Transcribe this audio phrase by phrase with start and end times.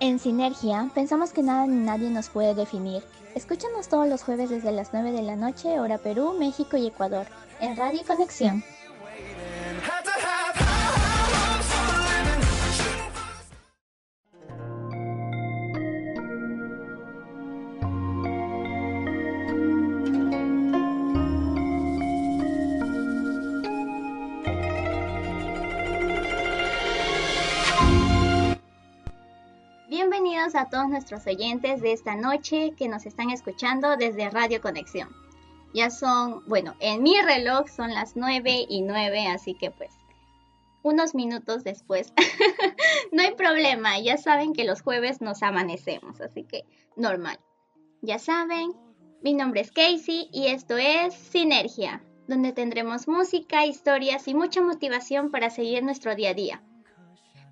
[0.00, 3.02] En Sinergia, pensamos que nada ni nadie nos puede definir.
[3.34, 7.26] Escúchanos todos los jueves desde las 9 de la noche, hora Perú, México y Ecuador,
[7.60, 8.62] en Radio Conexión.
[30.96, 35.10] Nuestros oyentes de esta noche que nos están escuchando desde Radio Conexión.
[35.74, 39.90] Ya son, bueno, en mi reloj son las 9 y 9, así que pues
[40.82, 42.14] unos minutos después.
[43.12, 46.64] no hay problema, ya saben que los jueves nos amanecemos, así que
[46.96, 47.38] normal.
[48.00, 48.72] Ya saben,
[49.22, 55.30] mi nombre es Casey y esto es Sinergia, donde tendremos música, historias y mucha motivación
[55.30, 56.62] para seguir nuestro día a día.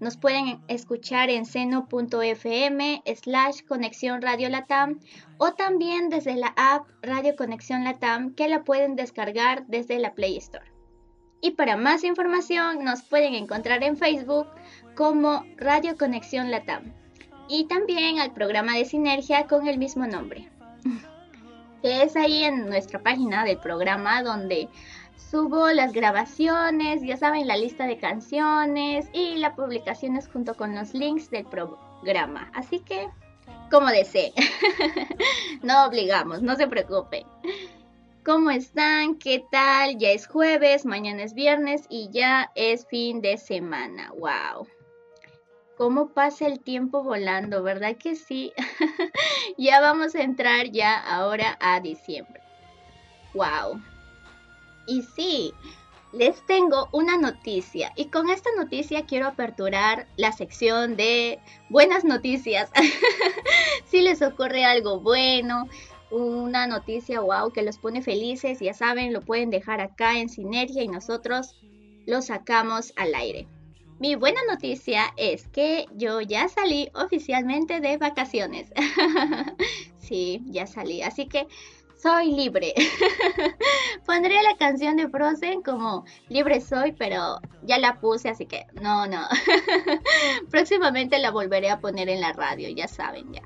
[0.05, 5.01] Nos pueden escuchar en seno.fm slash conexión Radio Latam
[5.39, 10.37] o también desde la app Radio Conexión Latam que la pueden descargar desde la Play
[10.37, 10.71] Store.
[11.41, 14.47] Y para más información nos pueden encontrar en Facebook
[14.95, 16.93] como Radio Conexión Latam
[17.49, 20.51] y también al programa de Sinergia con el mismo nombre.
[21.81, 24.69] que es ahí en nuestra página del programa donde
[25.17, 30.95] Subo las grabaciones, ya saben, la lista de canciones y las publicaciones junto con los
[30.95, 32.51] links del programa.
[32.55, 33.09] Así que,
[33.71, 34.33] como desee.
[35.63, 37.27] no obligamos, no se preocupen.
[38.25, 39.17] ¿Cómo están?
[39.17, 39.99] ¿Qué tal?
[39.99, 44.13] Ya es jueves, mañana es viernes y ya es fin de semana.
[44.17, 44.67] ¡Wow!
[45.77, 47.63] ¿Cómo pasa el tiempo volando?
[47.63, 48.53] ¿Verdad que sí?
[49.59, 52.41] ya vamos a entrar ya ahora a diciembre.
[53.35, 53.83] ¡Wow!
[54.87, 55.53] Y sí,
[56.13, 61.41] les tengo una noticia y con esta noticia quiero aperturar la sección de
[61.71, 62.71] buenas noticias.
[63.87, 65.69] si les ocurre algo bueno,
[66.11, 70.83] una noticia wow que los pone felices, ya saben, lo pueden dejar acá en Sinergia
[70.83, 71.57] y nosotros
[72.07, 73.49] lo sacamos al aire.
[73.99, 78.71] Mi buena noticia es que yo ya salí oficialmente de vacaciones.
[79.99, 81.03] sí, ya salí.
[81.03, 81.47] Así que
[82.01, 82.75] soy libre.
[84.07, 89.07] Pondría la canción de Frozen como libre soy, pero ya la puse, así que no,
[89.07, 89.27] no.
[90.51, 93.43] Próximamente la volveré a poner en la radio, ya saben ya.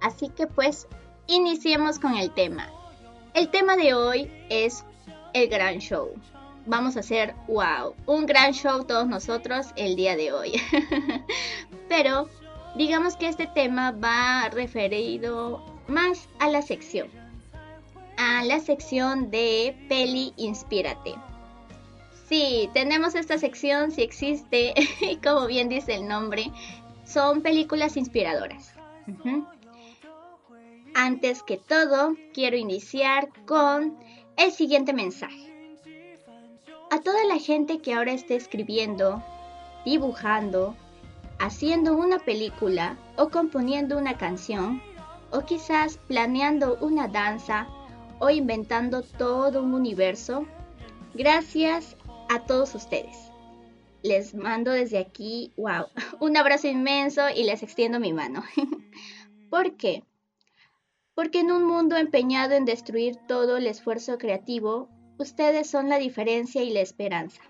[0.00, 0.88] Así que pues,
[1.26, 2.70] iniciemos con el tema.
[3.34, 4.84] El tema de hoy es
[5.32, 6.12] el gran show.
[6.66, 10.60] Vamos a hacer, wow, un gran show todos nosotros el día de hoy.
[11.88, 12.28] pero
[12.74, 17.25] digamos que este tema va referido más a la sección
[18.16, 21.14] a la sección de Peli Inspírate.
[22.28, 24.74] Sí, tenemos esta sección, si existe,
[25.22, 26.50] como bien dice el nombre,
[27.04, 28.72] son películas inspiradoras.
[30.94, 33.96] Antes que todo, quiero iniciar con
[34.36, 35.52] el siguiente mensaje.
[36.90, 39.22] A toda la gente que ahora esté escribiendo,
[39.84, 40.74] dibujando,
[41.38, 44.82] haciendo una película o componiendo una canción,
[45.30, 47.66] o quizás planeando una danza
[48.18, 50.46] o inventando todo un universo.
[51.14, 51.96] Gracias
[52.28, 53.16] a todos ustedes.
[54.02, 55.86] Les mando desde aquí, wow,
[56.20, 58.44] un abrazo inmenso y les extiendo mi mano.
[59.50, 60.04] ¿Por qué?
[61.14, 64.88] Porque en un mundo empeñado en destruir todo el esfuerzo creativo,
[65.18, 67.40] ustedes son la diferencia y la esperanza.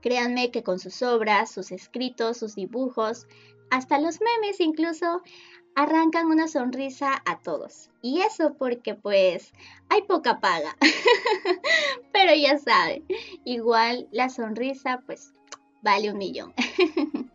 [0.00, 3.26] Créanme que con sus obras, sus escritos, sus dibujos,
[3.70, 5.22] hasta los memes incluso,
[5.74, 7.90] arrancan una sonrisa a todos.
[8.02, 9.52] Y eso porque pues
[9.88, 10.76] hay poca paga.
[12.12, 13.04] Pero ya saben,
[13.44, 15.32] igual la sonrisa pues
[15.82, 16.54] vale un millón.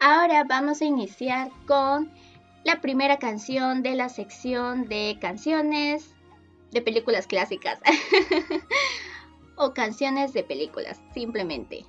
[0.00, 2.12] Ahora vamos a iniciar con
[2.64, 6.14] la primera canción de la sección de canciones
[6.72, 7.78] de películas clásicas.
[9.56, 11.86] o canciones de películas, simplemente.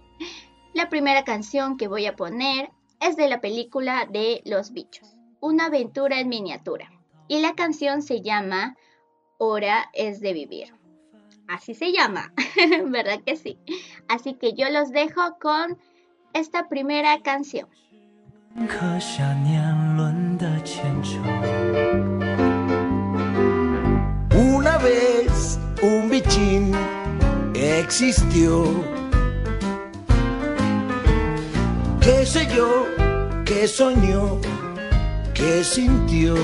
[0.73, 2.69] La primera canción que voy a poner
[3.01, 5.16] es de la película de Los Bichos
[5.47, 6.91] una aventura en miniatura.
[7.29, 8.75] Y la canción se llama
[9.37, 10.73] Hora es de vivir.
[11.47, 12.33] Así se llama,
[12.87, 13.57] ¿verdad que sí?
[14.09, 15.77] Así que yo los dejo con
[16.33, 17.69] esta primera canción.
[24.35, 26.73] Una vez un bichín
[27.53, 28.65] existió.
[32.01, 32.85] ¿Qué sé yo?
[33.45, 34.41] ¿Qué soñó?
[35.37, 36.35] que sintió.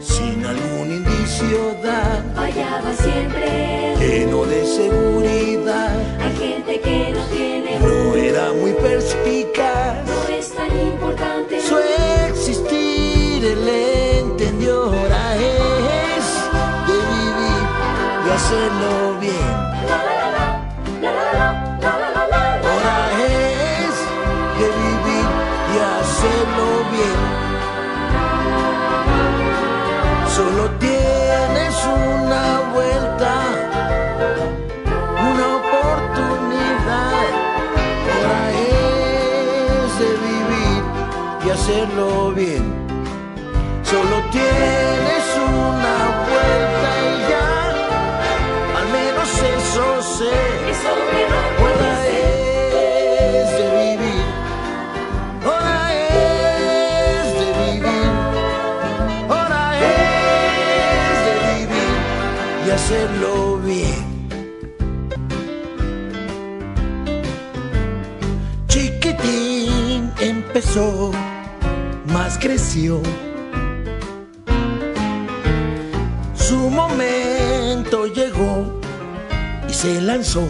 [0.00, 3.96] Sin algún indicio da fallaba siempre.
[3.98, 5.96] lleno de seguridad.
[6.20, 10.06] Hay gente que no tiene no era muy perspicaz.
[10.06, 11.60] No es tan importante.
[11.62, 11.78] Su
[12.28, 13.68] existir él
[14.20, 16.26] entendió ahora es
[16.88, 17.62] de vivir
[18.26, 19.61] y hacerlo bien.
[43.84, 47.50] Solo tienes una vuelta y ya,
[48.78, 49.28] al menos
[49.58, 50.36] eso sé.
[51.62, 54.26] Hora es de vivir,
[55.46, 58.10] hora es de vivir,
[59.28, 61.96] hora es de vivir
[62.66, 64.02] y hacerlo bien.
[68.66, 71.12] Chiquitín empezó,
[72.22, 73.02] más creció.
[76.34, 78.80] Su momento llegó
[79.68, 80.46] y se lanzó.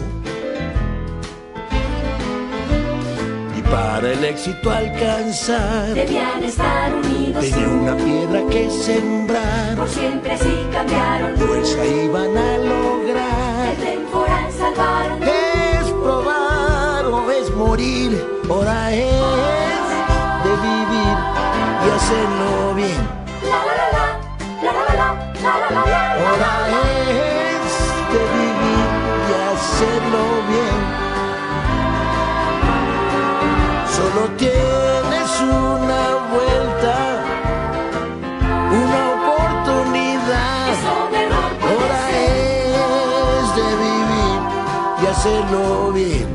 [3.57, 9.75] Y para el éxito alcanzar, Debían estar unidos tenía una piedra que sembrar.
[9.75, 13.69] por siempre así cambiaron Fuerza iban a lograr.
[13.71, 18.11] el temporal salvaron Es probar o es morir,
[18.47, 19.73] hora es
[20.43, 20.92] de vivir
[22.13, 23.03] hacerlo bien.
[23.49, 24.05] La la la la,
[24.63, 25.07] la la la,
[25.43, 26.01] la la la.
[26.23, 27.73] Hora es
[28.13, 28.87] de vivir
[29.29, 30.79] y hacerlo bien.
[33.95, 36.95] Solo tienes una vuelta,
[38.83, 40.73] una oportunidad.
[41.73, 44.39] Hora es de vivir
[45.01, 46.29] y hacerlo bien.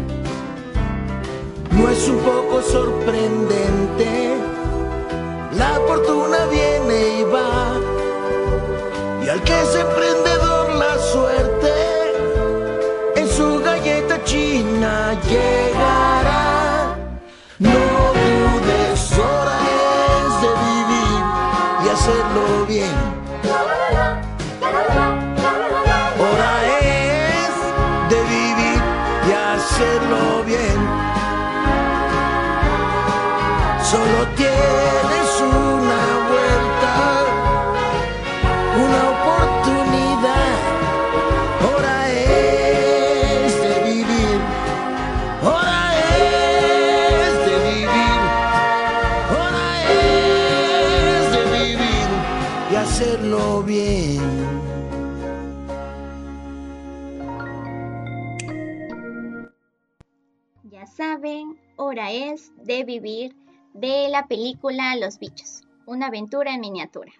[1.70, 4.27] No es un poco sorprendente
[5.58, 7.74] la fortuna viene y va.
[9.24, 11.72] Y al que es emprendedor la suerte,
[13.16, 16.96] en su galleta china llegará.
[17.58, 17.78] No
[18.18, 19.58] dudes, hora
[20.20, 21.22] es de vivir
[21.84, 22.44] y hacerlo
[33.90, 36.94] Solo tienes una vuelta,
[38.84, 40.56] una oportunidad.
[41.64, 44.40] Hora es de vivir.
[45.42, 45.82] Hora
[46.18, 48.20] es de vivir.
[49.32, 52.08] Hora es de vivir
[52.70, 54.20] y hacerlo bien.
[60.64, 63.47] Ya saben, hora es de vivir
[63.80, 67.12] de la película Los bichos, una aventura en miniatura.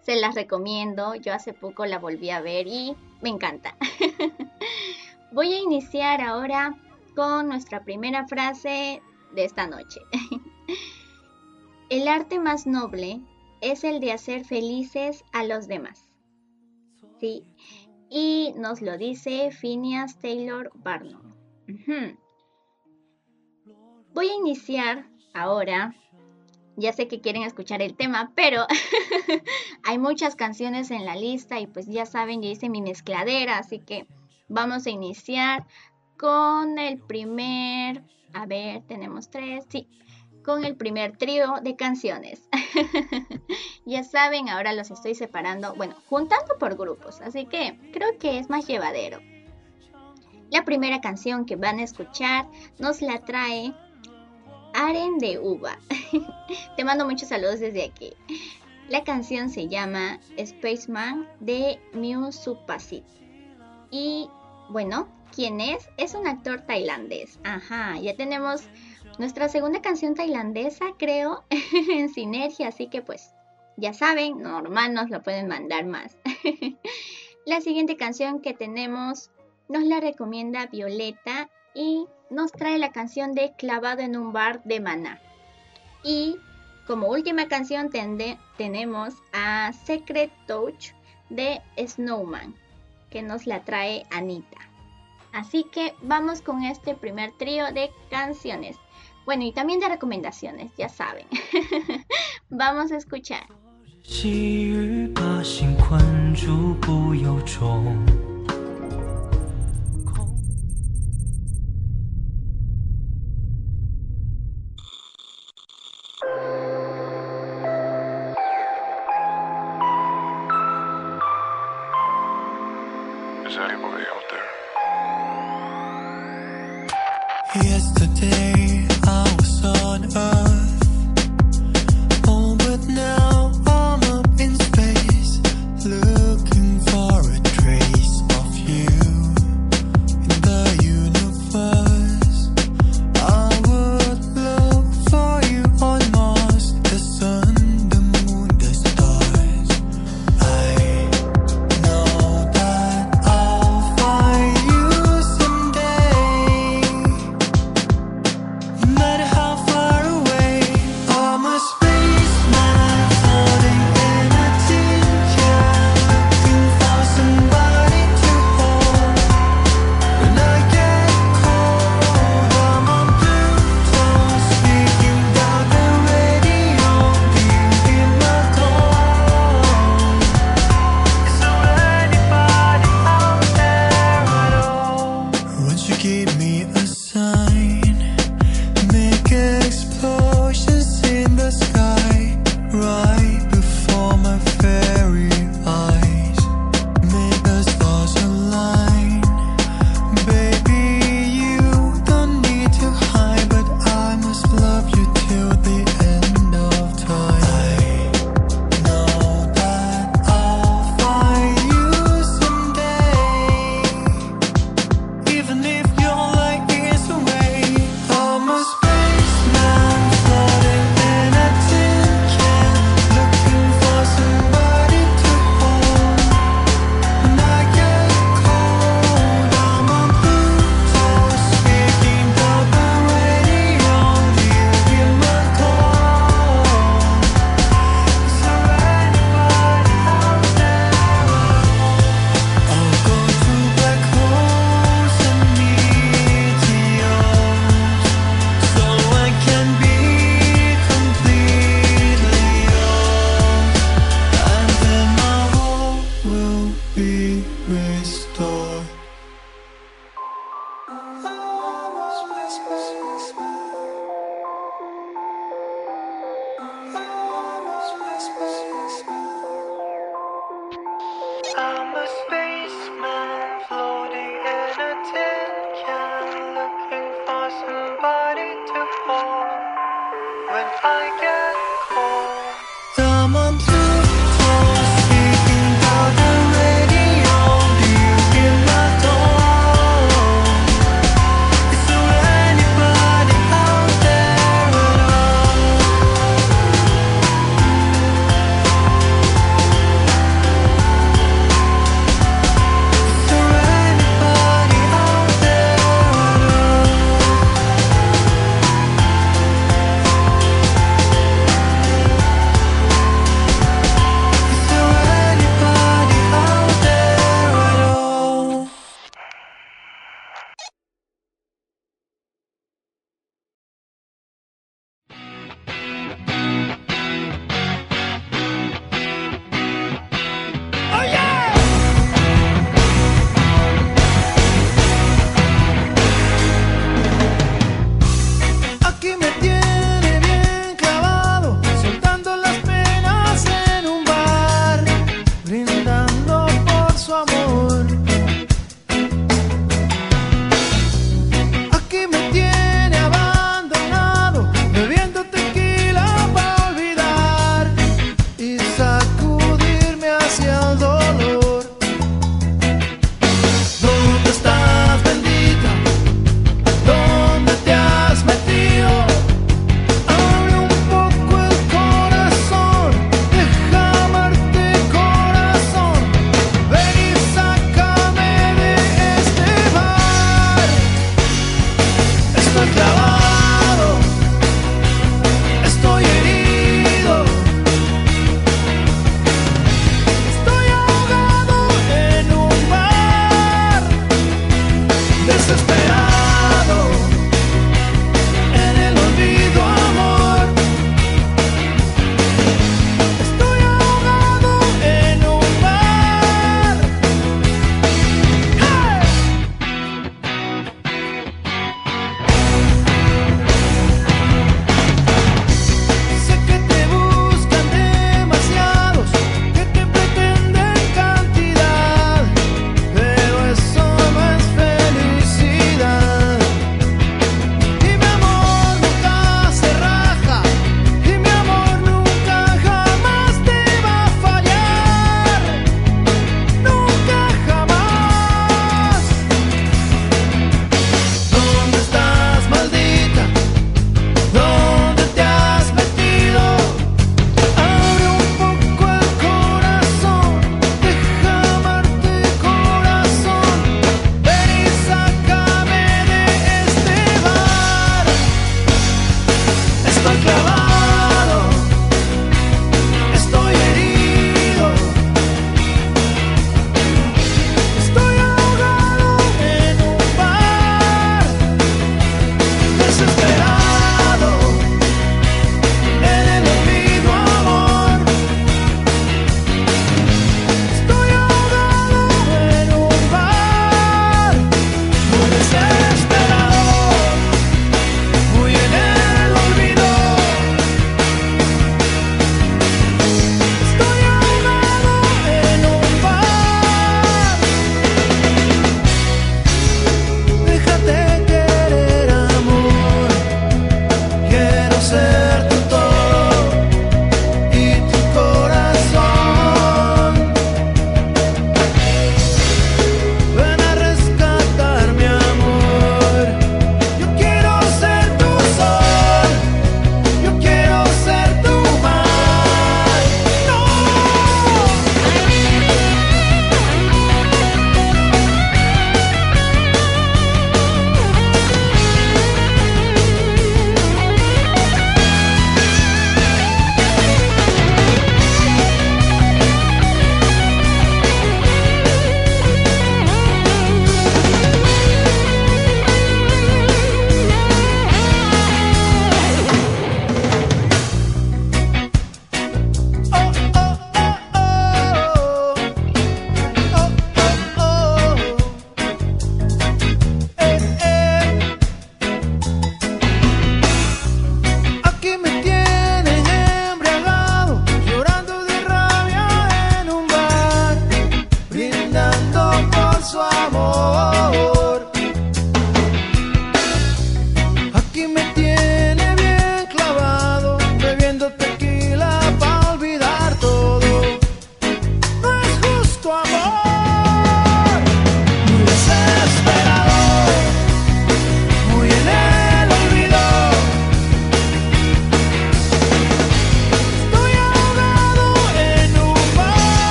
[0.00, 3.76] Se las recomiendo, yo hace poco la volví a ver y me encanta.
[5.32, 6.76] Voy a iniciar ahora
[7.16, 9.02] con nuestra primera frase
[9.34, 10.00] de esta noche.
[11.90, 13.20] El arte más noble
[13.60, 16.08] es el de hacer felices a los demás.
[17.20, 17.44] Sí,
[18.08, 21.34] y nos lo dice Phineas Taylor Barnum.
[24.12, 25.94] Voy a iniciar ahora.
[26.76, 28.66] Ya sé que quieren escuchar el tema, pero
[29.84, 33.78] hay muchas canciones en la lista y pues ya saben, ya hice mi mezcladera, así
[33.78, 34.06] que
[34.48, 35.66] vamos a iniciar
[36.18, 38.02] con el primer,
[38.32, 39.88] a ver, tenemos tres, sí,
[40.44, 42.48] con el primer trío de canciones.
[43.86, 48.50] ya saben, ahora los estoy separando, bueno, juntando por grupos, así que creo que es
[48.50, 49.20] más llevadero.
[50.50, 52.46] La primera canción que van a escuchar
[52.78, 53.74] nos la trae
[54.74, 55.78] Aren de Uva.
[56.76, 58.12] Te mando muchos saludos desde aquí.
[58.88, 63.04] La canción se llama Spaceman de Mew Supasit.
[63.90, 64.28] Y
[64.68, 65.88] bueno, ¿quién es?
[65.96, 67.38] Es un actor tailandés.
[67.44, 68.62] Ajá, ya tenemos
[69.18, 71.44] nuestra segunda canción tailandesa, creo,
[71.90, 73.32] en sinergia, así que pues
[73.76, 76.16] ya saben, normal nos lo pueden mandar más.
[77.46, 79.30] la siguiente canción que tenemos
[79.68, 84.80] nos la recomienda Violeta y nos trae la canción de Clavado en un bar de
[84.80, 85.20] Maná.
[86.02, 86.36] Y
[86.86, 87.90] como última canción
[88.58, 90.92] tenemos a Secret Touch
[91.30, 92.54] de Snowman,
[93.10, 94.58] que nos la trae Anita.
[95.32, 98.76] Así que vamos con este primer trío de canciones.
[99.24, 101.26] Bueno, y también de recomendaciones, ya saben.
[102.50, 103.46] vamos a escuchar.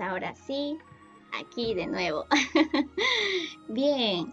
[0.00, 0.78] ahora sí
[1.38, 2.26] aquí de nuevo.
[3.68, 4.32] Bien,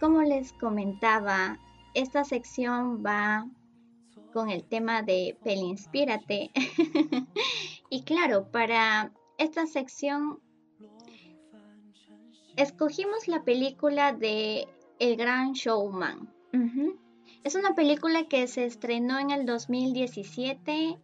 [0.00, 1.58] como les comentaba,
[1.94, 3.46] esta sección va
[4.32, 6.50] con el tema de Peli Inspírate.
[7.90, 10.40] y claro, para esta sección
[12.56, 16.32] escogimos la película de El Gran Showman.
[17.44, 20.98] Es una película que se estrenó en el 2017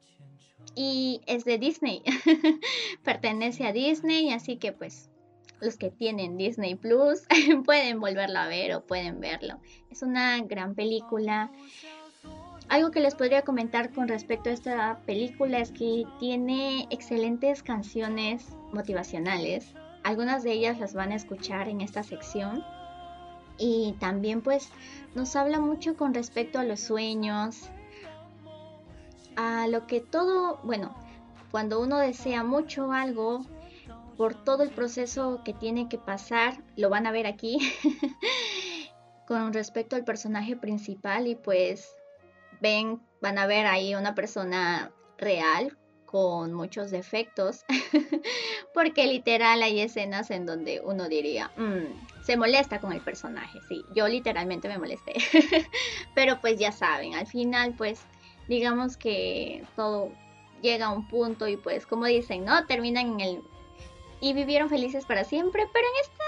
[0.75, 2.03] y es de Disney.
[3.05, 5.11] Pertenece a Disney, así que pues
[5.61, 7.23] los que tienen Disney Plus
[7.65, 9.59] pueden volverlo a ver o pueden verlo.
[9.91, 11.51] Es una gran película.
[12.69, 18.57] Algo que les podría comentar con respecto a esta película es que tiene excelentes canciones
[18.73, 19.75] motivacionales.
[20.03, 22.65] Algunas de ellas las van a escuchar en esta sección.
[23.59, 24.71] Y también pues
[25.15, 27.71] nos habla mucho con respecto a los sueños,
[29.37, 30.95] a lo que todo, bueno,
[31.51, 33.43] cuando uno desea mucho algo,
[34.17, 37.59] por todo el proceso que tiene que pasar, lo van a ver aquí,
[39.27, 41.95] con respecto al personaje principal y pues
[42.61, 47.65] ven, van a ver ahí una persona real con muchos defectos,
[48.75, 53.85] porque literal hay escenas en donde uno diría, mm, se molesta con el personaje, sí,
[53.97, 55.15] yo literalmente me molesté,
[56.15, 58.01] pero pues ya saben, al final pues
[58.49, 60.13] digamos que todo
[60.63, 62.67] llega a un punto y pues como dicen, ¿no?
[62.67, 63.43] Terminan en el...
[64.21, 66.25] y vivieron felices para siempre, pero en esta,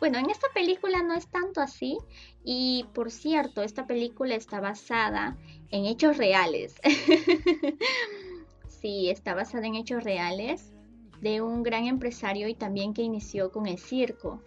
[0.00, 1.98] bueno, en esta película no es tanto así
[2.44, 5.36] y por cierto, esta película está basada
[5.70, 6.74] en hechos reales.
[8.68, 10.72] sí, está basada en hechos reales
[11.20, 14.42] de un gran empresario y también que inició con el circo.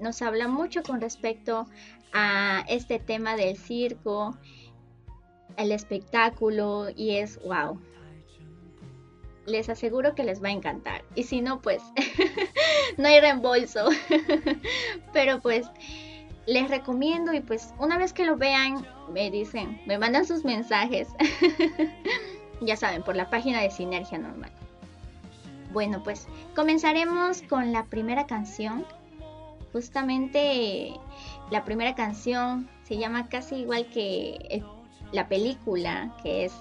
[0.00, 1.66] Nos habla mucho con respecto
[2.12, 4.36] a este tema del circo,
[5.56, 7.78] el espectáculo y es wow.
[9.46, 11.04] Les aseguro que les va a encantar.
[11.14, 11.82] Y si no, pues
[12.96, 13.88] no hay reembolso.
[15.12, 15.66] Pero pues
[16.46, 21.08] les recomiendo y pues una vez que lo vean, me dicen, me mandan sus mensajes.
[22.60, 24.52] ya saben, por la página de Sinergia Normal.
[25.72, 28.86] Bueno, pues comenzaremos con la primera canción.
[29.72, 30.92] Justamente
[31.50, 34.62] la primera canción se llama casi igual que
[35.14, 36.52] la película, que es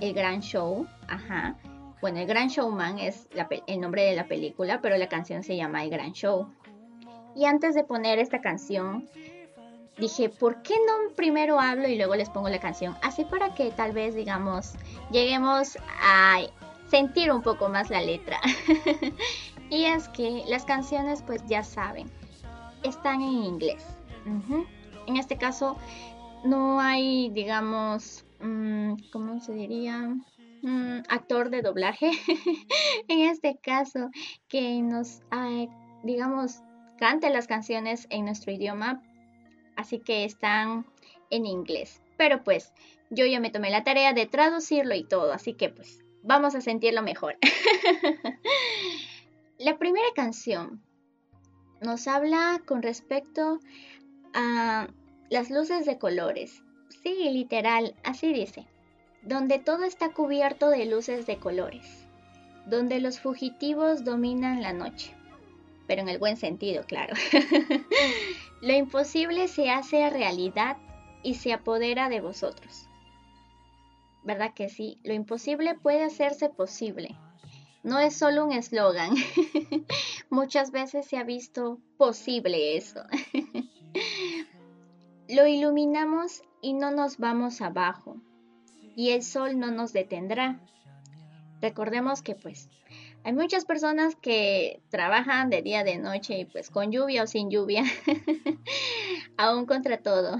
[0.00, 0.86] El Gran Show.
[1.08, 1.56] Ajá.
[2.00, 3.26] Bueno, El Gran Showman es
[3.66, 6.52] el nombre de la película, pero la canción se llama El Gran Show.
[7.34, 9.08] Y antes de poner esta canción,
[9.98, 12.94] dije, ¿por qué no primero hablo y luego les pongo la canción?
[13.02, 14.74] Así para que tal vez, digamos,
[15.10, 16.40] lleguemos a
[16.88, 18.38] sentir un poco más la letra.
[19.70, 22.10] y es que las canciones, pues ya saben,
[22.82, 23.84] están en inglés.
[25.06, 25.76] En este caso,
[26.44, 30.14] no hay, digamos, mm, ¿cómo se diría?
[30.62, 32.10] Mm, actor de doblaje.
[33.08, 34.10] en este caso,
[34.48, 35.20] que nos,
[36.02, 36.60] digamos,
[36.98, 39.02] cante las canciones en nuestro idioma.
[39.76, 40.86] Así que están
[41.30, 42.02] en inglés.
[42.16, 42.72] Pero pues
[43.10, 45.32] yo ya me tomé la tarea de traducirlo y todo.
[45.32, 47.36] Así que pues vamos a sentirlo mejor.
[49.58, 50.82] la primera canción
[51.80, 53.58] nos habla con respecto
[54.32, 54.88] a
[55.30, 56.62] las luces de colores.
[57.02, 58.66] Sí, literal, así dice.
[59.22, 62.06] Donde todo está cubierto de luces de colores.
[62.66, 65.14] Donde los fugitivos dominan la noche.
[65.86, 67.14] Pero en el buen sentido, claro.
[68.62, 70.78] Lo imposible se hace realidad
[71.22, 72.88] y se apodera de vosotros.
[74.24, 74.98] ¿verdad que sí?
[75.04, 77.16] Lo imposible puede hacerse posible.
[77.82, 79.14] No es solo un eslogan.
[80.30, 83.02] Muchas veces se ha visto posible eso.
[85.28, 88.16] Lo iluminamos y no nos vamos abajo.
[88.96, 90.60] Y el sol no nos detendrá.
[91.60, 92.68] Recordemos que pues
[93.24, 97.50] hay muchas personas que trabajan de día, de noche y pues con lluvia o sin
[97.50, 97.84] lluvia.
[99.38, 100.36] Aún contra todo.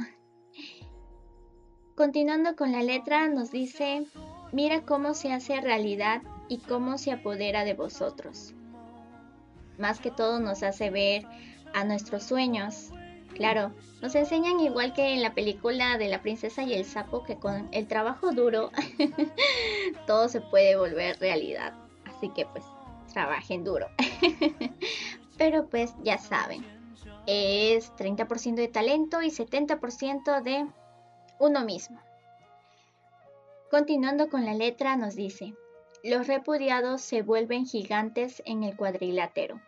[1.96, 4.04] Continuando con la letra, nos dice,
[4.52, 8.52] mira cómo se hace realidad y cómo se apodera de vosotros.
[9.78, 11.26] Más que todo nos hace ver
[11.72, 12.90] a nuestros sueños.
[13.34, 17.36] Claro, nos enseñan igual que en la película de la princesa y el sapo que
[17.36, 18.70] con el trabajo duro
[20.06, 21.74] todo se puede volver realidad.
[22.04, 22.64] Así que pues
[23.12, 23.88] trabajen duro.
[25.38, 26.64] Pero pues ya saben,
[27.26, 30.66] es 30% de talento y 70% de
[31.40, 32.00] uno mismo.
[33.70, 35.54] Continuando con la letra nos dice,
[36.04, 39.60] los repudiados se vuelven gigantes en el cuadrilátero,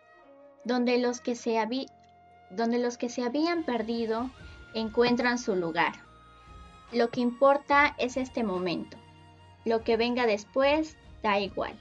[0.63, 1.57] donde los que se,
[2.49, 4.29] donde los que se habían perdido
[4.73, 5.93] encuentran su lugar.
[6.91, 8.97] Lo que importa es este momento.
[9.65, 11.77] Lo que venga después da igual.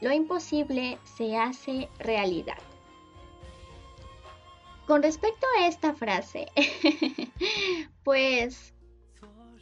[0.00, 2.58] Lo imposible se hace realidad.
[4.86, 6.46] Con respecto a esta frase,
[8.04, 8.74] pues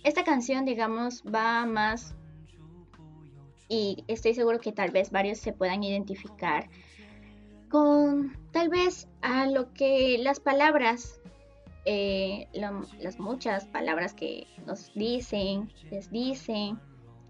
[0.03, 2.15] esta canción, digamos, va más
[3.69, 6.69] y estoy seguro que tal vez varios se puedan identificar
[7.71, 11.21] con tal vez a lo que las palabras,
[11.85, 16.79] eh, las muchas palabras que nos dicen, les dicen,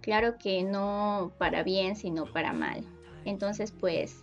[0.03, 2.87] claro que no para bien, sino para mal.
[3.25, 4.23] Entonces, pues,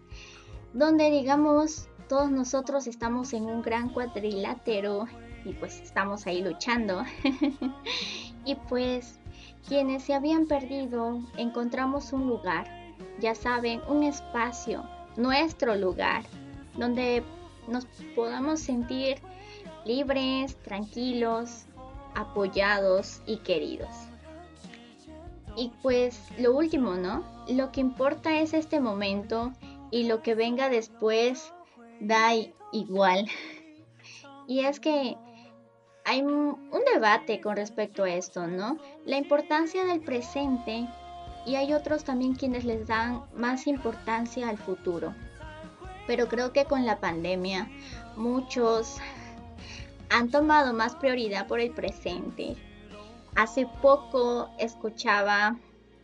[0.73, 5.07] donde digamos, todos nosotros estamos en un gran cuadrilátero
[5.43, 7.03] y pues estamos ahí luchando.
[8.43, 9.19] Y pues
[9.67, 12.65] quienes se habían perdido encontramos un lugar,
[13.19, 14.83] ya saben, un espacio,
[15.15, 16.23] nuestro lugar,
[16.75, 17.23] donde
[17.67, 19.17] nos podamos sentir
[19.85, 21.65] libres, tranquilos,
[22.15, 23.89] apoyados y queridos.
[25.55, 27.23] Y pues lo último, ¿no?
[27.49, 29.51] Lo que importa es este momento
[29.89, 31.53] y lo que venga después
[31.99, 32.31] da
[32.71, 33.27] igual.
[34.47, 35.15] Y es que
[36.03, 36.57] hay un
[36.93, 38.77] debate con respecto a esto, ¿no?
[39.05, 40.89] La importancia del presente
[41.45, 45.13] y hay otros también quienes les dan más importancia al futuro.
[46.11, 47.71] Pero creo que con la pandemia
[48.17, 48.97] muchos
[50.09, 52.57] han tomado más prioridad por el presente.
[53.33, 55.57] hace poco escuchaba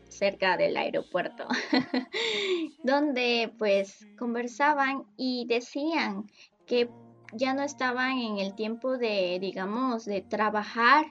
[0.08, 1.46] cerca del aeropuerto,
[2.84, 6.32] donde pues conversaban y decían
[6.66, 6.90] que
[7.34, 11.08] ya no estaban en el tiempo de, digamos, de trabajar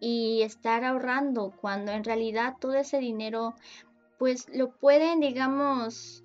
[0.00, 3.54] y estar ahorrando, cuando en realidad todo ese dinero
[4.18, 6.24] pues lo pueden, digamos,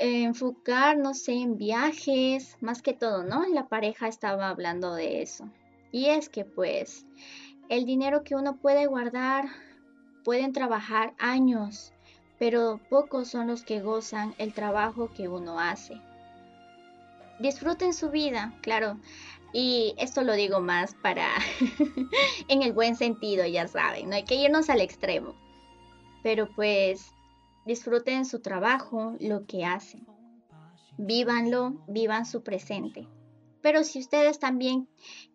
[0.00, 3.46] enfocar, no sé, en viajes, más que todo, ¿no?
[3.46, 5.50] La pareja estaba hablando de eso.
[5.92, 7.06] Y es que pues
[7.68, 9.46] el dinero que uno puede guardar
[10.24, 11.92] pueden trabajar años,
[12.38, 16.00] pero pocos son los que gozan el trabajo que uno hace.
[17.38, 18.98] Disfruten su vida, claro.
[19.52, 21.26] Y esto lo digo más para
[22.48, 25.34] en el buen sentido, ya saben, no hay que irnos al extremo.
[26.22, 27.14] Pero pues
[27.68, 30.06] disfruten su trabajo, lo que hacen.
[30.96, 33.06] Vívanlo, vivan su presente.
[33.60, 34.88] Pero si ustedes también,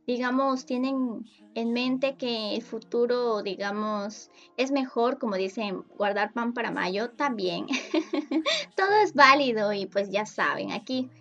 [0.08, 6.72] digamos, tienen en mente que el futuro, digamos, es mejor, como dicen, guardar pan para
[6.72, 7.68] mayo, también.
[8.76, 11.12] Todo es válido y pues ya saben, aquí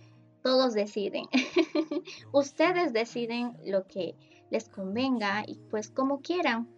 [0.43, 1.27] todos deciden.
[2.33, 4.17] ustedes deciden lo que
[4.51, 6.69] les convenga y pues como quieran.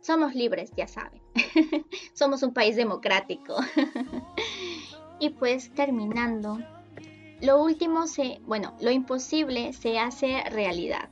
[0.00, 1.19] Somos libres, ya saben.
[2.14, 3.56] Somos un país democrático.
[5.20, 6.58] y pues terminando,
[7.40, 11.08] lo último se, bueno, lo imposible se hace realidad.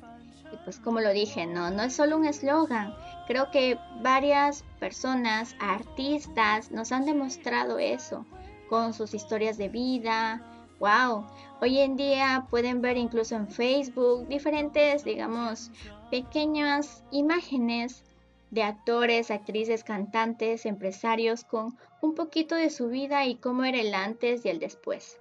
[0.52, 2.94] Y pues como lo dije, no, no es solo un eslogan.
[3.26, 8.24] Creo que varias personas, artistas, nos han demostrado eso
[8.68, 10.42] con sus historias de vida.
[10.80, 11.26] Wow,
[11.60, 15.70] hoy en día pueden ver incluso en Facebook diferentes, digamos,
[16.10, 18.04] pequeñas imágenes
[18.50, 23.94] de actores, actrices, cantantes, empresarios con un poquito de su vida y cómo era el
[23.94, 25.20] antes y el después.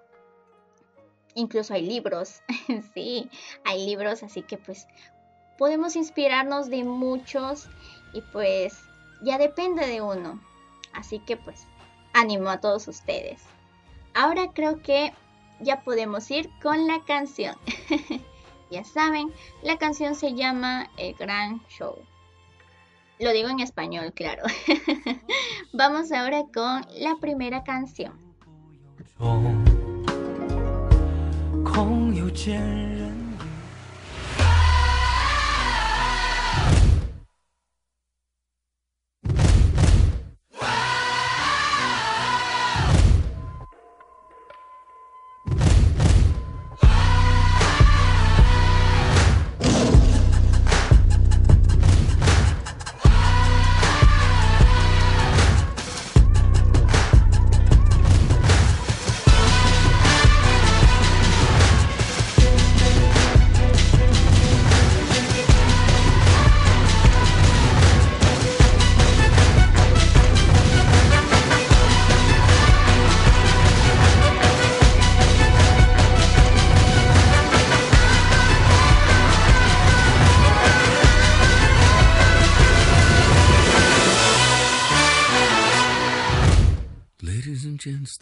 [1.35, 2.41] Incluso hay libros,
[2.93, 3.29] sí,
[3.63, 4.87] hay libros, así que pues
[5.57, 7.67] podemos inspirarnos de muchos
[8.13, 8.79] y pues
[9.21, 10.41] ya depende de uno.
[10.93, 11.67] Así que pues
[12.13, 13.41] ánimo a todos ustedes.
[14.13, 15.13] Ahora creo que
[15.59, 17.55] ya podemos ir con la canción.
[18.71, 21.95] ya saben, la canción se llama El Gran Show.
[23.19, 24.43] Lo digo en español, claro.
[25.73, 28.13] Vamos ahora con la primera canción.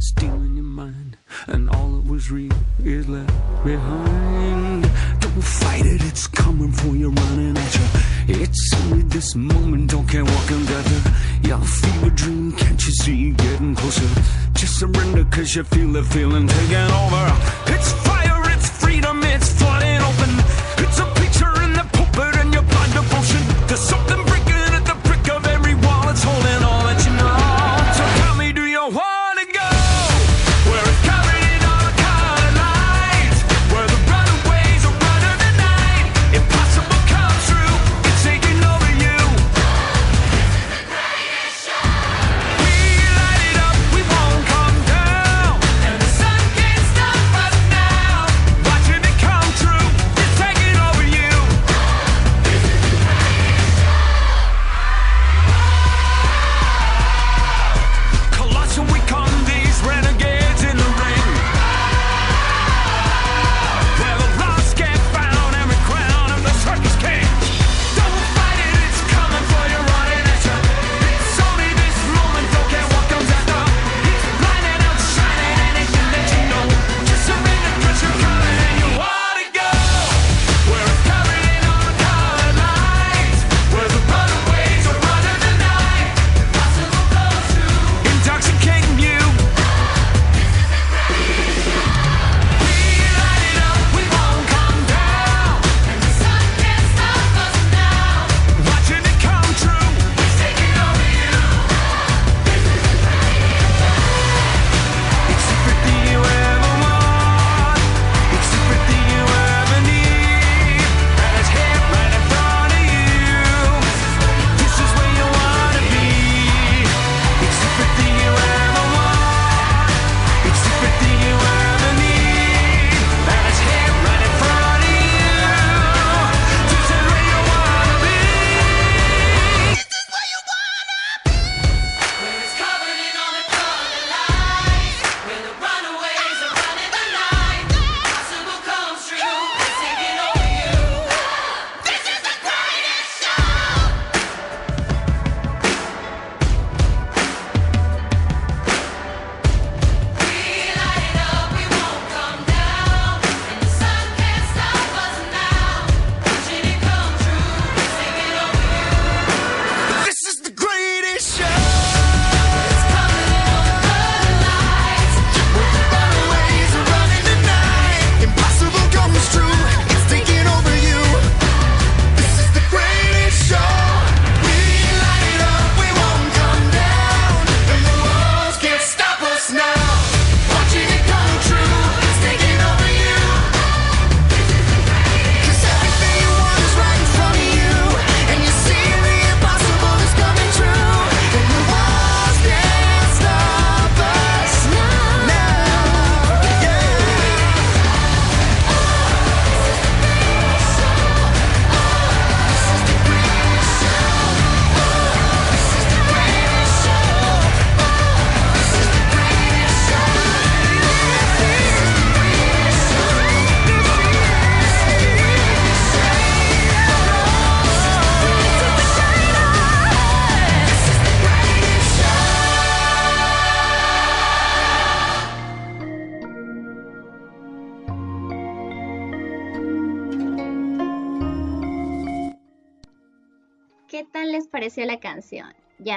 [0.00, 2.52] stealing your mind, and all that was real
[2.84, 3.32] is left
[3.64, 4.82] behind.
[5.20, 7.86] Don't fight it, it's coming for you, running at you.
[8.42, 11.00] It's only this moment, don't care what can gather.
[11.42, 14.08] Your fever dream, can't you see you getting closer?
[14.52, 17.24] Just surrender, cause you feel the feeling taking over.
[17.66, 20.30] It's fire, it's freedom, it's flooding open.
[20.84, 23.42] It's a picture in the pulpit and your blind devotion.
[23.66, 24.07] There's something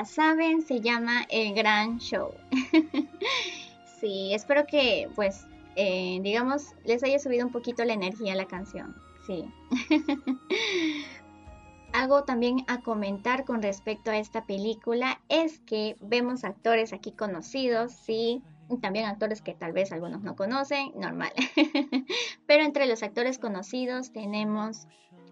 [0.05, 2.31] Saben, se llama El Gran Show.
[3.99, 8.45] sí, espero que, pues, eh, digamos, les haya subido un poquito la energía a la
[8.45, 8.95] canción.
[9.27, 9.45] Sí.
[11.93, 17.91] Algo también a comentar con respecto a esta película es que vemos actores aquí conocidos,
[17.91, 18.41] sí,
[18.81, 21.33] también actores que tal vez algunos no conocen, normal.
[22.47, 24.87] Pero entre los actores conocidos tenemos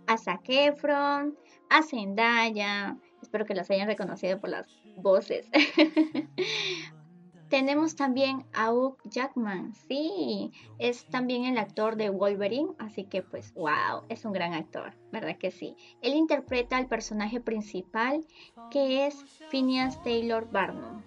[0.08, 1.38] a Zac Efron,
[1.70, 2.98] a Zendaya,
[3.30, 4.66] espero que los hayan reconocido por las
[4.98, 5.46] voces.
[7.48, 13.54] Tenemos también a Hugh Jackman, sí, es también el actor de Wolverine, así que pues
[13.54, 15.76] wow, es un gran actor, ¿verdad que sí?
[16.02, 18.26] Él interpreta al personaje principal
[18.72, 21.02] que es Phineas Taylor Barnum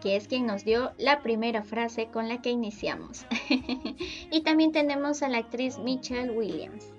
[0.00, 3.24] que es quien nos dio la primera frase con la que iniciamos.
[4.30, 6.92] y también tenemos a la actriz Michelle Williams.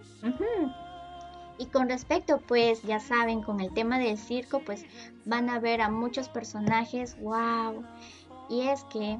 [1.57, 4.85] Y con respecto, pues ya saben, con el tema del circo, pues
[5.25, 7.83] van a ver a muchos personajes, wow.
[8.49, 9.19] Y es que,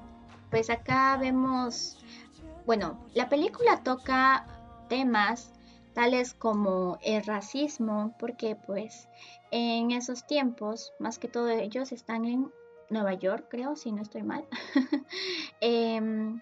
[0.52, 1.98] pues acá vemos,
[2.66, 4.46] bueno, la película toca
[4.90, 5.54] temas
[5.94, 9.08] tales como el racismo, porque pues
[9.50, 12.52] en esos tiempos, más que todo ellos están en
[12.90, 14.46] Nueva York, creo, si no estoy mal.
[15.62, 16.42] Em,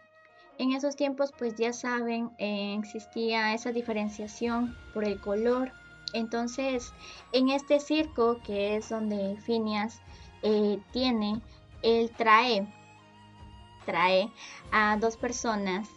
[0.58, 5.72] en esos tiempos, pues ya saben, eh, existía esa diferenciación por el color.
[6.14, 6.94] Entonces,
[7.32, 10.02] en este circo, que es donde Phineas
[10.44, 11.42] eh, tiene,
[11.82, 12.68] él trae,
[13.86, 14.32] trae
[14.72, 15.90] a dos personas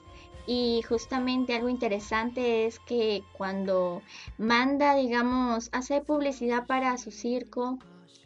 [0.47, 4.03] y justamente algo interesante es que cuando
[4.39, 7.79] manda, digamos, hace publicidad para su circo,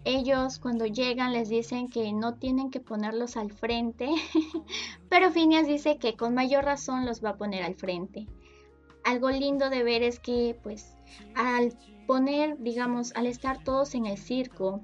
[0.05, 4.09] ellos cuando llegan les dicen que no tienen que ponerlos al frente,
[5.09, 8.27] pero Phineas dice que con mayor razón los va a poner al frente.
[9.05, 10.95] Algo lindo de ver es que pues
[11.35, 14.81] al poner, digamos, al estar todos en el circo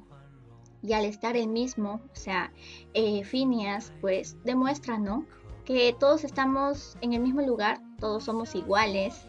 [0.83, 2.53] y al estar el mismo, o sea,
[2.95, 5.27] eh, Phineas pues demuestra, ¿no?
[5.65, 9.27] Que todos estamos en el mismo lugar, todos somos iguales,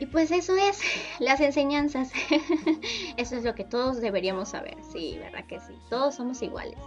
[0.00, 0.80] y pues eso es
[1.20, 2.10] las enseñanzas.
[3.16, 4.76] eso es lo que todos deberíamos saber.
[4.92, 5.74] Sí, ¿verdad que sí?
[5.88, 6.78] Todos somos iguales.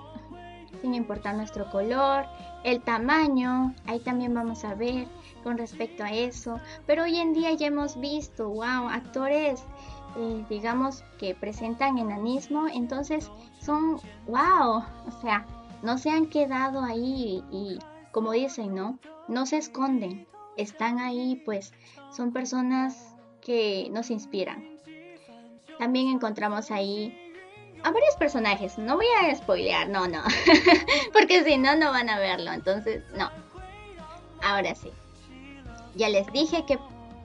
[0.82, 2.26] Sin importar nuestro color,
[2.64, 5.08] el tamaño, ahí también vamos a ver
[5.44, 6.60] con respecto a eso.
[6.86, 9.64] Pero hoy en día ya hemos visto, wow, actores,
[10.18, 13.30] eh, digamos, que presentan enanismo, entonces
[13.60, 15.46] son, wow, o sea,
[15.82, 17.78] no se han quedado ahí y,
[18.12, 19.00] como dicen, ¿no?
[19.28, 20.28] No se esconden,
[20.58, 21.74] están ahí, pues
[22.12, 24.74] son personas que nos inspiran.
[25.78, 27.18] También encontramos ahí
[27.84, 28.78] a varios personajes.
[28.78, 30.24] No voy a spoilear, no, no.
[31.14, 32.52] Porque si no, no van a verlo.
[32.52, 33.30] Entonces, no.
[34.42, 34.92] Ahora sí.
[35.96, 36.80] Ya les dije qué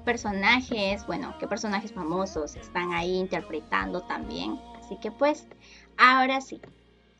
[0.04, 4.58] personajes, bueno, qué personajes famosos están ahí interpretando también.
[4.78, 5.46] Así que pues,
[5.96, 6.60] ahora sí.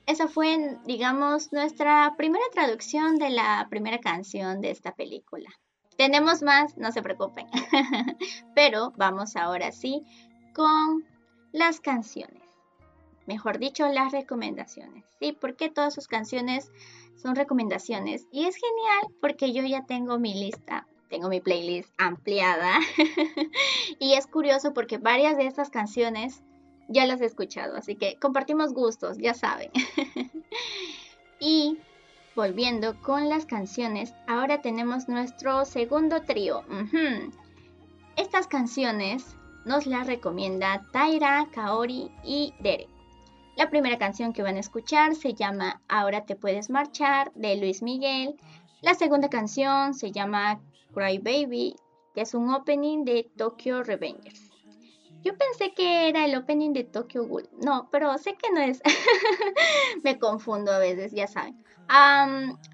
[0.06, 5.50] Esa fue, digamos, nuestra primera traducción de la primera canción de esta película.
[5.98, 7.46] Tenemos más, no se preocupen.
[8.54, 10.02] Pero vamos ahora sí
[10.54, 11.04] con
[11.52, 12.42] las canciones.
[13.26, 15.04] Mejor dicho, las recomendaciones.
[15.20, 16.72] Sí, porque todas sus canciones
[17.20, 18.26] son recomendaciones.
[18.32, 22.78] Y es genial porque yo ya tengo mi lista, tengo mi playlist ampliada.
[23.98, 26.42] y es curioso porque varias de estas canciones
[26.88, 27.76] ya las he escuchado.
[27.76, 29.70] Así que compartimos gustos, ya saben.
[31.40, 31.78] y
[32.34, 36.64] volviendo con las canciones, ahora tenemos nuestro segundo trío.
[38.16, 42.88] Estas canciones nos las recomienda Taira, Kaori y Derek.
[43.56, 47.82] La primera canción que van a escuchar se llama Ahora te puedes marchar de Luis
[47.82, 48.36] Miguel.
[48.82, 50.60] La segunda canción se llama
[50.98, 51.76] Cry Baby,
[52.12, 54.50] que es un opening de Tokyo Revengers.
[55.22, 57.48] Yo pensé que era el opening de Tokyo Ghoul.
[57.64, 58.82] No, pero sé que no es.
[60.02, 61.62] Me confundo a veces, ya saben.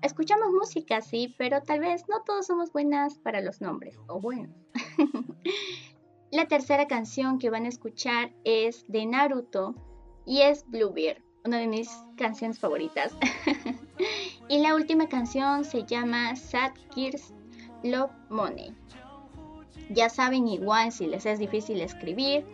[0.00, 4.48] escuchamos música, sí, pero tal vez no todos somos buenas para los nombres, o bueno.
[6.30, 9.74] La tercera canción que van a escuchar es de Naruto
[10.24, 13.14] y es Bluebeard, una de mis canciones favoritas.
[14.48, 17.33] y la última canción se llama Sad Gears
[17.84, 18.74] Love Money.
[19.90, 22.44] Ya saben igual si les es difícil escribir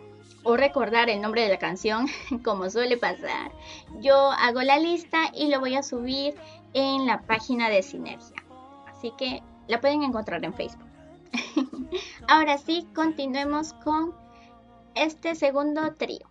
[0.43, 2.07] o recordar el nombre de la canción,
[2.43, 3.51] como suele pasar.
[4.01, 6.35] Yo hago la lista y lo voy a subir
[6.73, 8.43] en la página de Sinergia.
[8.87, 10.87] Así que la pueden encontrar en Facebook.
[12.27, 14.13] Ahora sí, continuemos con
[14.95, 16.27] este segundo trío.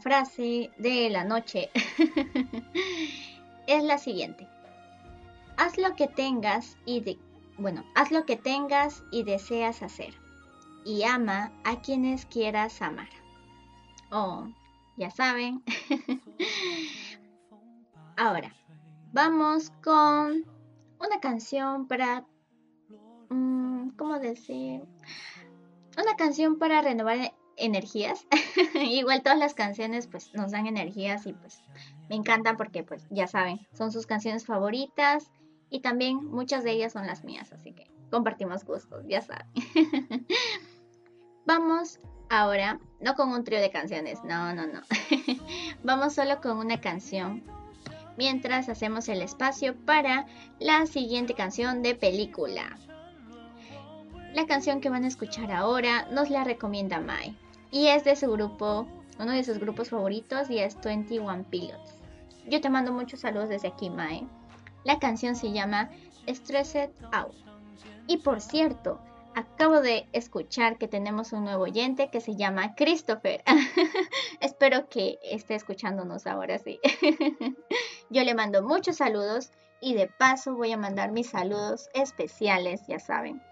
[0.00, 1.70] frase de la noche
[3.66, 4.48] es la siguiente.
[5.56, 7.18] Haz lo que tengas y de,
[7.58, 10.14] bueno, haz lo que tengas y deseas hacer
[10.84, 13.08] y ama a quienes quieras amar.
[14.10, 14.48] Oh,
[14.96, 15.62] ya saben.
[18.16, 18.54] Ahora,
[19.12, 20.44] vamos con
[21.00, 22.24] una canción para
[23.30, 24.82] mm, ¿cómo decir?
[25.96, 28.26] Una canción para renovar energías.
[28.74, 31.62] Igual todas las canciones pues nos dan energías y pues
[32.08, 35.30] me encantan porque pues ya saben, son sus canciones favoritas
[35.70, 39.46] y también muchas de ellas son las mías, así que compartimos gustos, ya saben.
[41.46, 42.00] Vamos
[42.30, 44.80] ahora, no con un trío de canciones, no, no, no.
[45.82, 47.42] Vamos solo con una canción.
[48.16, 50.26] Mientras hacemos el espacio para
[50.60, 52.78] la siguiente canción de película.
[54.32, 57.36] La canción que van a escuchar ahora nos la recomienda Mai.
[57.74, 58.86] Y es de su grupo,
[59.18, 61.96] uno de sus grupos favoritos y es 21 Pilots.
[62.46, 64.28] Yo te mando muchos saludos desde aquí, Mae.
[64.84, 65.90] La canción se llama
[66.28, 67.34] Stressed Out.
[68.06, 69.00] Y por cierto,
[69.34, 73.42] acabo de escuchar que tenemos un nuevo oyente que se llama Christopher.
[74.40, 76.78] Espero que esté escuchándonos ahora sí.
[78.08, 79.50] Yo le mando muchos saludos
[79.80, 83.42] y de paso voy a mandar mis saludos especiales, ya saben.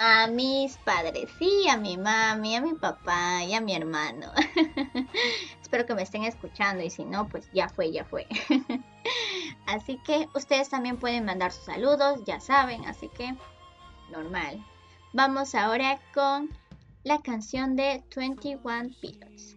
[0.00, 4.30] A mis padres, sí, a mi mami, a mi papá y a mi hermano.
[5.60, 8.26] Espero que me estén escuchando y si no, pues ya fue, ya fue.
[9.66, 13.34] así que ustedes también pueden mandar sus saludos, ya saben, así que
[14.12, 14.64] normal.
[15.12, 16.48] Vamos ahora con
[17.02, 19.56] la canción de 21 Pilots.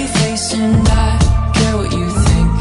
[0.53, 2.55] and I care what you think.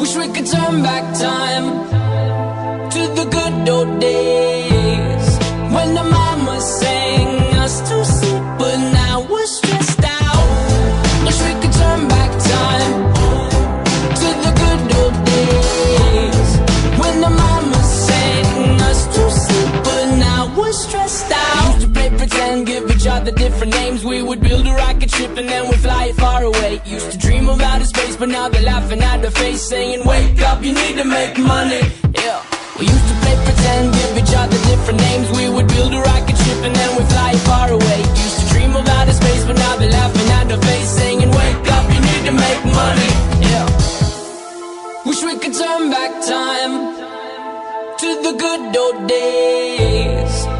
[0.00, 1.66] Wish we could turn back time
[2.90, 4.69] to the good old days
[24.30, 26.80] would build a rocket ship and then we'd fly it far away.
[26.86, 30.40] Used to dream of outer space, but now they're laughing at the face, saying, Wake
[30.42, 31.82] up, you need to make money.
[32.14, 32.38] Yeah.
[32.78, 35.26] We used to play pretend, give each other different names.
[35.36, 37.98] We would build a rocket ship and then we'd fly it far away.
[38.26, 41.66] Used to dream of outer space, but now they're laughing at the face, saying, Wake
[41.76, 43.10] up, you need to make money.
[43.50, 43.66] Yeah.
[45.06, 46.74] Wish we could turn back time
[47.98, 49.89] to the good old days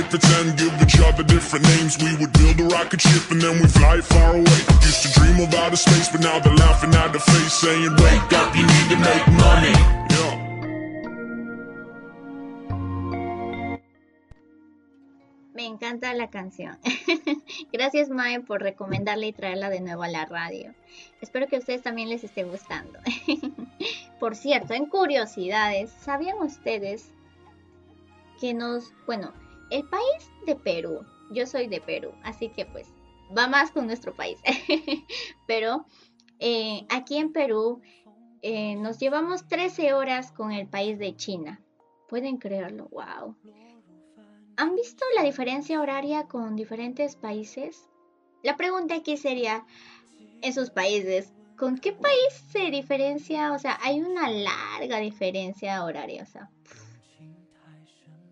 [0.00, 0.68] and the.
[15.54, 16.78] Me encanta la canción.
[17.72, 20.72] Gracias Mae por recomendarla y traerla de nuevo a la radio.
[21.20, 23.00] Espero que a ustedes también les esté gustando.
[24.20, 27.10] por cierto, en curiosidades, ¿sabían ustedes
[28.40, 29.32] que nos, bueno,
[29.70, 32.88] el país de Perú, yo soy de Perú, así que pues
[33.36, 34.38] va más con nuestro país.
[35.46, 35.86] Pero
[36.38, 37.80] eh, aquí en Perú
[38.42, 41.60] eh, nos llevamos 13 horas con el país de China.
[42.08, 42.88] ¿Pueden creerlo?
[42.90, 43.36] ¡Wow!
[44.56, 47.88] ¿Han visto la diferencia horaria con diferentes países?
[48.42, 49.66] La pregunta aquí sería,
[50.40, 53.52] en sus países, ¿con qué país se diferencia?
[53.52, 56.50] O sea, hay una larga diferencia horaria, o sea,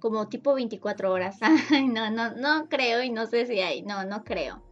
[0.06, 1.38] como tipo 24 horas.
[1.96, 4.62] No, no, no creo y no sé si hay, no, no creo.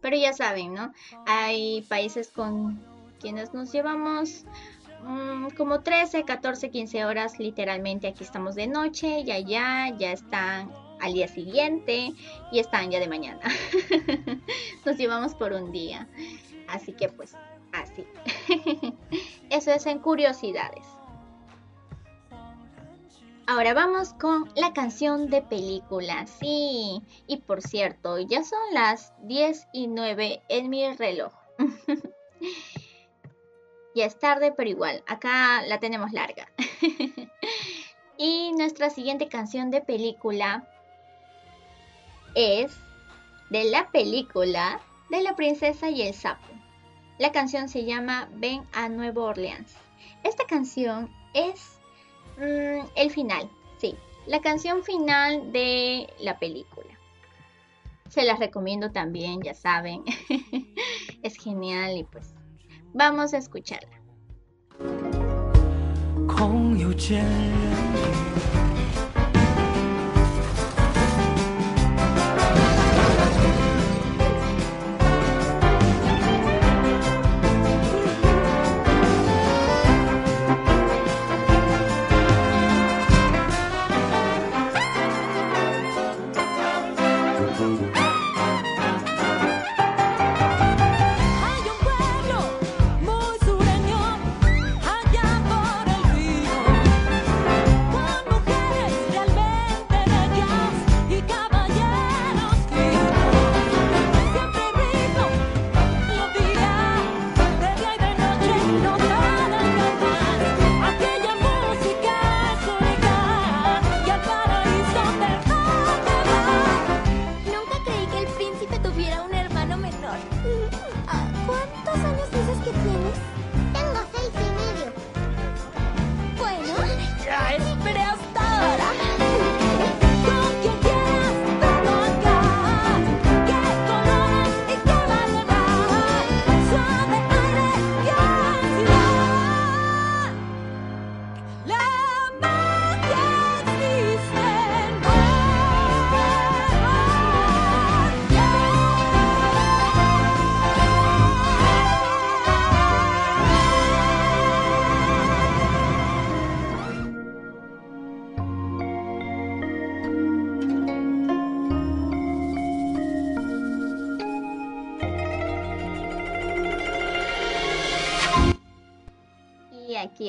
[0.00, 0.92] Pero ya saben, ¿no?
[1.26, 2.82] Hay países con
[3.20, 4.44] quienes nos llevamos
[5.04, 8.08] mm, como 13, 14, 15 horas literalmente.
[8.08, 12.12] Aquí estamos de noche y allá ya están al día siguiente
[12.50, 13.42] y están ya de mañana.
[14.84, 16.08] Nos llevamos por un día.
[16.66, 17.36] Así que pues
[17.72, 18.04] así.
[19.50, 20.86] Eso es en curiosidades.
[23.48, 26.26] Ahora vamos con la canción de película.
[26.28, 31.32] Sí, y por cierto, ya son las 10 y 9 en mi reloj.
[33.96, 36.48] ya es tarde, pero igual, acá la tenemos larga.
[38.16, 40.68] y nuestra siguiente canción de película
[42.36, 42.76] es
[43.50, 44.80] de la película
[45.10, 46.46] de la princesa y el sapo.
[47.18, 49.74] La canción se llama Ven a Nueva Orleans.
[50.22, 51.81] Esta canción es
[52.38, 56.98] mm, el final, sí, la canción final de la película.
[58.08, 60.04] Se las recomiendo también, ya saben.
[61.22, 62.34] es genial y pues
[62.92, 64.00] vamos a escucharla.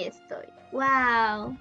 [0.02, 0.48] Estoy.
[0.72, 1.58] ¡Wow!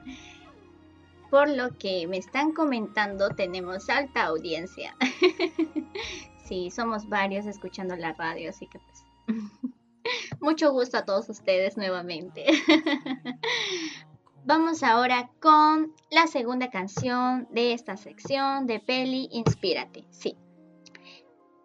[1.30, 4.94] Por lo que me están comentando, tenemos alta audiencia.
[6.44, 9.04] sí, somos varios escuchando la radio, así que pues.
[10.40, 12.44] Mucho gusto a todos ustedes nuevamente.
[14.44, 20.04] Vamos ahora con la segunda canción de esta sección de Peli Inspírate.
[20.10, 20.36] Sí.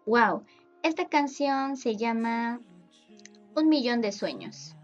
[0.06, 0.44] Wow.
[0.82, 2.60] Esta canción se llama
[3.56, 4.77] Un millón de sueños.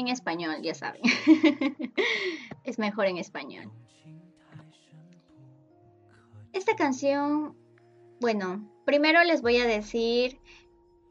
[0.00, 1.02] En español, ya saben.
[2.64, 3.70] es mejor en español.
[6.54, 7.54] Esta canción,
[8.18, 10.40] bueno, primero les voy a decir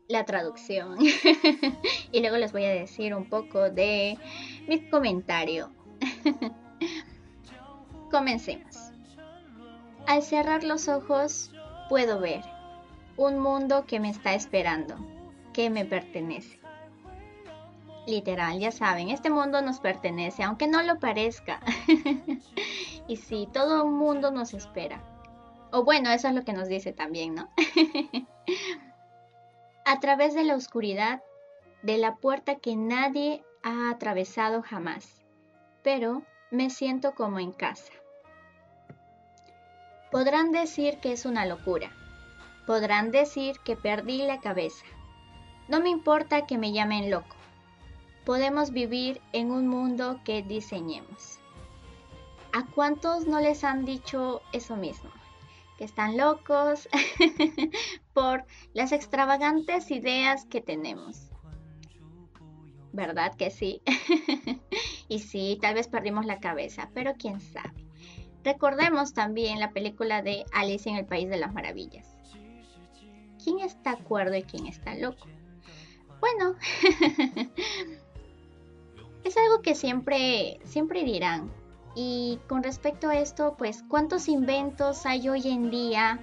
[0.07, 0.97] la traducción
[2.11, 4.17] y luego les voy a decir un poco de
[4.67, 5.71] mi comentario.
[8.09, 8.75] Comencemos.
[10.07, 11.51] Al cerrar los ojos
[11.89, 12.41] puedo ver
[13.17, 14.95] un mundo que me está esperando,
[15.53, 16.58] que me pertenece.
[18.07, 21.59] Literal, ya saben, este mundo nos pertenece, aunque no lo parezca.
[23.07, 25.03] y sí, todo un mundo nos espera.
[25.71, 27.49] O bueno, eso es lo que nos dice también, ¿no?
[29.85, 31.21] A través de la oscuridad,
[31.83, 35.23] de la puerta que nadie ha atravesado jamás,
[35.83, 37.93] pero me siento como en casa.
[40.11, 41.91] Podrán decir que es una locura,
[42.65, 44.85] podrán decir que perdí la cabeza.
[45.67, 47.38] No me importa que me llamen loco.
[48.29, 51.39] Podemos vivir en un mundo que diseñemos.
[52.53, 55.09] ¿A cuántos no les han dicho eso mismo?
[55.79, 56.87] Que están locos
[58.13, 61.31] por las extravagantes ideas que tenemos.
[62.93, 63.81] ¿Verdad que sí?
[65.07, 67.83] y sí, tal vez perdimos la cabeza, pero quién sabe.
[68.43, 72.15] Recordemos también la película de Alicia en el País de las Maravillas.
[73.43, 75.25] ¿Quién está acuerdo y quién está loco?
[76.19, 76.55] Bueno,
[79.23, 81.51] es algo que siempre, siempre dirán.
[81.95, 86.19] Y con respecto a esto, pues, ¿cuántos inventos hay hoy en día?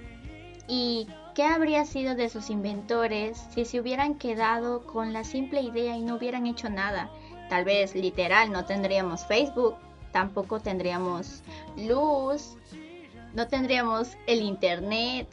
[0.67, 5.95] ¿Y qué habría sido de sus inventores si se hubieran quedado con la simple idea
[5.95, 7.11] y no hubieran hecho nada?
[7.49, 9.75] Tal vez literal no tendríamos Facebook,
[10.11, 11.43] tampoco tendríamos
[11.77, 12.57] luz,
[13.33, 15.29] no tendríamos el internet,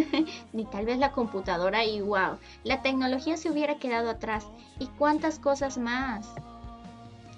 [0.52, 4.46] ni tal vez la computadora y wow, la tecnología se hubiera quedado atrás
[4.78, 6.26] y cuántas cosas más.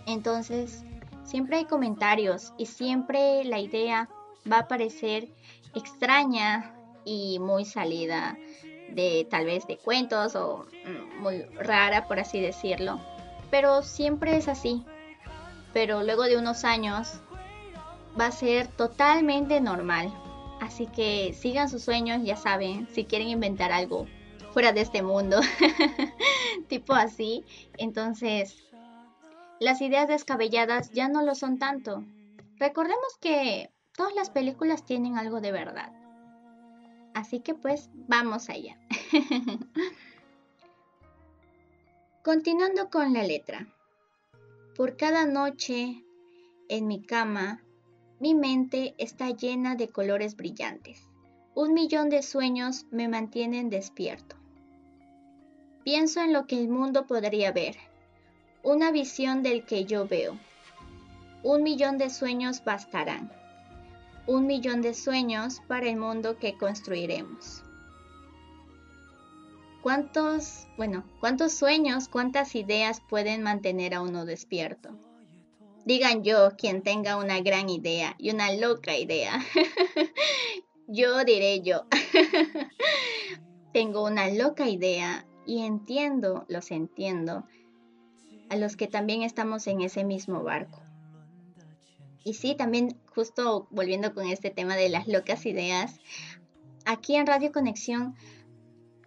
[0.06, 0.84] Entonces,
[1.24, 4.08] siempre hay comentarios y siempre la idea
[4.50, 5.28] va a parecer
[5.74, 6.74] extraña
[7.04, 8.38] y muy salida
[8.90, 13.00] de tal vez de cuentos o mm, muy rara por así decirlo.
[13.50, 14.84] Pero siempre es así.
[15.72, 17.20] Pero luego de unos años
[18.18, 20.12] va a ser totalmente normal.
[20.60, 24.06] Así que sigan sus sueños, ya saben, si quieren inventar algo
[24.52, 25.40] fuera de este mundo,
[26.68, 27.44] tipo así.
[27.76, 28.63] Entonces,
[29.60, 32.04] las ideas descabelladas ya no lo son tanto.
[32.58, 35.92] Recordemos que todas las películas tienen algo de verdad.
[37.14, 38.78] Así que pues vamos allá.
[42.24, 43.66] Continuando con la letra.
[44.76, 46.04] Por cada noche
[46.68, 47.62] en mi cama,
[48.18, 51.08] mi mente está llena de colores brillantes.
[51.54, 54.36] Un millón de sueños me mantienen despierto.
[55.84, 57.76] Pienso en lo que el mundo podría ver,
[58.64, 60.38] una visión del que yo veo.
[61.42, 63.30] Un millón de sueños bastarán.
[64.26, 67.62] Un millón de sueños para el mundo que construiremos.
[69.82, 74.98] ¿Cuántos, bueno, cuántos sueños, cuántas ideas pueden mantener a uno despierto?
[75.84, 79.44] Digan yo quien tenga una gran idea y una loca idea.
[80.88, 81.84] yo diré yo.
[83.74, 87.44] Tengo una loca idea y entiendo, los entiendo,
[88.48, 90.80] a los que también estamos en ese mismo barco.
[92.24, 96.00] Y sí, también justo volviendo con este tema de las locas ideas,
[96.86, 98.14] aquí en Radio Conexión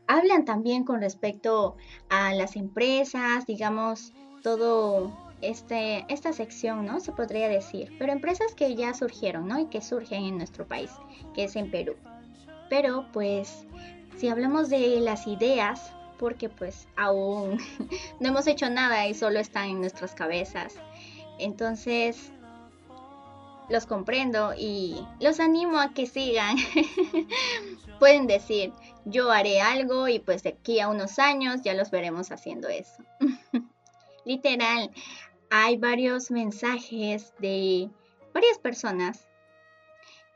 [0.07, 1.75] hablan también con respecto
[2.09, 5.11] a las empresas, digamos, todo
[5.41, 6.99] este, esta sección, ¿no?
[6.99, 9.59] Se podría decir, pero empresas que ya surgieron, ¿no?
[9.59, 10.91] Y que surgen en nuestro país,
[11.33, 11.95] que es en Perú.
[12.69, 13.65] Pero pues,
[14.17, 17.59] si hablamos de las ideas, porque pues aún
[18.19, 20.75] no hemos hecho nada y solo están en nuestras cabezas.
[21.39, 22.31] Entonces,
[23.69, 26.57] los comprendo y los animo a que sigan.
[27.99, 28.73] Pueden decir,
[29.05, 33.03] yo haré algo y pues de aquí a unos años ya los veremos haciendo eso.
[34.25, 34.91] Literal,
[35.49, 37.89] hay varios mensajes de
[38.33, 39.27] varias personas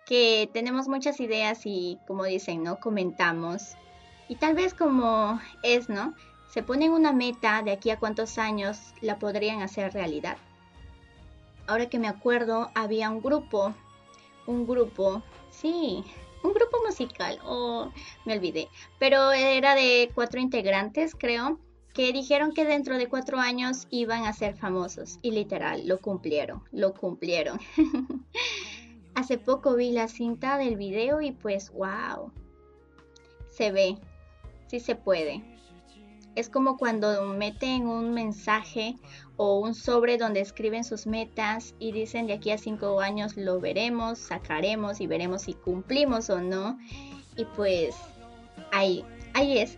[0.05, 2.79] que tenemos muchas ideas y como dicen, ¿no?
[2.79, 3.75] Comentamos
[4.31, 6.13] y tal vez como es, ¿no?
[6.47, 10.37] Se ponen una meta de aquí a cuántos años la podrían hacer realidad.
[11.67, 13.73] Ahora que me acuerdo, había un grupo,
[14.47, 16.05] un grupo, sí,
[16.43, 18.69] un grupo musical, o oh, me olvidé,
[18.99, 21.59] pero era de cuatro integrantes, creo,
[21.93, 26.63] que dijeron que dentro de cuatro años iban a ser famosos y literal, lo cumplieron,
[26.71, 27.59] lo cumplieron.
[29.13, 32.31] Hace poco vi la cinta del video y pues, wow,
[33.49, 33.97] se ve,
[34.71, 35.43] sí se puede.
[36.35, 38.95] Es como cuando meten un mensaje
[39.35, 43.59] o un sobre donde escriben sus metas y dicen de aquí a cinco años lo
[43.59, 46.79] veremos, sacaremos y veremos si cumplimos o no.
[47.35, 47.95] Y pues
[48.71, 49.03] ahí,
[49.33, 49.77] ahí es.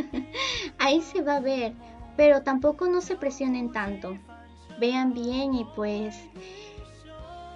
[0.78, 1.74] ahí se va a ver.
[2.16, 4.18] Pero tampoco no se presionen tanto.
[4.80, 6.16] Vean bien y pues,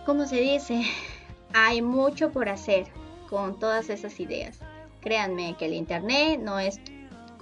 [0.06, 0.84] como se dice,
[1.54, 2.86] hay mucho por hacer
[3.28, 4.60] con todas esas ideas.
[5.02, 6.80] Créanme que el Internet no es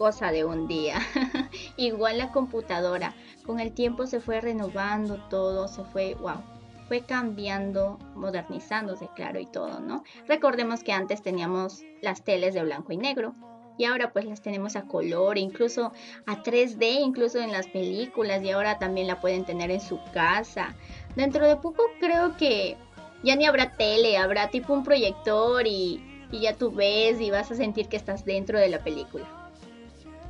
[0.00, 0.98] cosa de un día.
[1.76, 3.14] Igual la computadora,
[3.44, 6.42] con el tiempo se fue renovando todo, se fue, wow,
[6.88, 10.02] fue cambiando, modernizándose, claro, y todo, ¿no?
[10.26, 13.34] Recordemos que antes teníamos las teles de blanco y negro.
[13.76, 15.92] Y ahora pues las tenemos a color, incluso
[16.26, 20.74] a 3D, incluso en las películas, y ahora también la pueden tener en su casa.
[21.14, 22.76] Dentro de poco creo que
[23.22, 27.50] ya ni habrá tele, habrá tipo un proyector y y ya tú ves y vas
[27.50, 29.28] a sentir que estás dentro de la película.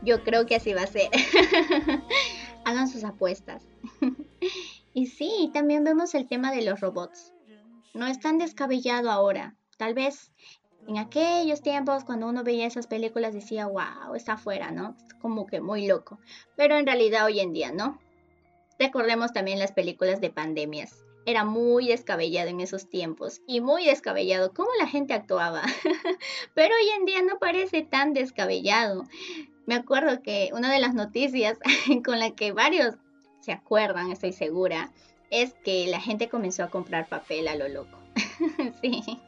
[0.03, 1.11] Yo creo que así va a ser.
[2.65, 3.65] Hagan sus apuestas.
[4.95, 7.33] y sí, también vemos el tema de los robots.
[7.95, 9.57] No es tan descabellado ahora.
[9.77, 10.33] Tal vez
[10.89, 14.97] en aquellos tiempos cuando uno veía esas películas decía, wow, está afuera, ¿no?
[15.21, 16.19] como que muy loco.
[16.57, 18.01] Pero en realidad hoy en día, ¿no?
[18.79, 24.53] Recordemos también las películas de pandemias era muy descabellado en esos tiempos y muy descabellado
[24.53, 25.63] cómo la gente actuaba.
[26.55, 29.05] Pero hoy en día no parece tan descabellado.
[29.67, 31.59] Me acuerdo que una de las noticias
[32.05, 32.97] con la que varios
[33.41, 34.93] se acuerdan, estoy segura,
[35.31, 37.99] es que la gente comenzó a comprar papel a lo loco.
[38.83, 39.21] sí,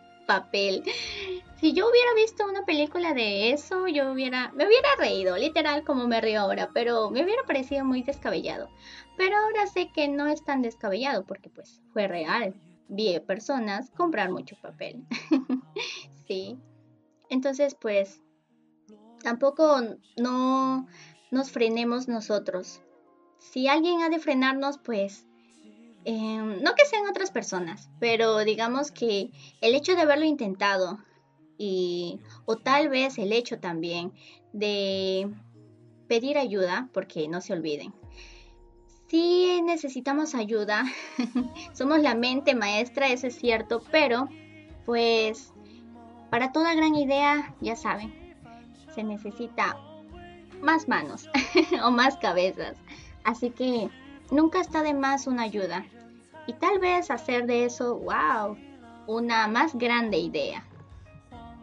[1.60, 6.09] Si yo hubiera visto una película de eso, yo hubiera, me hubiera reído, literal como
[6.09, 8.68] me río ahora, pero me hubiera parecido muy descabellado.
[9.16, 12.54] Pero ahora sé que no es tan descabellado porque pues fue real.
[12.88, 15.04] Vi personas comprar mucho papel.
[16.26, 16.59] sí.
[17.30, 18.20] Entonces pues
[19.22, 19.80] tampoco
[20.16, 20.88] no
[21.30, 22.82] nos frenemos nosotros.
[23.38, 25.26] Si alguien ha de frenarnos pues
[26.04, 29.30] eh, no que sean otras personas, pero digamos que
[29.60, 30.98] el hecho de haberlo intentado
[31.58, 34.12] y o tal vez el hecho también
[34.52, 35.30] de
[36.08, 37.94] pedir ayuda, porque no se olviden.
[39.08, 40.84] Si necesitamos ayuda,
[41.72, 44.28] somos la mente maestra, eso es cierto, pero
[44.86, 45.52] pues
[46.30, 48.34] para toda gran idea, ya saben,
[48.94, 49.76] se necesita
[50.62, 51.28] más manos
[51.84, 52.76] o más cabezas.
[53.24, 53.90] Así que
[54.32, 55.84] nunca está de más una ayuda.
[56.46, 58.56] Y tal vez hacer de eso, wow,
[59.06, 60.64] una más grande idea.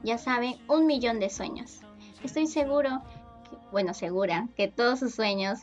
[0.04, 1.82] Ya saben, un millón de sueños.
[2.24, 3.02] Estoy seguro,
[3.72, 5.60] bueno, segura, que todos sus sueños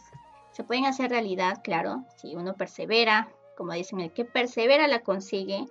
[0.50, 5.66] se pueden hacer realidad, claro, si uno persevera, como dicen, el que persevera la consigue.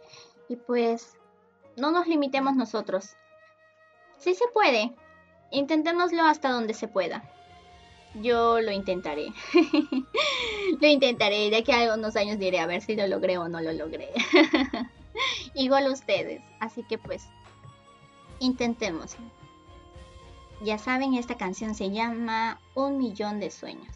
[0.47, 1.17] Y pues,
[1.75, 3.15] no nos limitemos nosotros.
[4.17, 4.95] Sí se puede.
[5.51, 7.23] Intentémoslo hasta donde se pueda.
[8.21, 9.33] Yo lo intentaré.
[10.81, 11.49] lo intentaré.
[11.49, 14.09] De aquí a algunos años diré a ver si lo logré o no lo logré.
[15.53, 16.41] Igual ustedes.
[16.59, 17.27] Así que pues,
[18.39, 19.15] intentemos.
[20.61, 23.95] Ya saben, esta canción se llama Un millón de sueños.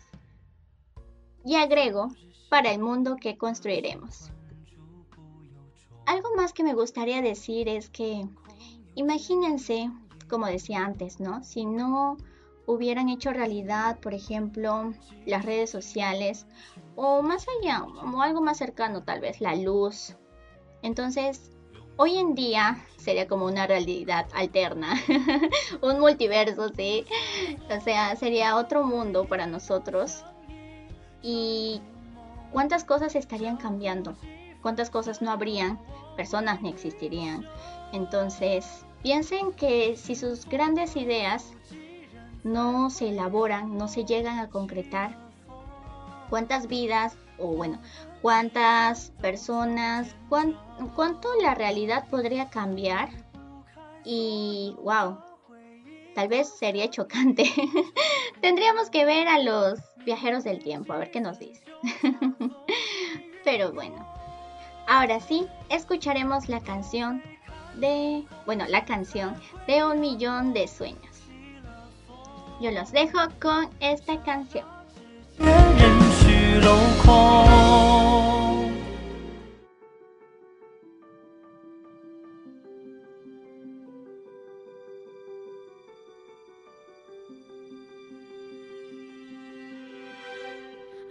[1.46, 2.10] Y agrego,
[2.50, 4.32] para el mundo que construiremos.
[6.06, 8.28] Algo más que me gustaría decir es que
[8.96, 9.90] imagínense,
[10.28, 11.44] como decía antes, ¿no?
[11.44, 12.18] Si no
[12.70, 14.94] hubieran hecho realidad, por ejemplo,
[15.26, 16.46] las redes sociales
[16.96, 20.16] o más allá, o algo más cercano tal vez, la luz.
[20.84, 21.50] Entonces,
[21.98, 24.94] hoy en día sería como una realidad alterna,
[25.82, 27.06] un multiverso, ¿sí?
[27.76, 30.24] O sea, sería otro mundo para nosotros.
[31.24, 31.82] Y
[32.52, 34.16] cuántas cosas estarían cambiando,
[34.62, 35.80] cuántas cosas no habrían,
[36.16, 37.48] personas ni existirían.
[37.94, 41.52] Entonces, piensen que si sus grandes ideas
[42.44, 45.18] no se elaboran, no se llegan a concretar,
[46.30, 47.80] cuántas vidas, o bueno,
[48.22, 50.58] cuántas personas, cuán-
[50.96, 53.10] cuánto la realidad podría cambiar
[54.04, 55.18] y wow,
[56.16, 57.44] tal vez sería chocante.
[58.42, 61.64] Tendríamos que ver a los viajeros del tiempo, a ver qué nos dicen.
[63.44, 64.06] Pero bueno,
[64.88, 67.22] ahora sí, escucharemos la canción
[67.76, 69.36] de, bueno, la canción
[69.68, 71.09] de un millón de sueños.
[72.60, 74.66] Yo los dejo con esta canción.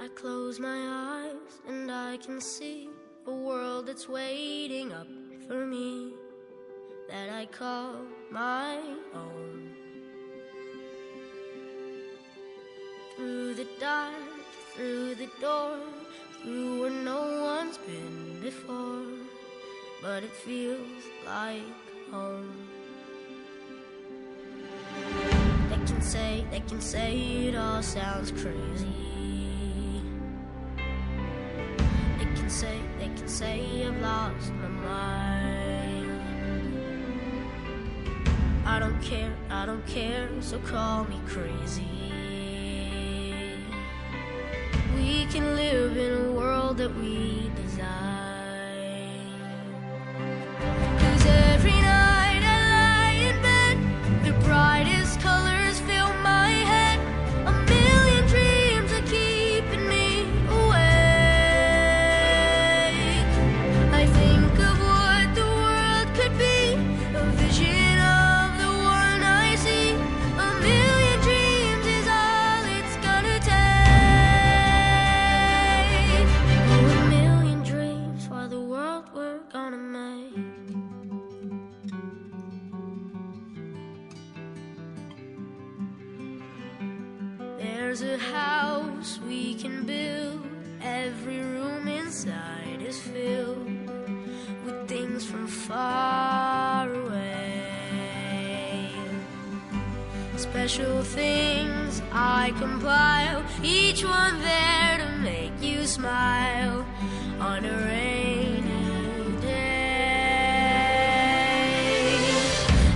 [0.00, 2.90] I close my eyes and I can see
[3.26, 5.08] a world that's waiting up
[5.46, 6.12] for me
[7.08, 8.76] that I call my
[9.14, 9.87] own.
[13.18, 14.14] Through the dark,
[14.76, 15.76] through the door,
[16.40, 19.02] through where no one's been before,
[20.00, 21.64] but it feels like
[22.12, 22.48] home.
[25.68, 28.86] They can say, they can say it all sounds crazy.
[32.18, 36.20] They can say, they can say I've lost my mind.
[38.64, 41.97] I don't care, I don't care, so call me crazy.
[44.98, 48.17] We can live in a world that we design.
[102.88, 106.86] Compile, each one there to make you smile
[107.38, 110.48] on a rainy day.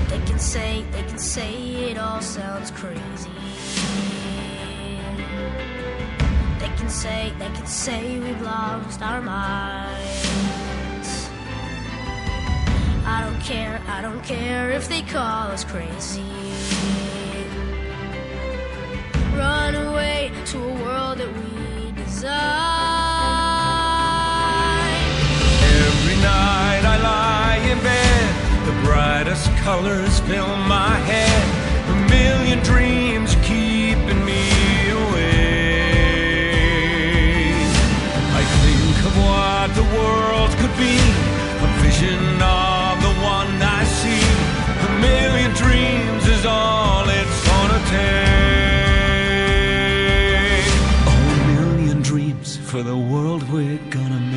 [0.08, 3.30] They can say, they can say it all sounds crazy.
[6.58, 11.28] They can say, they can say we've lost our minds.
[13.04, 16.51] I don't care, I don't care if they call us crazy
[19.36, 22.32] run away to a world that we design.
[25.86, 28.34] Every night I lie in bed,
[28.66, 31.42] the brightest colors fill my head,
[31.88, 34.44] a million dreams keeping me
[34.90, 35.52] awake.
[38.40, 40.98] I think of what the world could be,
[41.66, 44.26] a vision of the one I see,
[44.88, 48.41] a million dreams is all it's gonna take.
[52.72, 54.31] For the world we're gonna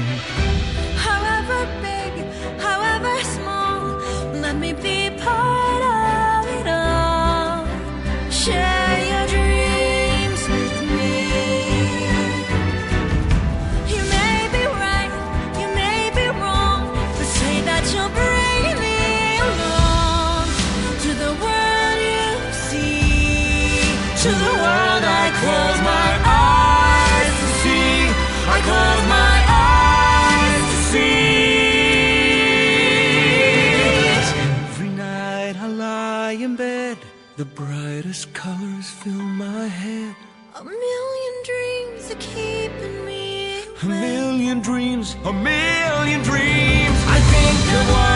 [38.34, 40.16] colors fill my head.
[40.56, 43.62] A million dreams are keeping me.
[43.84, 47.00] A million dreams, a million dreams.
[47.08, 48.15] I think of what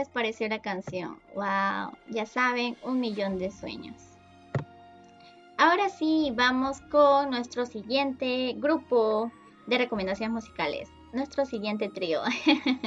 [0.00, 1.20] les pareció la canción?
[1.34, 1.92] ¡Wow!
[2.08, 4.02] Ya saben, un millón de sueños.
[5.58, 9.30] Ahora sí, vamos con nuestro siguiente grupo
[9.66, 10.88] de recomendaciones musicales.
[11.12, 12.22] Nuestro siguiente trío.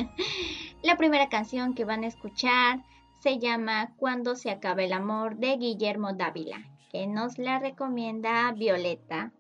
[0.81, 2.83] la primera canción que van a escuchar
[3.21, 9.31] se llama Cuando se acabe el amor de Guillermo Dávila, que nos la recomienda Violeta.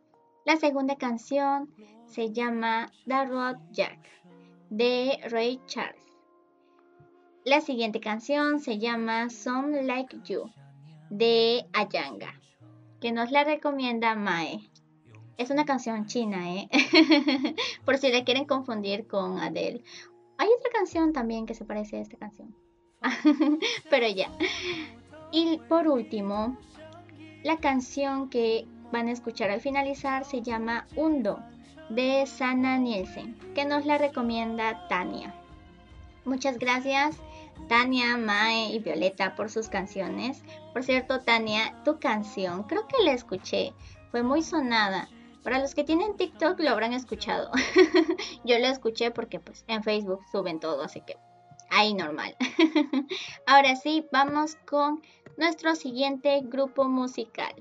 [0.45, 1.73] La segunda canción
[2.05, 3.97] se llama The Road Jack
[4.69, 6.02] de Ray Charles.
[7.45, 10.49] La siguiente canción se llama Some Like You
[11.09, 12.39] de Ayanga,
[13.01, 14.61] que nos la recomienda Mae.
[15.37, 16.69] Es una canción china, ¿eh?
[17.85, 19.83] Por si la quieren confundir con Adele.
[20.37, 22.55] Hay otra canción también que se parece a esta canción.
[23.89, 24.31] Pero ya.
[25.33, 26.57] Y por último,
[27.43, 31.43] la canción que van a escuchar al finalizar se llama Undo
[31.89, 35.35] de Sana Nielsen, que nos la recomienda Tania.
[36.23, 37.19] Muchas gracias
[37.67, 40.43] Tania, Mae y Violeta por sus canciones.
[40.73, 43.73] Por cierto, Tania, tu canción, creo que la escuché,
[44.11, 45.09] fue muy sonada.
[45.43, 47.51] Para los que tienen TikTok lo habrán escuchado.
[48.45, 51.17] Yo lo escuché porque pues en Facebook suben todo, así que
[51.69, 52.35] ahí normal.
[53.45, 55.01] Ahora sí, vamos con
[55.37, 57.53] nuestro siguiente grupo musical.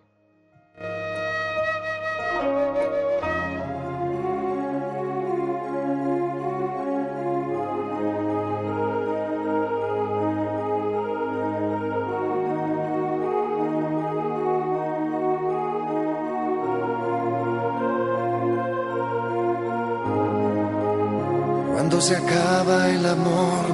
[22.02, 23.64] Se acaba el amor,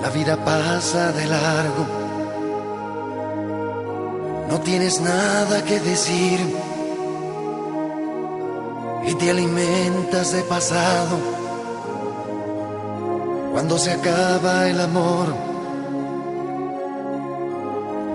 [0.00, 1.84] la vida pasa de largo.
[4.48, 6.40] No tienes nada que decir
[9.04, 11.18] y te alimentas de pasado.
[13.52, 15.26] Cuando se acaba el amor,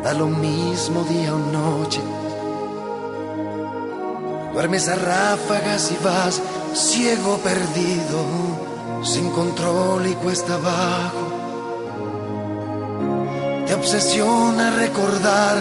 [0.04, 2.02] da lo mismo día o noche.
[4.52, 6.42] Duermes a ráfagas y vas
[6.76, 11.32] ciego perdido, sin control y cuesta abajo.
[13.66, 15.58] Te obsesiona recordar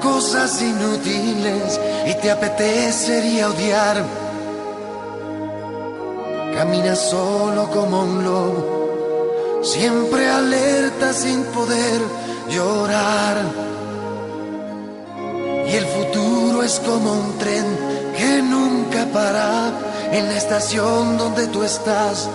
[0.00, 4.04] cosas inútiles y te apetecería odiar.
[6.56, 12.00] Caminas solo como un lobo, siempre alerta sin poder
[12.48, 13.42] llorar.
[15.66, 17.64] Y el futuro es como un tren
[18.16, 22.28] que nunca para en la estación donde tú estás.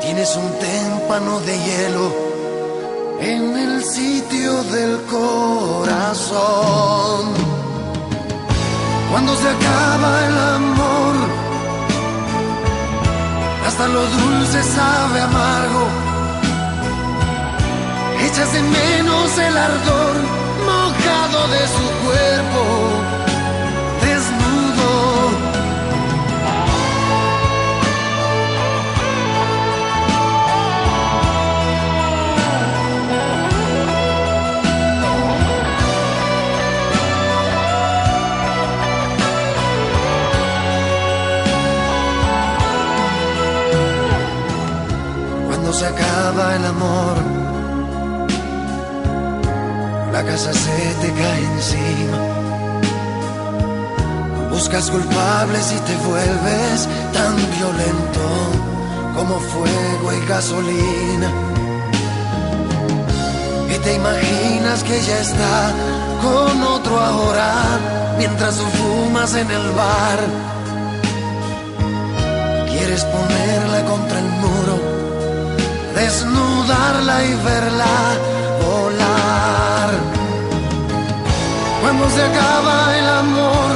[0.00, 2.10] Tienes un témpano de hielo
[3.20, 6.36] en el sitio del corazón.
[9.10, 11.14] Cuando se acaba el amor,
[13.66, 15.86] hasta lo dulce sabe amargo.
[18.26, 20.14] Echas de menos el ardor
[20.66, 22.85] mojado de su cuerpo
[45.76, 47.16] se acaba el amor,
[50.10, 52.18] la casa se te cae encima.
[54.50, 58.26] Buscas culpables y te vuelves tan violento
[59.16, 61.30] como fuego y gasolina.
[63.68, 65.72] Y te imaginas que ya está
[66.22, 67.52] con otro ahora,
[68.16, 70.20] mientras tú fumas en el bar.
[72.66, 74.85] Quieres ponerla contra el muro
[76.06, 77.96] desnudarla y verla
[78.64, 79.88] volar.
[81.82, 83.70] Cuando se acaba el amor,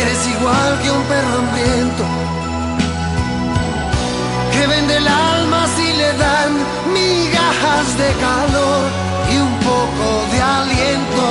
[0.00, 2.04] eres igual que un perro hambriento
[4.52, 6.50] que vende el alma si le dan
[6.98, 8.82] migajas de calor
[9.32, 11.26] y un poco de aliento.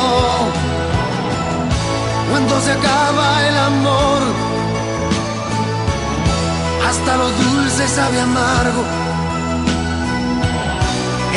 [2.29, 4.50] Cuando se acaba el amor,
[6.91, 8.83] hasta lo dulce sabe amargo.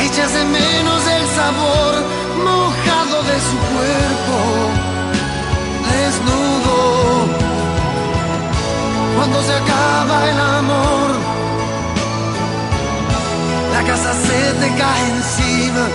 [0.05, 1.93] Echas de menos el sabor
[2.47, 4.37] mojado de su cuerpo,
[5.91, 6.79] desnudo.
[9.15, 11.09] Cuando se acaba el amor,
[13.75, 15.85] la casa se te cae encima.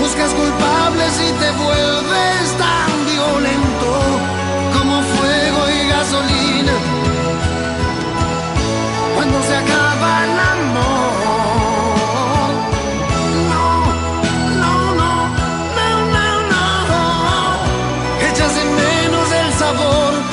[0.00, 3.90] Buscas culpables y te vuelves tan violento
[4.74, 7.15] como fuego y gasolina
[19.58, 20.25] sabor.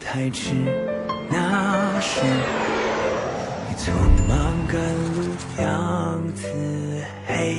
[0.00, 0.54] 太迟，
[1.30, 2.20] 那时
[3.68, 3.92] 你匆
[4.28, 4.80] 忙赶
[5.14, 6.44] 路样子。
[7.26, 7.58] 嘿，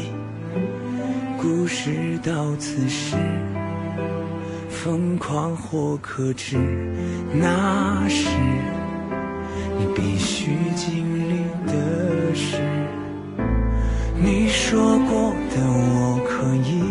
[1.41, 3.15] 故事到此时，
[4.69, 6.57] 疯狂或克制，
[7.33, 8.27] 那是
[9.77, 12.57] 你必须经历的事。
[14.15, 16.83] 你说过的我可以，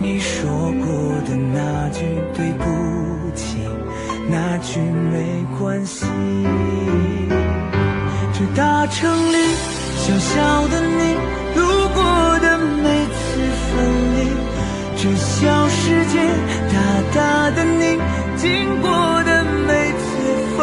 [0.00, 0.86] 你说过
[1.28, 2.00] 的那句
[2.32, 2.64] 对不
[3.34, 3.58] 起，
[4.78, 6.06] 没关系。
[8.32, 9.36] 这大城里
[9.96, 11.14] 小小的你，
[11.54, 12.84] 路过的每
[13.16, 13.18] 次
[13.72, 13.74] 分
[14.16, 14.18] 离，
[14.96, 16.14] 这小世界
[16.72, 16.74] 大
[17.14, 17.98] 大的你，
[18.36, 18.90] 经过
[19.24, 20.04] 的每次
[20.56, 20.60] 风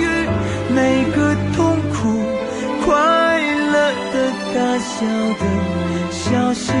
[0.00, 0.02] 雨，
[0.74, 2.24] 每个痛苦、
[2.84, 2.90] 快
[3.40, 3.74] 乐
[4.12, 4.14] 的、
[4.54, 5.06] 大小
[5.38, 5.42] 的
[6.10, 6.72] 消息，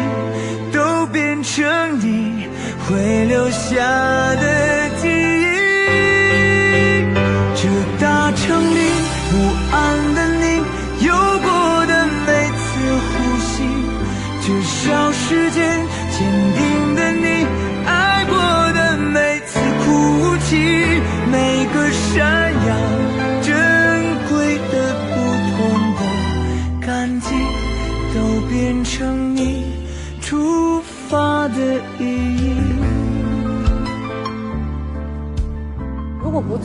[0.72, 2.48] 都变成你
[2.86, 3.78] 会留下
[4.34, 4.90] 的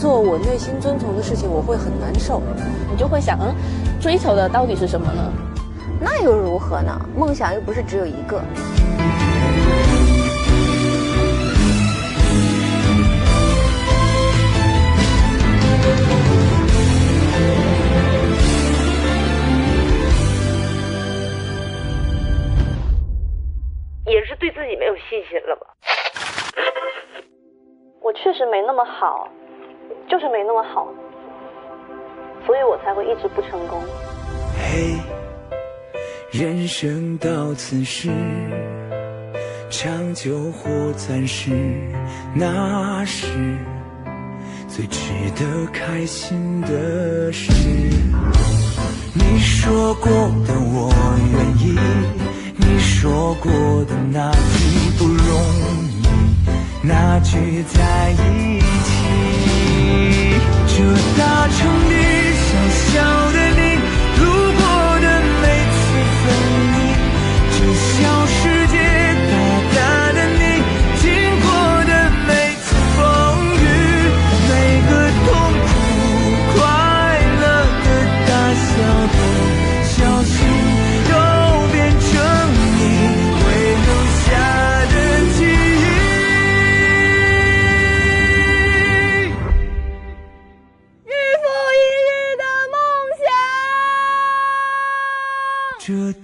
[0.07, 2.41] 做我内心遵从的事情，我会很难受。
[2.89, 3.53] 你就会想，嗯，
[3.99, 5.33] 追求的到底是什么呢？
[5.99, 6.97] 那又如何呢？
[7.13, 8.41] 梦想又不是只有一个。
[24.05, 25.67] 也是对自己没有信心了吧？
[28.01, 29.27] 我确实没那么好，
[30.09, 30.87] 就是没那么好，
[32.45, 33.81] 所以我才会一直不成功。
[34.57, 34.95] 嘿，
[36.31, 38.09] 人生到此时，
[39.69, 41.51] 长久或暂时，
[42.33, 43.27] 那是
[44.67, 47.51] 最值得开心的事。
[49.13, 50.09] 你说过
[50.45, 50.89] 的我
[51.33, 51.77] 愿意，
[52.55, 53.51] 你说过
[53.85, 55.15] 的那句不容
[55.91, 56.07] 易，
[56.81, 58.76] 那句在意。
[60.77, 61.57] 这大城
[61.89, 61.93] 里
[62.37, 63.01] 小小
[63.31, 63.61] 的你，
[64.21, 64.23] 路
[64.53, 64.61] 过
[64.99, 65.05] 的
[65.41, 65.43] 每
[65.73, 65.75] 次
[66.21, 66.25] 分
[66.71, 66.77] 离，
[67.51, 67.97] 这小
[68.27, 68.37] 世
[68.67, 69.06] 界。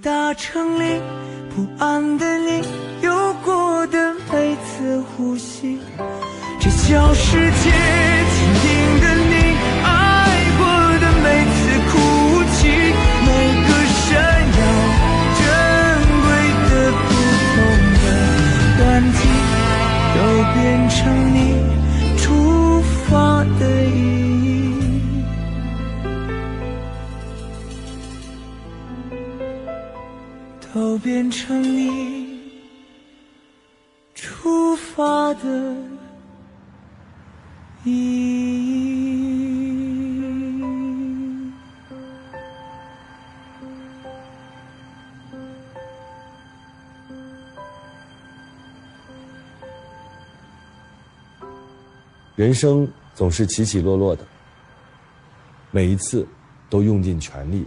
[0.04, 1.00] 大城里
[1.56, 2.62] 不安的你，
[3.00, 5.78] 有过的每次呼吸，
[6.60, 8.13] 这小世界。
[30.74, 32.40] 都变成你
[34.12, 35.76] 出发的
[37.84, 39.14] 意义。
[52.34, 54.26] 人生总是起起落落的，
[55.70, 56.26] 每一次
[56.68, 57.64] 都用尽全力。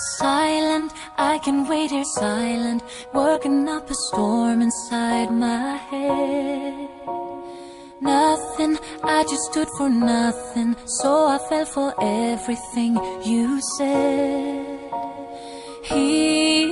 [0.00, 2.82] Silent, I can wait here silent,
[3.12, 6.88] working up a storm inside my head.
[8.00, 14.80] Nothing, I just stood for nothing, so I fell for everything you said.
[15.84, 16.69] Hear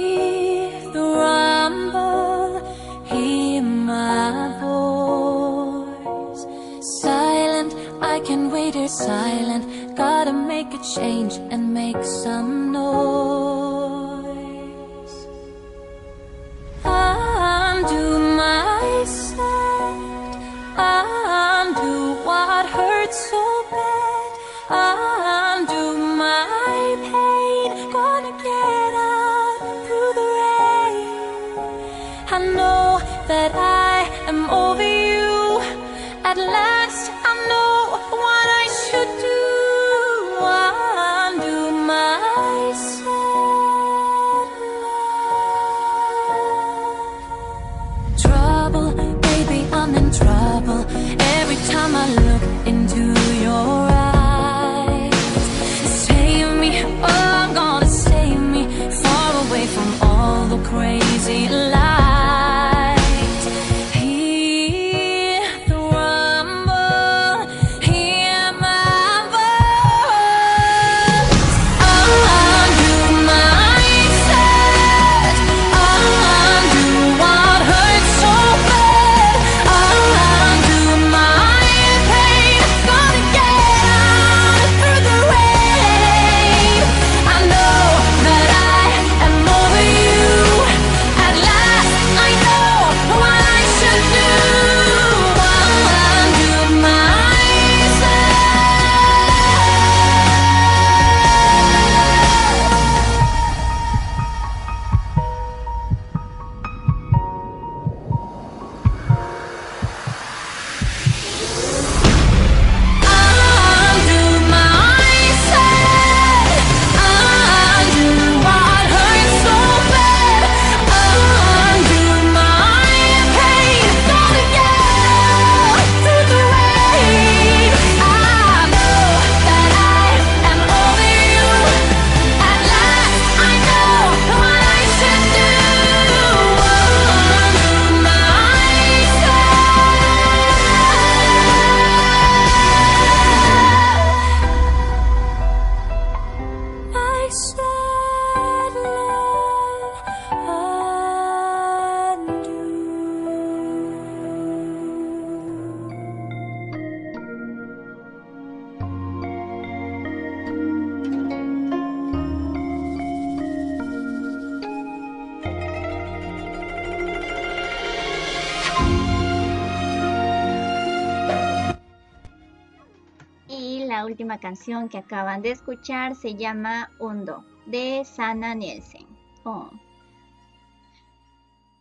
[174.87, 179.07] que acaban de escuchar se llama Hondo de Sana Nielsen.
[179.45, 179.69] Oh.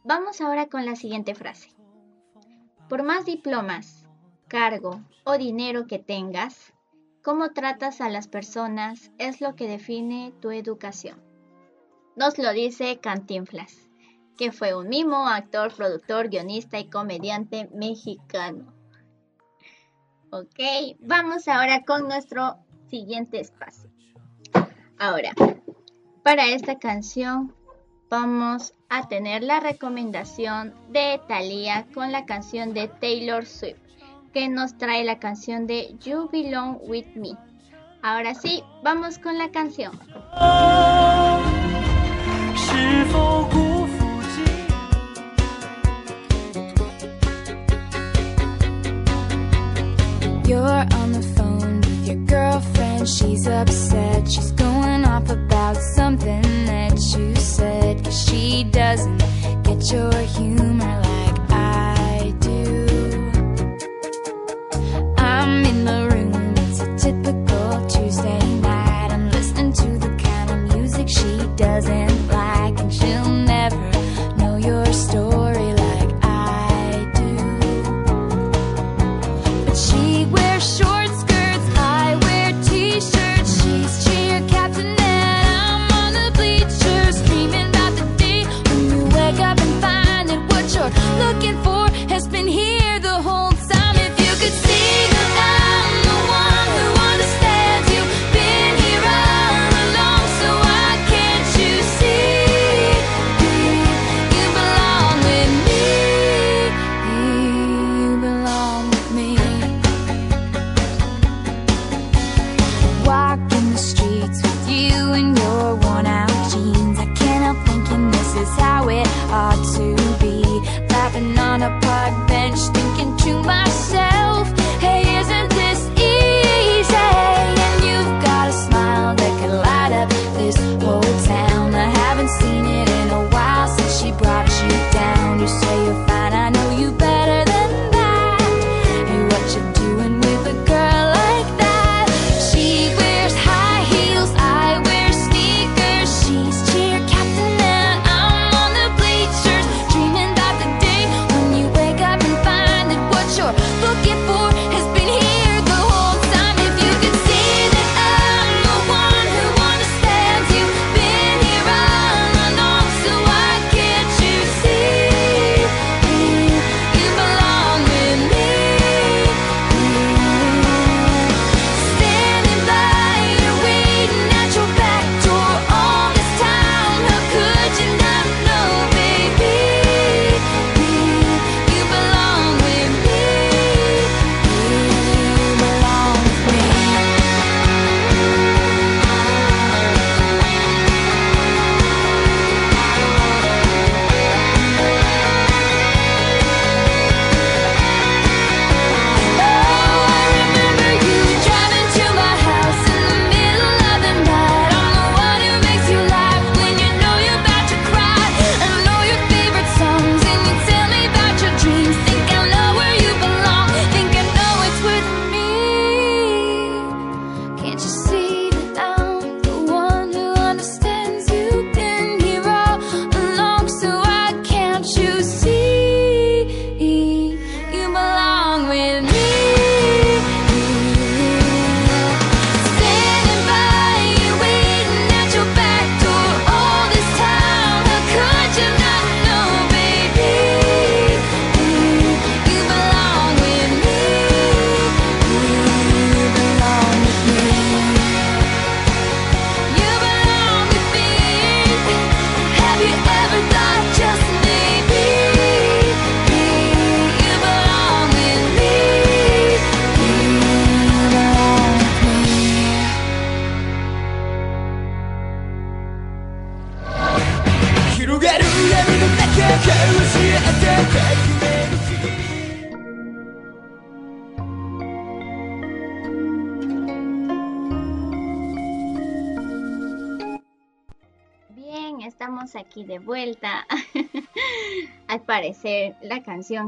[0.04, 1.70] Vamos ahora con la siguiente frase.
[2.90, 4.08] Por más diplomas,
[4.48, 6.74] cargo o dinero que tengas,
[7.22, 11.22] cómo tratas a las personas es lo que define tu educación.
[12.16, 13.90] Nos lo dice Cantinflas,
[14.38, 18.74] que fue un mimo, actor, productor, guionista y comediante mexicano.
[20.30, 20.60] Ok,
[21.00, 22.58] vamos ahora con nuestro
[22.90, 23.90] siguiente espacio.
[24.98, 25.34] Ahora,
[26.24, 27.54] para esta canción
[28.10, 33.78] vamos a tener la recomendación de Thalía con la canción de Taylor Swift,
[34.34, 37.38] que nos trae la canción de You Belong With Me.
[38.02, 39.92] Ahora sí, vamos con la canción.
[52.08, 54.32] your girlfriend, she's upset.
[54.32, 58.04] She's going off about something that you said.
[58.04, 59.18] Cause she doesn't
[59.64, 62.88] get your humor like I do.
[65.18, 69.12] I'm in the room, it's a typical Tuesday night.
[69.12, 72.07] I'm listening to the kind of music she doesn't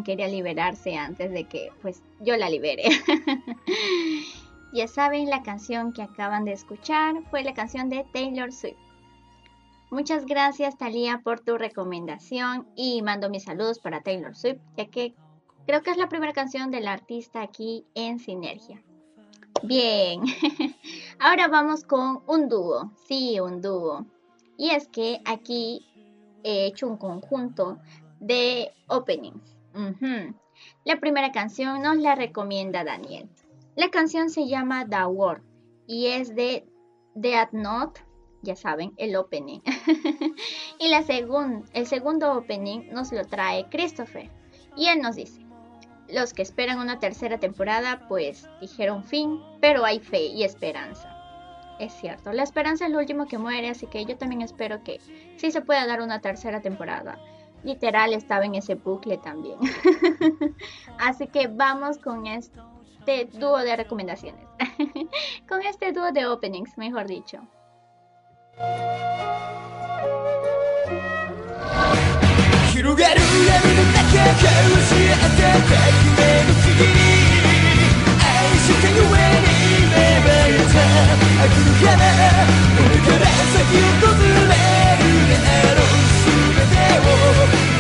[0.04, 2.84] quería liberarse antes de que pues yo la libere.
[4.74, 8.78] ya saben, la canción que acaban de escuchar fue la canción de Taylor Swift.
[9.92, 15.16] Muchas gracias Talia por tu recomendación y mando mis saludos para Taylor Swift, ya que
[15.66, 18.84] creo que es la primera canción del artista aquí en Sinergia.
[19.64, 20.22] Bien,
[21.20, 24.06] ahora vamos con un dúo, sí, un dúo.
[24.58, 25.86] Y es que aquí
[26.44, 27.80] he hecho un conjunto
[28.20, 29.59] de openings.
[30.84, 33.30] La primera canción nos la recomienda Daniel.
[33.76, 35.42] La canción se llama The Word
[35.88, 36.68] y es de
[37.16, 38.02] Death Note,
[38.42, 39.60] ya saben, el opening.
[40.80, 44.30] y la segun- el segundo opening nos lo trae Christopher
[44.76, 45.46] y él nos dice,
[46.10, 51.16] los que esperan una tercera temporada pues dijeron fin, pero hay fe y esperanza.
[51.80, 55.00] Es cierto, la esperanza es lo último que muere, así que yo también espero que
[55.38, 57.18] sí se pueda dar una tercera temporada.
[57.64, 59.58] Literal estaba en ese bucle también.
[61.00, 64.46] así que vamos con este dúo de recomendaciones.
[65.48, 67.42] con este dúo de openings, mejor dicho.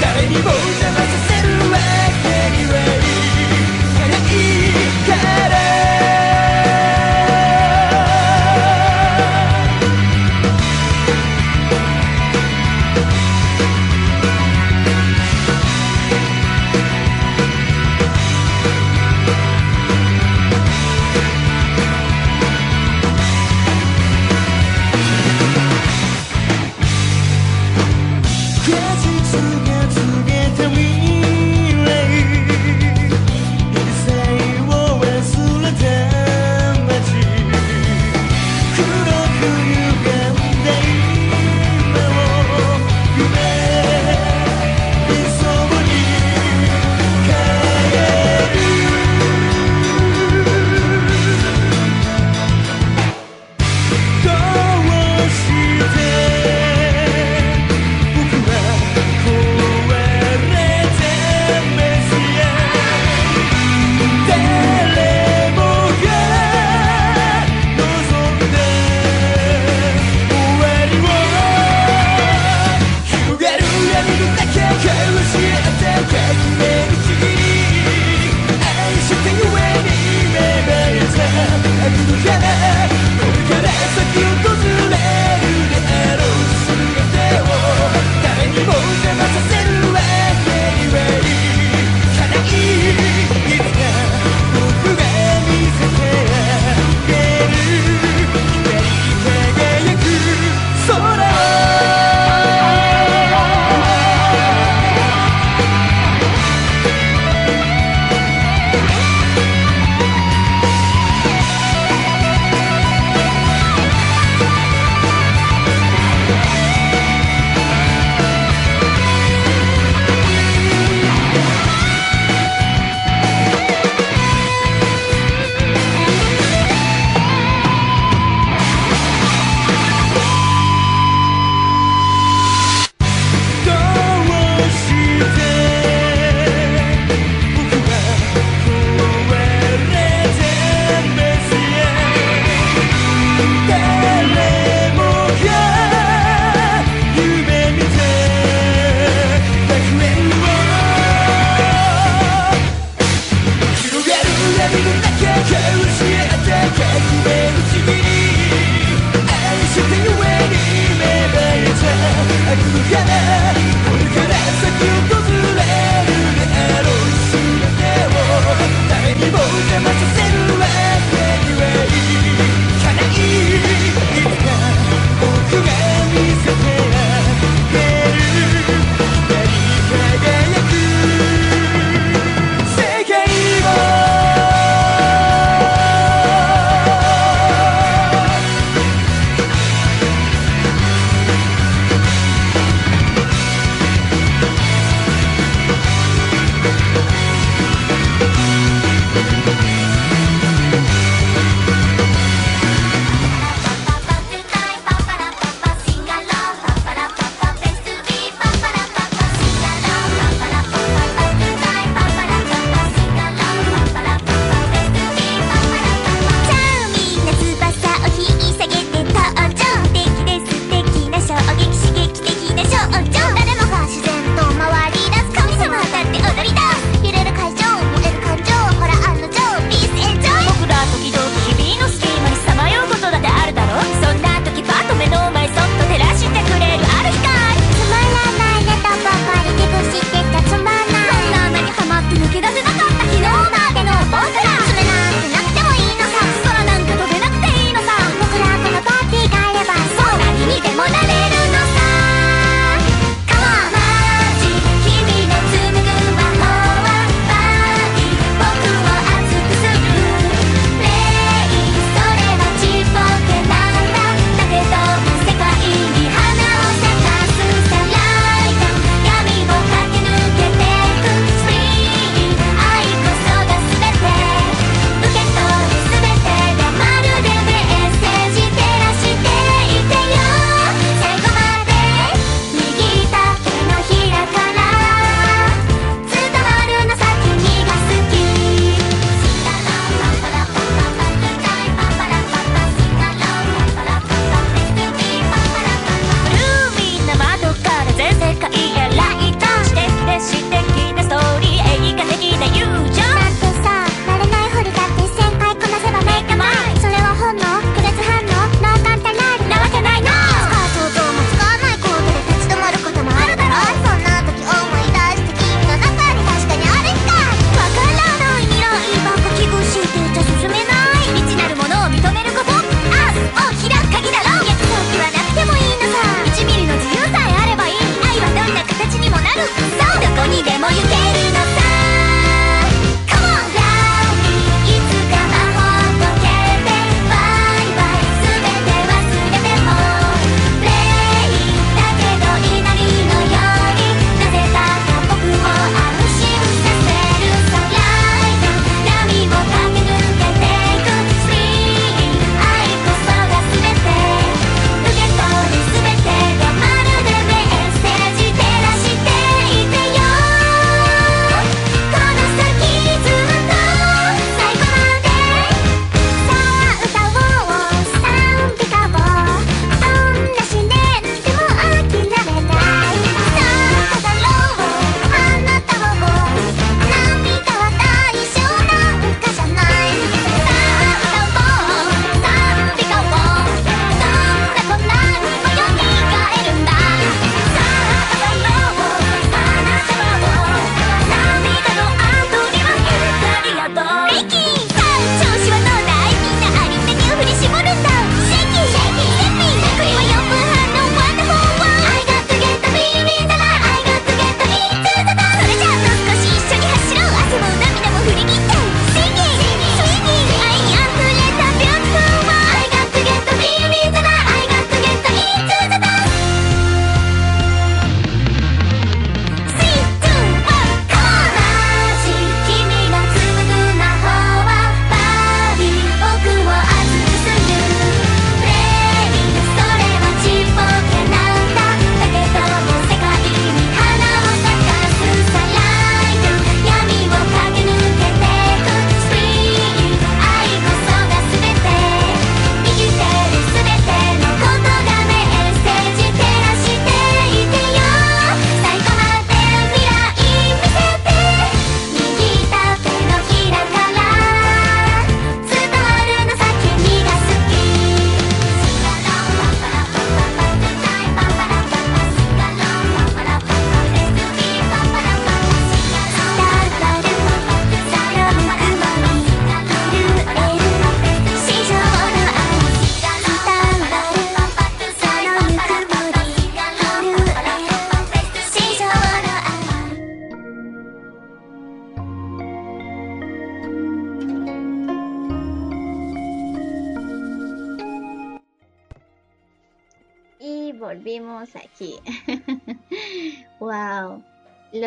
[0.01, 1.28] 誰にも邪魔させ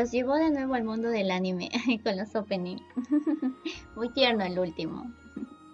[0.03, 1.71] Los llevó de nuevo al mundo del anime
[2.03, 2.79] con los opening.
[3.95, 5.09] Muy tierno el último.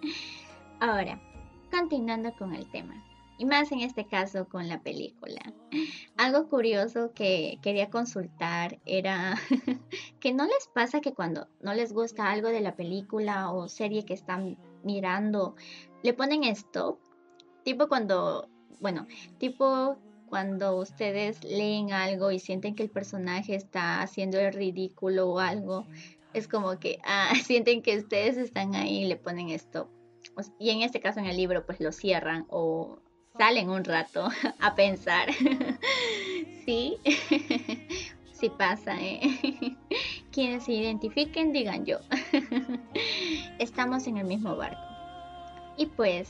[0.79, 1.19] Ahora,
[1.71, 3.03] continuando con el tema.
[3.39, 5.41] Y más en este caso con la película.
[6.15, 9.35] Algo curioso que quería consultar era
[10.19, 14.05] que no les pasa que cuando no les gusta algo de la película o serie
[14.05, 15.55] que están mirando,
[16.03, 16.99] le ponen stop.
[17.63, 18.47] Tipo cuando,
[18.79, 19.07] bueno,
[19.39, 19.97] tipo
[20.29, 25.85] cuando ustedes leen algo y sienten que el personaje está haciendo el ridículo o algo,
[26.33, 29.89] es como que ah, sienten que ustedes están ahí y le ponen stop.
[30.57, 32.99] Y en este caso en el libro pues lo cierran o
[33.37, 34.29] salen un rato
[34.59, 35.29] a pensar.
[36.65, 36.97] sí,
[38.31, 39.21] sí pasa, ¿eh?
[40.31, 41.97] Quienes se identifiquen digan yo.
[43.57, 44.79] Estamos en el mismo barco.
[45.77, 46.29] Y pues,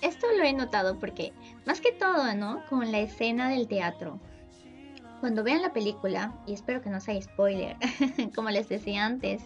[0.00, 1.32] esto lo he notado porque,
[1.66, 2.64] más que todo, ¿no?
[2.68, 4.20] Con la escena del teatro.
[5.20, 7.76] Cuando vean la película, y espero que no sea spoiler,
[8.36, 9.42] como les decía antes,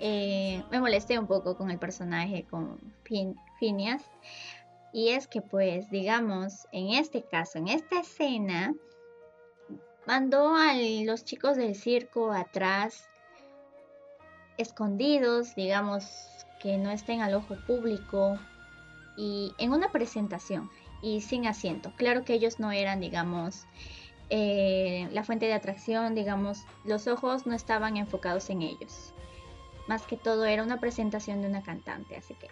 [0.00, 2.78] eh, me molesté un poco con el personaje, con
[3.60, 4.02] Phineas.
[4.92, 8.74] Y es que, pues, digamos, en este caso, en esta escena,
[10.06, 10.74] mandó a
[11.04, 13.08] los chicos del circo atrás,
[14.58, 16.04] escondidos, digamos,
[16.60, 18.38] que no estén al ojo público,
[19.22, 20.68] y en una presentación
[21.00, 21.92] y sin asiento.
[21.94, 23.66] Claro que ellos no eran, digamos,
[24.30, 29.14] eh, la fuente de atracción, digamos, los ojos no estaban enfocados en ellos.
[29.86, 32.48] Más que todo era una presentación de una cantante, así que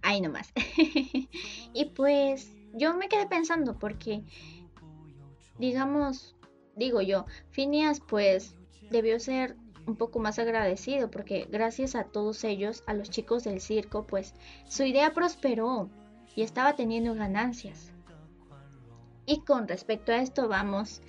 [0.00, 0.54] ahí nomás.
[1.74, 4.22] y pues yo me quedé pensando porque,
[5.58, 6.34] digamos,
[6.76, 8.54] digo yo, Phineas pues
[8.90, 9.54] debió ser
[9.88, 14.34] un poco más agradecido porque gracias a todos ellos, a los chicos del circo, pues
[14.68, 15.88] su idea prosperó
[16.36, 17.92] y estaba teniendo ganancias.
[19.26, 21.02] Y con respecto a esto vamos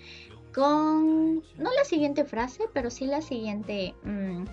[0.54, 4.46] con, no la siguiente frase, pero sí la siguiente mm,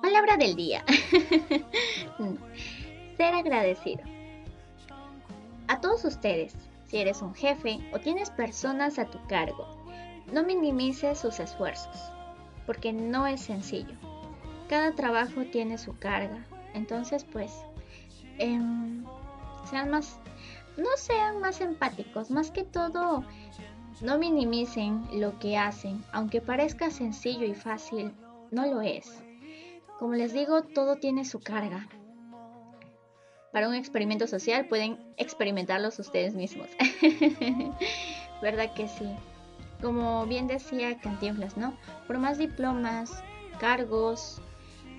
[0.00, 0.84] palabra del día.
[3.16, 4.02] Ser agradecido.
[5.68, 6.54] A todos ustedes,
[6.86, 9.66] si eres un jefe o tienes personas a tu cargo,
[10.32, 12.10] no minimices sus esfuerzos,
[12.70, 13.96] porque no es sencillo.
[14.68, 17.50] Cada trabajo tiene su carga, entonces pues
[18.38, 19.04] em,
[19.68, 20.20] sean más,
[20.76, 23.24] no sean más empáticos, más que todo
[24.02, 28.12] no minimicen lo que hacen, aunque parezca sencillo y fácil,
[28.52, 29.20] no lo es.
[29.98, 31.88] Como les digo, todo tiene su carga.
[33.52, 36.68] Para un experimento social pueden experimentarlos ustedes mismos.
[38.40, 39.08] ¿Verdad que sí?
[39.82, 41.76] Como bien decía Cantinflas, ¿no?
[42.06, 43.22] Por más diplomas,
[43.58, 44.40] cargos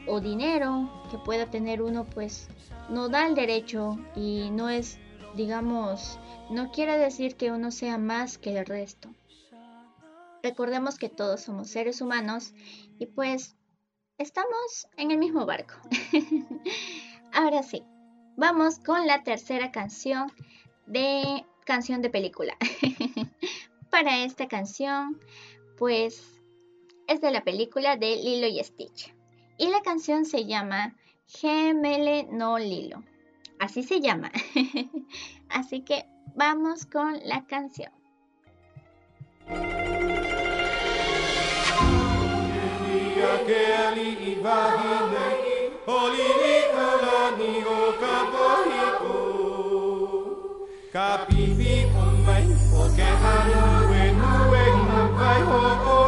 [0.08, 2.48] o dinero que pueda tener uno, pues
[2.90, 4.98] no da el derecho y no es,
[5.36, 9.10] digamos, no quiere decir que uno sea más que el resto.
[10.44, 12.54] Recordemos que todos somos seres humanos
[12.98, 13.56] y pues
[14.18, 15.76] estamos en el mismo barco.
[17.32, 17.84] Ahora sí,
[18.36, 20.32] vamos con la tercera canción
[20.88, 22.58] de canción de película.
[23.92, 25.20] Para esta canción,
[25.78, 26.42] pues
[27.08, 29.14] es de la película de Lilo y Stitch.
[29.58, 30.96] Y la canción se llama
[31.28, 33.04] Gemele no Lilo.
[33.60, 34.32] Así se llama.
[35.50, 36.06] Así que
[36.36, 37.92] vamos con la canción.
[43.46, 43.82] Ke
[55.54, 56.01] oh, oh.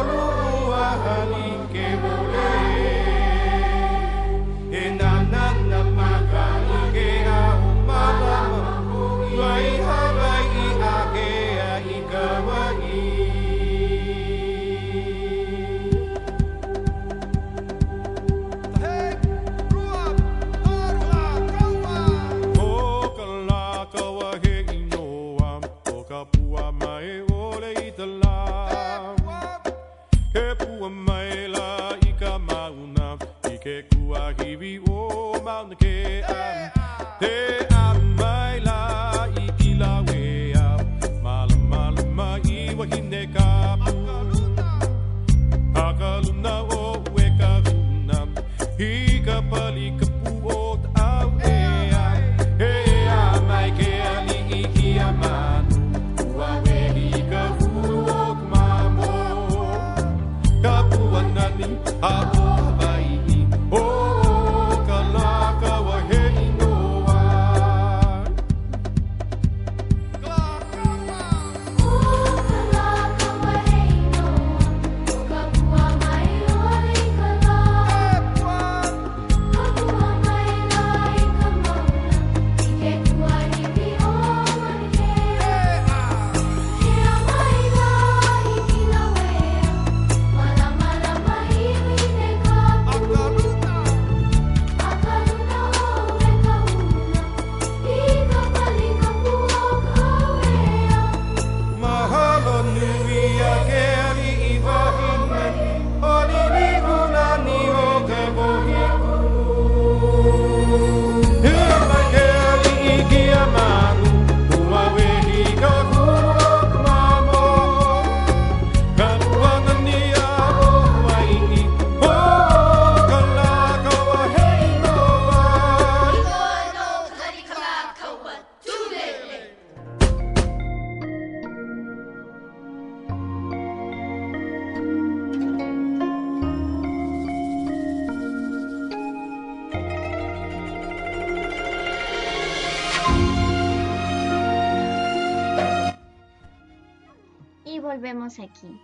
[148.44, 148.80] Aquí.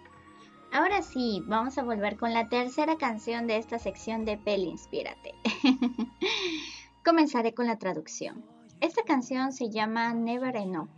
[0.73, 5.35] Ahora sí, vamos a volver con la tercera canción de esta sección de Peli Inspírate.
[7.05, 8.45] Comenzaré con la traducción.
[8.81, 10.89] Esta canción se llama Never Enough.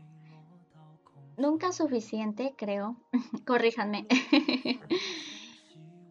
[1.39, 2.97] Nunca suficiente, creo.
[3.47, 4.06] Corríjanme.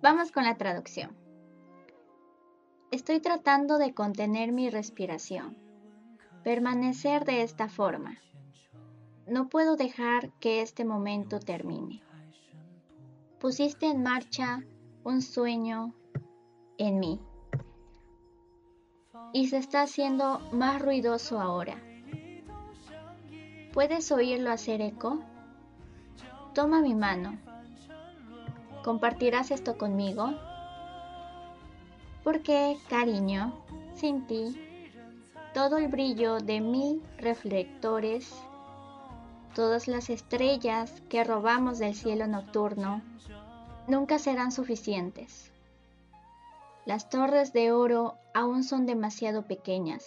[0.02, 1.15] Vamos con la traducción.
[2.90, 5.57] Estoy tratando de contener mi respiración,
[6.44, 8.18] permanecer de esta forma.
[9.28, 12.02] No puedo dejar que este momento termine.
[13.41, 14.63] Pusiste en marcha
[15.03, 15.95] un sueño
[16.77, 17.19] en mí
[19.34, 21.76] y se está haciendo más ruidoso ahora.
[23.73, 25.23] ¿Puedes oírlo hacer eco?
[26.53, 27.39] Toma mi mano.
[28.84, 30.35] ¿Compartirás esto conmigo?
[32.23, 33.55] Porque, cariño,
[33.95, 34.55] sin ti,
[35.55, 38.35] todo el brillo de mil reflectores,
[39.55, 43.01] todas las estrellas que robamos del cielo nocturno,
[43.88, 45.52] nunca serán suficientes.
[46.86, 50.06] Las torres de oro aún son demasiado pequeñas.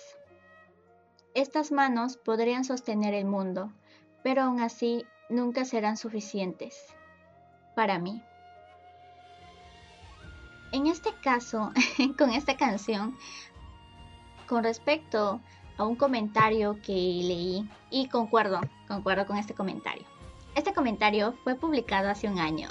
[1.35, 3.73] Estas manos podrían sostener el mundo,
[4.23, 6.95] pero aún así nunca serán suficientes
[7.75, 8.23] para mí.
[10.73, 11.73] En este caso,
[12.19, 13.17] con esta canción,
[14.49, 15.41] con respecto
[15.77, 20.14] a un comentario que leí, y concuerdo, concuerdo con este comentario.
[20.55, 22.69] Este comentario fue publicado hace un año.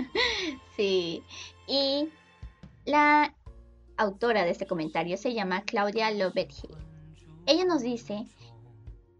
[0.76, 1.22] sí,
[1.66, 2.10] y
[2.84, 3.34] la
[3.96, 6.68] autora de este comentario se llama Claudia Lovetti.
[7.46, 8.26] Ella nos dice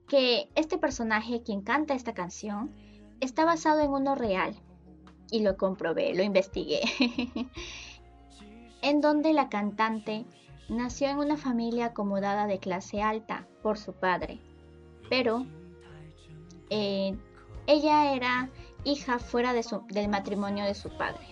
[0.09, 2.71] que este personaje quien canta esta canción
[3.21, 4.55] está basado en uno real.
[5.31, 6.83] Y lo comprobé, lo investigué.
[8.83, 10.25] en donde la cantante
[10.69, 14.39] nació en una familia acomodada de clase alta por su padre.
[15.09, 15.47] Pero
[16.71, 17.17] eh,
[17.67, 18.49] ella era
[18.85, 21.27] hija fuera de su- del matrimonio de su padre.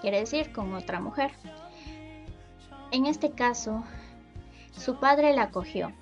[0.00, 1.32] Quiere decir, con otra mujer.
[2.90, 3.82] En este caso,
[4.72, 5.92] su padre la acogió,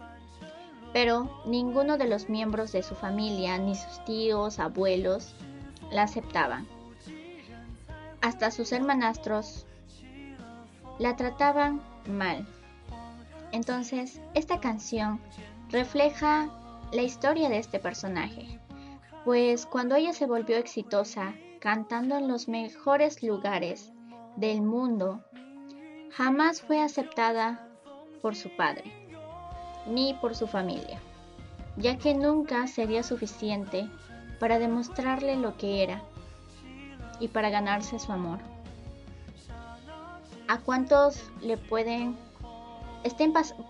[0.92, 5.34] pero ninguno de los miembros de su familia, ni sus tíos, abuelos,
[5.90, 6.66] la aceptaban.
[8.20, 9.66] Hasta sus hermanastros
[10.98, 12.46] la trataban mal.
[13.52, 15.20] Entonces, esta canción
[15.70, 16.48] refleja
[16.92, 18.58] la historia de este personaje,
[19.24, 23.92] pues cuando ella se volvió exitosa cantando en los mejores lugares
[24.36, 25.22] del mundo,
[26.10, 27.68] jamás fue aceptada
[28.20, 28.92] por su padre
[29.86, 31.00] ni por su familia,
[31.76, 33.88] ya que nunca sería suficiente
[34.38, 36.02] para demostrarle lo que era
[37.20, 38.38] y para ganarse su amor.
[40.48, 42.16] ¿A cuántos le pueden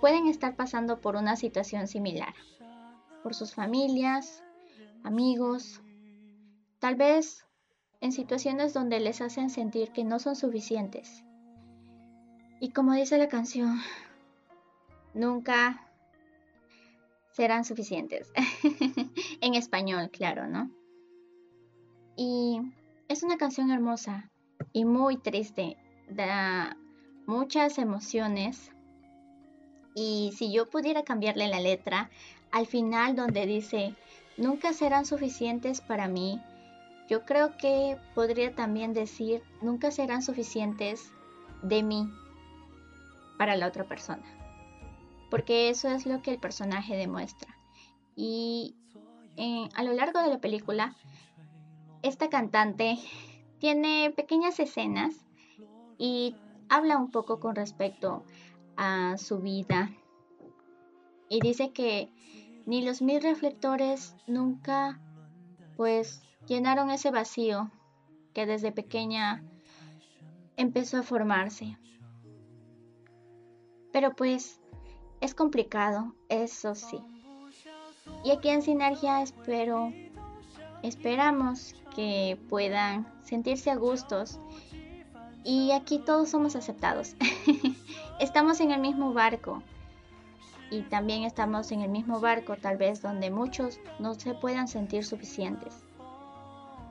[0.01, 2.35] pueden estar pasando por una situación similar?
[3.23, 4.43] Por sus familias,
[5.05, 5.81] amigos,
[6.79, 7.47] tal vez
[8.01, 11.25] en situaciones donde les hacen sentir que no son suficientes.
[12.61, 13.81] Y como dice la canción,
[15.15, 15.89] nunca
[17.33, 18.31] serán suficientes.
[19.41, 20.71] en español, claro, ¿no?
[22.17, 22.61] Y
[23.09, 24.31] es una canción hermosa
[24.73, 25.77] y muy triste.
[26.09, 26.77] Da
[27.27, 28.71] muchas emociones.
[29.95, 32.11] Y si yo pudiera cambiarle la letra,
[32.51, 33.95] al final donde dice,
[34.37, 36.41] nunca serán suficientes para mí,
[37.09, 41.13] yo creo que podría también decir, nunca serán suficientes
[41.63, 42.09] de mí
[43.39, 44.23] para la otra persona.
[45.31, 47.57] Porque eso es lo que el personaje demuestra.
[48.15, 48.77] Y
[49.37, 50.95] eh, a lo largo de la película,
[52.03, 52.99] esta cantante
[53.59, 55.15] tiene pequeñas escenas
[55.99, 56.37] y
[56.69, 58.25] habla un poco con respecto
[58.77, 59.91] a su vida.
[61.29, 62.11] Y dice que
[62.67, 65.01] ni los mil reflectores nunca
[65.77, 67.71] pues llenaron ese vacío
[68.35, 69.43] que desde pequeña
[70.57, 71.77] empezó a formarse.
[73.93, 74.61] Pero pues
[75.21, 76.99] es complicado, eso sí.
[78.25, 79.93] Y aquí en Sinergia espero,
[80.83, 84.39] esperamos que puedan sentirse a gustos.
[85.45, 87.17] Y aquí todos somos aceptados.
[88.21, 89.63] estamos en el mismo barco.
[90.73, 95.05] Y también estamos en el mismo barco tal vez donde muchos no se puedan sentir
[95.05, 95.85] suficientes.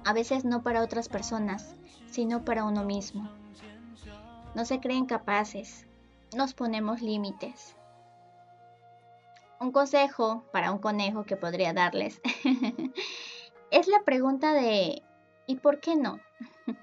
[0.06, 1.74] A veces no para otras personas,
[2.06, 3.28] sino para uno mismo.
[4.54, 5.88] No se creen capaces,
[6.38, 7.76] nos ponemos límites.
[9.60, 12.22] Un consejo para un conejo que podría darles
[13.72, 15.02] es la pregunta de
[15.48, 16.20] ¿y por qué no?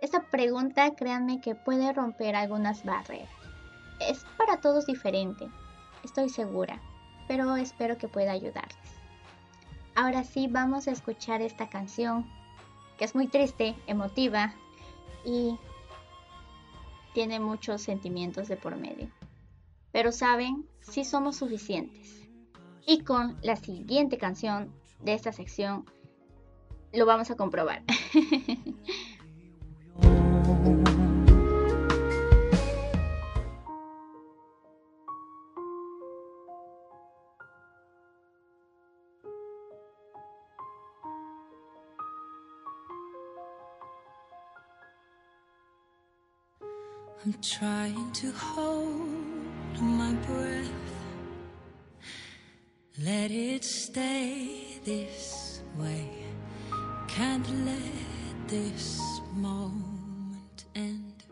[0.00, 3.30] Esta pregunta, créanme que puede romper algunas barreras.
[4.00, 5.48] Es para todos diferente,
[6.08, 6.80] estoy segura,
[7.26, 8.76] pero espero que pueda ayudarles.
[9.94, 12.26] Ahora sí, vamos a escuchar esta canción
[12.96, 14.54] que es muy triste, emotiva
[15.24, 15.58] y
[17.12, 19.10] tiene muchos sentimientos de por medio.
[19.92, 22.26] Pero saben, sí somos suficientes.
[22.86, 25.84] Y con la siguiente canción de esta sección
[26.92, 27.82] lo vamos a comprobar.
[47.28, 50.70] I'm trying to hold my breath.
[53.02, 56.08] Let it stay this way.
[57.06, 58.98] Can't let this
[59.34, 61.22] moment end.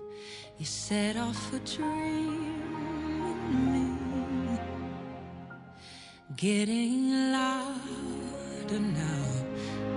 [0.59, 2.52] You set off a dream
[3.32, 4.59] in me.
[6.36, 9.24] Getting louder now.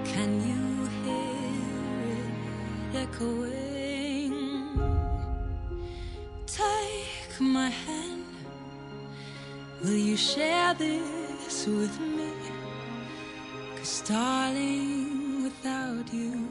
[0.06, 0.64] Can you
[1.04, 3.69] hear it echoing?
[7.70, 8.26] My hand.
[9.82, 12.32] Will you share this with me?
[13.76, 16.48] Cause darling, without you,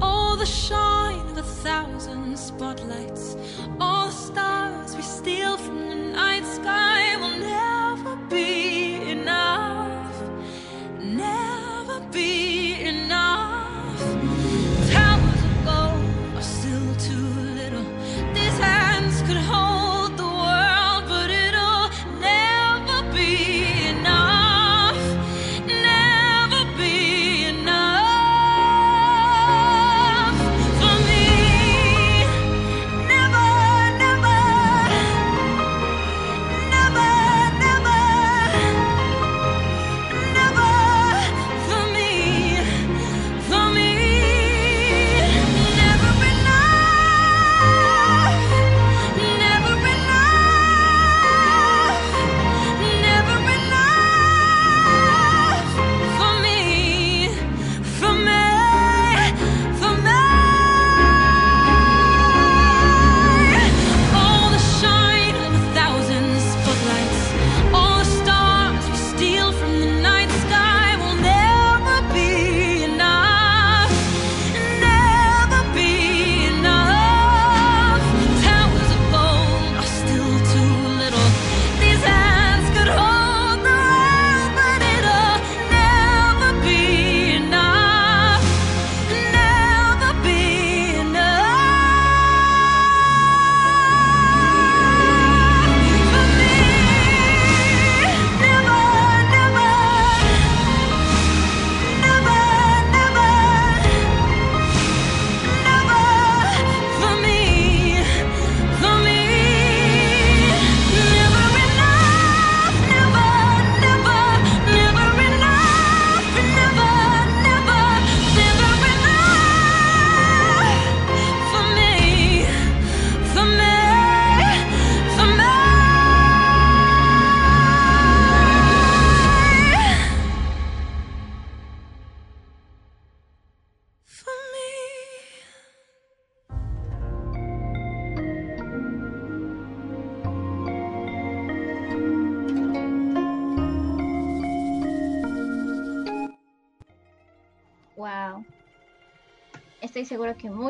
[0.00, 3.36] all the shine of a thousand spotlights,
[3.80, 7.15] all the stars we steal from the night sky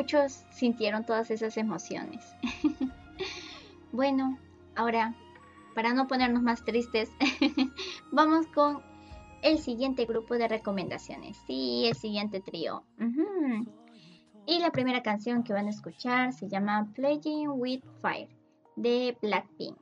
[0.07, 2.23] muchos sintieron todas esas emociones.
[3.91, 4.37] bueno,
[4.73, 5.13] ahora,
[5.75, 7.11] para no ponernos más tristes,
[8.13, 8.81] vamos con
[9.41, 11.35] el siguiente grupo de recomendaciones.
[11.45, 12.85] Sí, el siguiente trío.
[14.45, 18.29] Y la primera canción que van a escuchar se llama Playing with Fire
[18.77, 19.75] de Blackpink,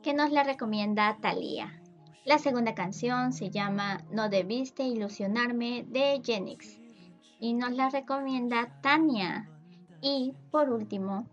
[0.00, 1.82] que nos la recomienda Thalía.
[2.24, 6.78] La segunda canción se llama No debiste ilusionarme de Genix
[7.40, 9.50] y nos la recomienda Tania.
[10.00, 11.26] Y por último,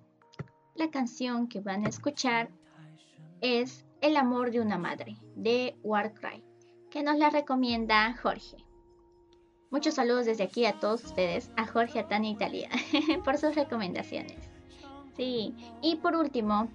[0.75, 2.49] la canción que van a escuchar
[3.41, 6.43] es El amor de una madre de Warcry,
[6.89, 8.57] que nos la recomienda Jorge.
[9.69, 12.69] Muchos saludos desde aquí a todos ustedes, a Jorge, a Tania y Talía,
[13.25, 14.37] por sus recomendaciones.
[15.15, 16.69] Sí, y por último,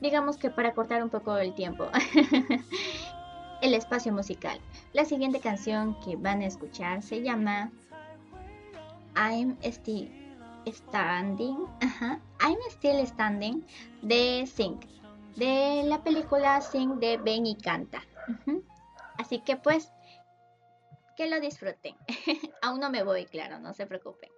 [0.00, 1.88] digamos que para cortar un poco el tiempo,
[3.62, 4.58] el espacio musical.
[4.92, 7.70] La siguiente canción que van a escuchar se llama
[9.16, 10.23] I'm Still
[10.66, 13.64] Standing, ajá, I'm Still Standing
[14.02, 14.84] de Sync,
[15.36, 18.02] de la película Sync de Ven y Canta.
[19.18, 19.92] Así que pues,
[21.16, 21.96] que lo disfruten.
[22.62, 24.30] Aún no me voy, claro, no se preocupen.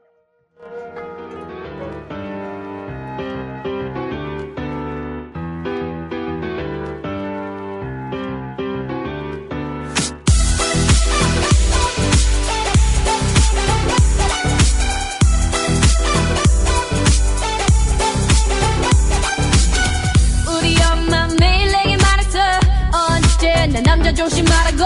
[24.07, 24.85] 혼자 조심하라고.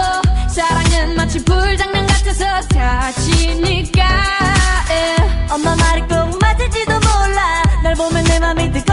[0.49, 4.01] 사랑은 마치 불장난 같아서 다치니까.
[4.89, 5.53] yeah.
[5.53, 7.63] 엄마 말이 꼭 맞을지도 몰라.
[7.83, 8.90] 널 보면 내 맘이 뜨거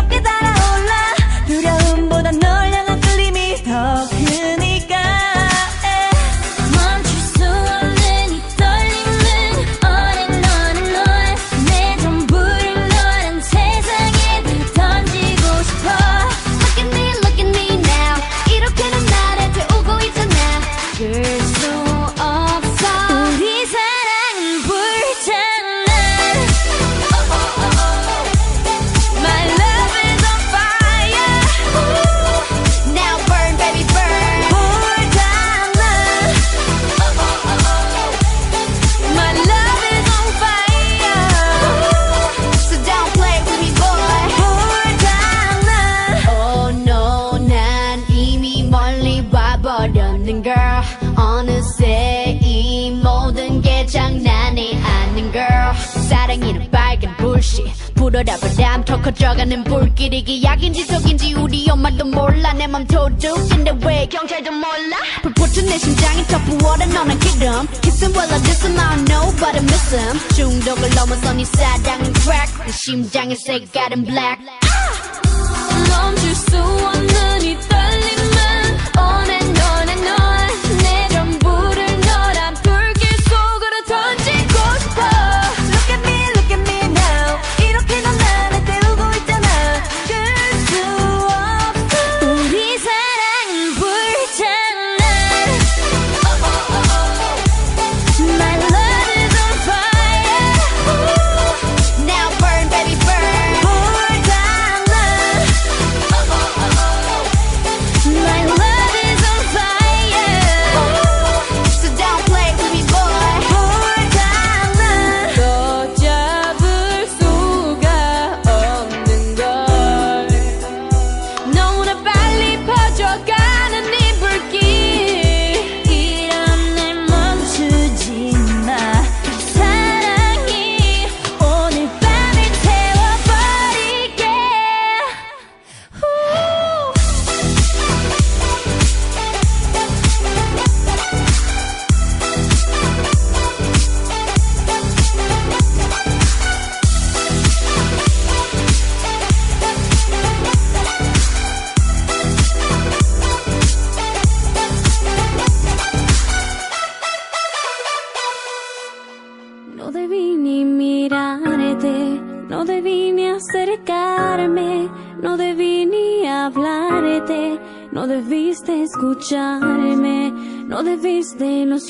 [58.12, 62.52] 물어라보람 더 커져가는 불길이 기약인지 속인지 우리 엄마도 몰라.
[62.54, 64.96] 내 맘 도둑인데 왜 경찰도 몰라?
[65.22, 67.66] 불붙은 내 심장이 더 부어라 너는 기름.
[67.82, 71.34] Kiss him while I diss him I don't know but I miss him 중독을 넘어서
[71.34, 72.64] 네 사랑은 crack.
[72.66, 74.38] 내 심장의 색깔은 black.
[74.40, 76.06] 아!
[76.06, 76.97] 멈출 수 없는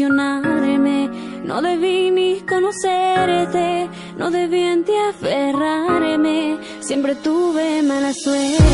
[0.01, 6.57] No debí ni conocerte, no debí en ti aferrarme.
[6.79, 8.68] Siempre tuve mala suerte.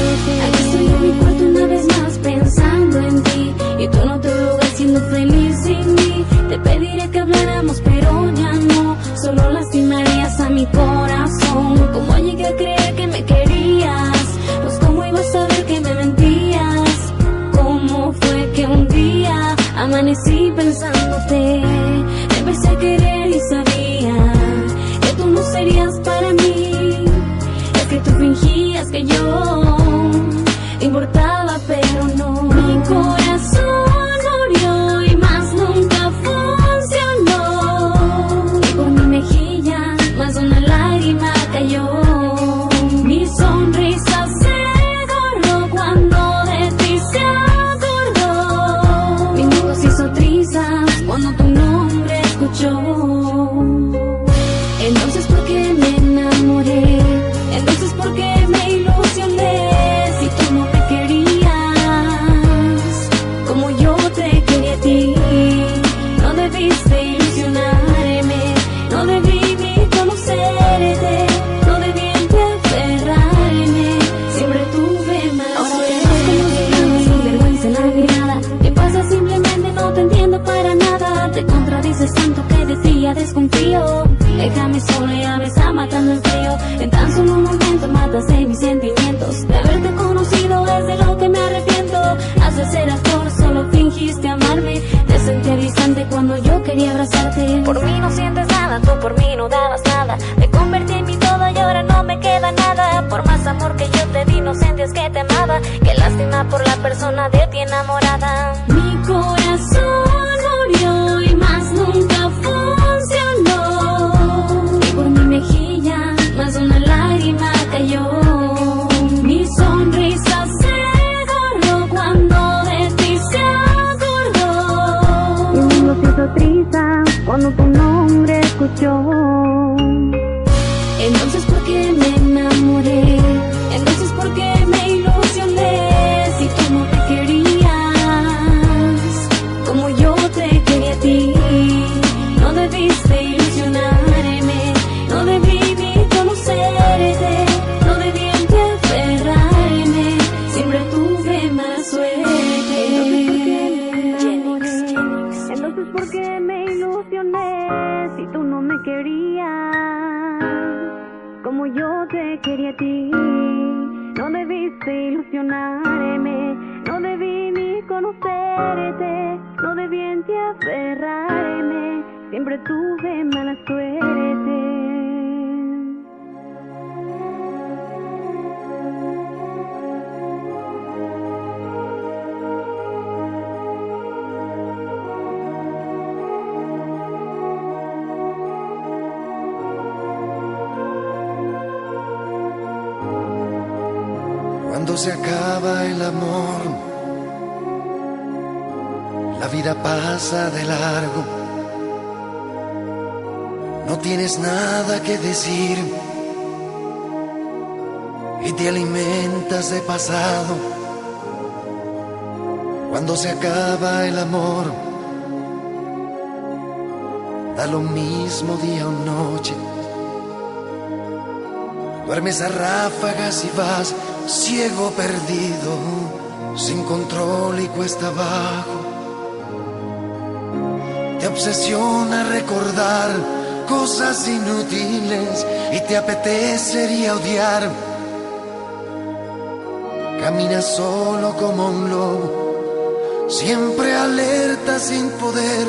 [241.46, 245.66] Como un lobo, siempre alerta sin poder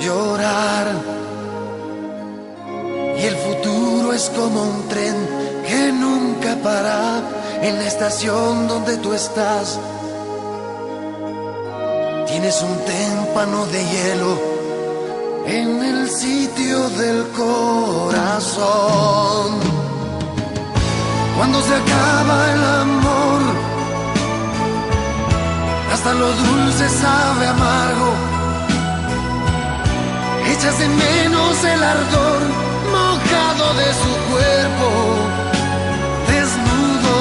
[0.00, 0.86] llorar.
[3.20, 5.16] Y el futuro es como un tren
[5.66, 7.20] que nunca para
[7.60, 9.78] en la estación donde tú estás.
[12.26, 13.80] Tienes un témpano de
[32.92, 34.88] mojado de su cuerpo
[36.28, 37.16] desnudo.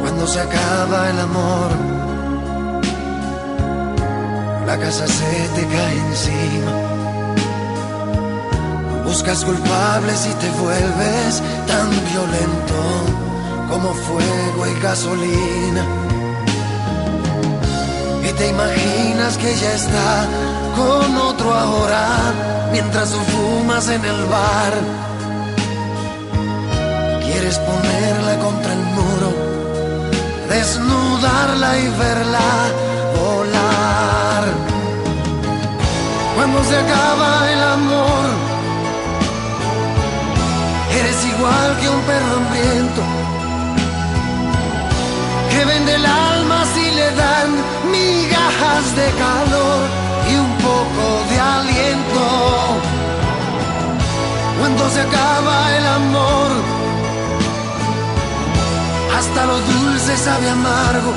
[0.00, 1.75] Cuando se acaba el amor,
[4.78, 6.72] casa se te cae encima.
[9.04, 12.80] Buscas culpables y te vuelves tan violento
[13.70, 15.84] como fuego y gasolina.
[18.28, 20.26] Y te imaginas que ella está
[20.76, 22.08] con otro ahora
[22.72, 24.74] mientras tú fumas en el bar.
[27.24, 29.30] Quieres ponerla contra el muro,
[30.48, 32.95] desnudarla y verla
[36.56, 38.26] Cuando se acaba el amor,
[40.98, 43.02] eres igual que un perro hambriento
[45.50, 47.48] que vende el alma si le dan
[47.92, 49.82] migajas de calor
[50.30, 52.24] y un poco de aliento.
[54.58, 56.50] Cuando se acaba el amor,
[59.14, 61.12] hasta lo dulce sabe amargo.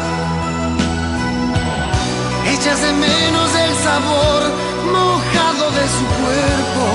[2.46, 6.86] Echas de menos el sabor mojado de su cuerpo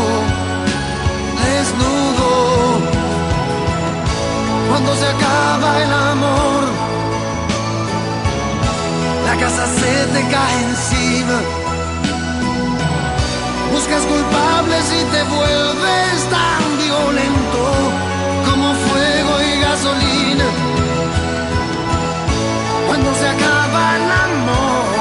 [1.45, 2.31] desnudo.
[4.69, 6.63] Cuando se acaba el amor,
[9.27, 11.39] la casa se te cae encima.
[13.73, 17.63] buscas culpables y te vuelves tan violento
[18.47, 20.47] como fuego y gasolina.
[22.87, 24.94] Cuando se acaba el amor.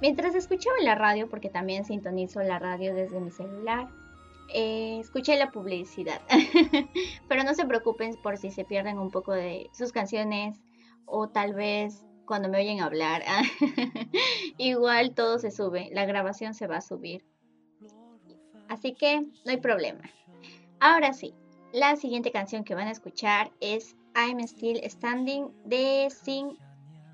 [0.00, 3.88] Mientras escuchaba la radio, porque también sintonizo la radio desde mi celular,
[4.52, 6.20] eh, escuché la publicidad.
[7.28, 10.60] Pero no se preocupen por si se pierden un poco de sus canciones
[11.06, 13.22] o tal vez cuando me oyen hablar.
[14.58, 17.24] Igual todo se sube, la grabación se va a subir.
[18.68, 20.02] Así que no hay problema.
[20.78, 21.34] Ahora sí,
[21.72, 26.56] la siguiente canción que van a escuchar es I'm Still Standing de Sing,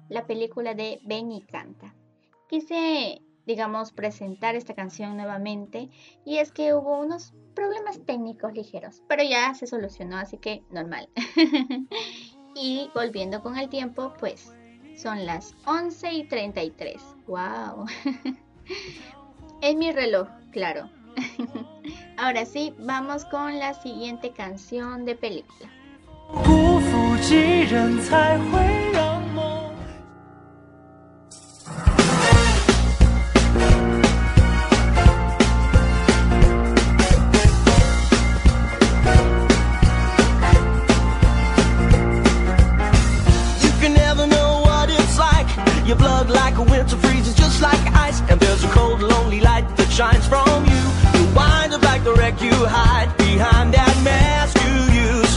[0.08, 1.95] la película de Ben y Canta.
[2.48, 5.90] Quise, digamos, presentar esta canción nuevamente
[6.24, 11.08] y es que hubo unos problemas técnicos ligeros, pero ya se solucionó, así que normal.
[12.54, 14.54] y volviendo con el tiempo, pues
[14.96, 17.02] son las 11 y 33.
[17.26, 17.86] ¡Wow!
[19.60, 20.88] en mi reloj, claro.
[22.18, 25.70] Ahora sí, vamos con la siguiente canción de película.
[48.76, 50.84] Cold, lonely light that shines from you.
[51.16, 54.76] You wind up like the wreck you hide behind that mask you
[55.08, 55.34] use.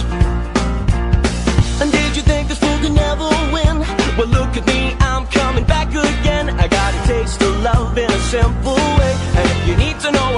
[1.82, 3.76] And did you think this fool could never win?
[4.18, 6.46] Well, look at me, I'm coming back again.
[6.64, 9.14] I got a taste of love in a simple way.
[9.38, 10.30] And if you need to know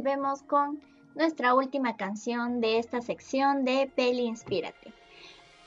[0.00, 0.80] volvemos con
[1.14, 4.94] nuestra última canción de esta sección de Peli Inspírate.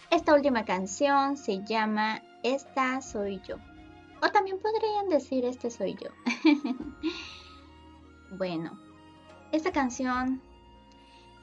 [0.10, 3.58] Esta última canción se llama Esta soy yo.
[4.24, 6.10] O también podrían decir Este soy yo.
[8.40, 8.72] bueno,
[9.52, 10.42] esta canción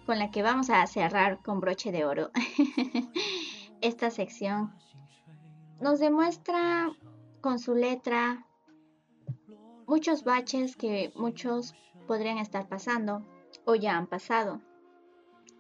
[0.05, 2.33] con la que vamos a cerrar con broche de oro
[3.81, 4.75] esta sección
[5.81, 6.91] nos demuestra
[7.41, 8.45] con su letra
[9.87, 11.77] muchos baches que muchos
[12.11, 13.23] podrían estar pasando
[13.65, 14.61] o ya han pasado.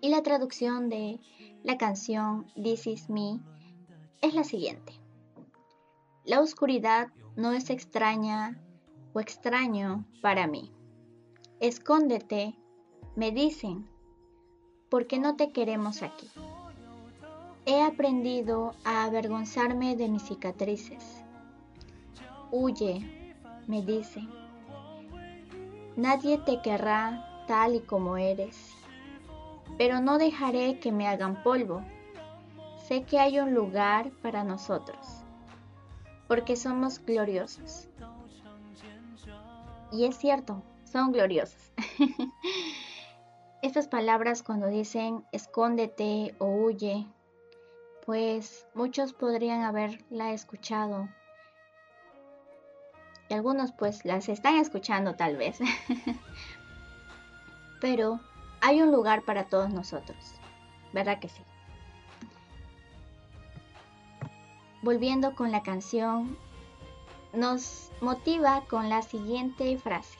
[0.00, 1.20] Y la traducción de
[1.62, 3.38] la canción This Is Me
[4.20, 4.94] es la siguiente.
[6.24, 8.60] La oscuridad no es extraña
[9.12, 10.72] o extraño para mí.
[11.60, 12.58] Escóndete,
[13.14, 13.88] me dicen,
[14.88, 16.28] porque no te queremos aquí.
[17.64, 21.22] He aprendido a avergonzarme de mis cicatrices,
[22.50, 23.36] Huye,
[23.68, 24.26] me dice.
[25.96, 28.74] Nadie te querrá tal y como eres,
[29.76, 31.82] pero no dejaré que me hagan polvo.
[32.78, 35.24] Sé que hay un lugar para nosotros,
[36.28, 37.88] porque somos gloriosos.
[39.92, 41.72] Y es cierto, son gloriosos.
[43.62, 47.06] Estas palabras cuando dicen escóndete o huye,
[48.06, 51.08] pues muchos podrían haberla escuchado.
[53.30, 55.60] Y algunos pues las están escuchando tal vez.
[57.80, 58.18] Pero
[58.60, 60.18] hay un lugar para todos nosotros,
[60.92, 61.42] ¿verdad que sí?
[64.82, 66.36] Volviendo con la canción,
[67.32, 70.18] nos motiva con la siguiente frase.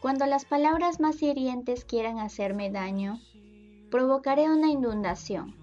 [0.00, 3.20] Cuando las palabras más hirientes quieran hacerme daño,
[3.92, 5.54] provocaré una inundación.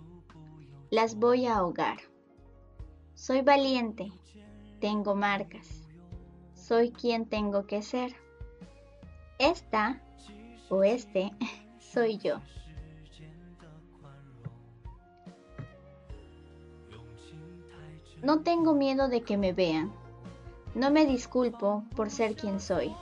[0.90, 1.98] Las voy a ahogar.
[3.14, 4.12] Soy valiente,
[4.80, 5.85] tengo marcas.
[6.68, 8.16] Soy quien tengo que ser.
[9.38, 10.02] Esta
[10.70, 11.32] o este
[11.80, 12.40] soy yo.
[18.24, 19.94] No tengo miedo de que me vean.
[20.74, 22.96] No me disculpo por ser quien soy.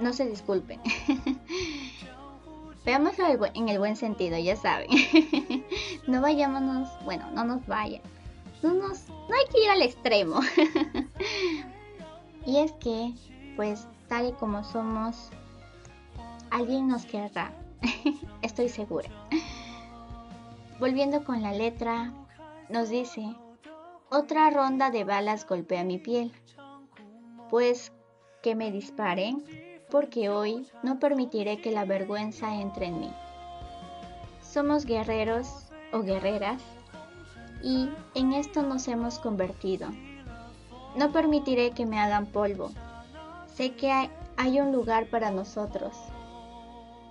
[0.00, 0.80] No se disculpen.
[2.84, 4.88] Veámoslo en el buen sentido, ya saben.
[6.08, 8.02] no vayámonos, bueno, no nos vayan.
[8.62, 10.40] No, nos, no hay que ir al extremo.
[12.46, 13.14] y es que,
[13.56, 15.30] pues, tal y como somos,
[16.50, 17.52] alguien nos querrá.
[18.42, 19.08] Estoy segura.
[20.78, 22.12] Volviendo con la letra,
[22.68, 23.34] nos dice,
[24.10, 26.32] otra ronda de balas golpea mi piel.
[27.48, 27.92] Pues
[28.42, 29.44] que me disparen,
[29.90, 33.12] porque hoy no permitiré que la vergüenza entre en mí.
[34.42, 36.62] Somos guerreros o guerreras
[37.62, 39.88] y en esto nos hemos convertido.
[40.96, 42.72] No permitiré que me hagan polvo.
[43.46, 45.96] Sé que hay, un lugar para nosotros,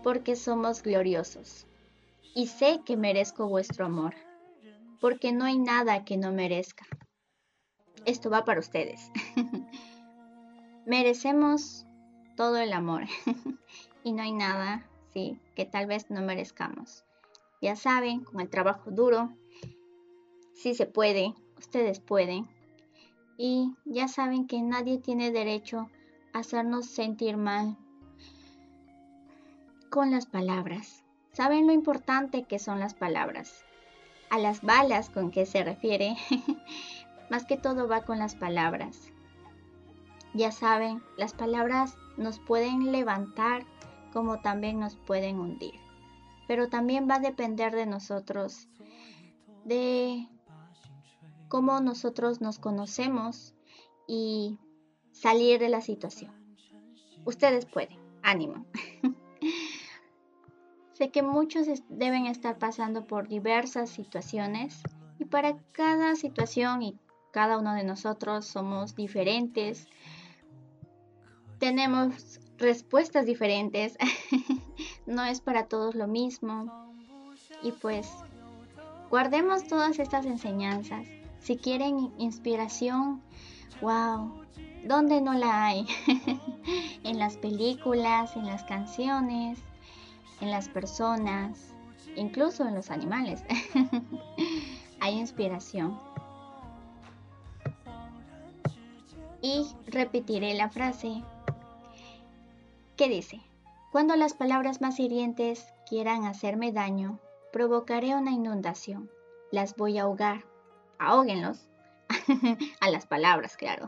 [0.03, 1.67] porque somos gloriosos.
[2.35, 4.15] Y sé que merezco vuestro amor,
[4.99, 6.85] porque no hay nada que no merezca.
[8.05, 9.11] Esto va para ustedes.
[10.85, 11.85] Merecemos
[12.35, 13.03] todo el amor
[14.03, 17.05] y no hay nada, sí, que tal vez no merezcamos.
[17.61, 19.33] Ya saben, con el trabajo duro,
[20.59, 22.45] sí se puede, ustedes pueden.
[23.37, 25.89] Y ya saben que nadie tiene derecho
[26.33, 27.77] a hacernos sentir mal
[29.89, 31.03] con las palabras.
[31.31, 33.63] ¿Saben lo importante que son las palabras?
[34.29, 36.17] A las balas con que se refiere,
[37.29, 39.13] más que todo va con las palabras.
[40.33, 43.65] Ya saben, las palabras nos pueden levantar
[44.11, 45.79] como también nos pueden hundir.
[46.47, 48.67] Pero también va a depender de nosotros,
[49.63, 50.27] de
[51.49, 53.53] cómo nosotros nos conocemos
[54.07, 54.57] y
[55.11, 56.31] salir de la situación.
[57.25, 58.65] Ustedes pueden, ánimo.
[60.93, 64.81] sé que muchos deben estar pasando por diversas situaciones
[65.17, 66.97] y para cada situación y
[67.31, 69.87] cada uno de nosotros somos diferentes,
[71.59, 73.97] tenemos respuestas diferentes,
[75.05, 76.93] no es para todos lo mismo.
[77.61, 78.09] Y pues
[79.09, 81.18] guardemos todas estas enseñanzas.
[81.41, 83.21] Si quieren inspiración,
[83.81, 84.43] wow,
[84.85, 85.87] ¿dónde no la hay?
[87.03, 89.59] en las películas, en las canciones,
[90.41, 91.73] en las personas,
[92.15, 93.43] incluso en los animales.
[94.99, 95.97] hay inspiración.
[99.41, 101.23] Y repetiré la frase
[102.99, 103.39] ¿Qué dice?
[103.93, 107.21] Cuando las palabras más hirientes quieran hacerme daño,
[107.53, 109.09] provocaré una inundación.
[109.53, 110.43] Las voy a ahogar.
[110.99, 111.67] Ahóguenlos.
[112.79, 113.87] a las palabras, claro.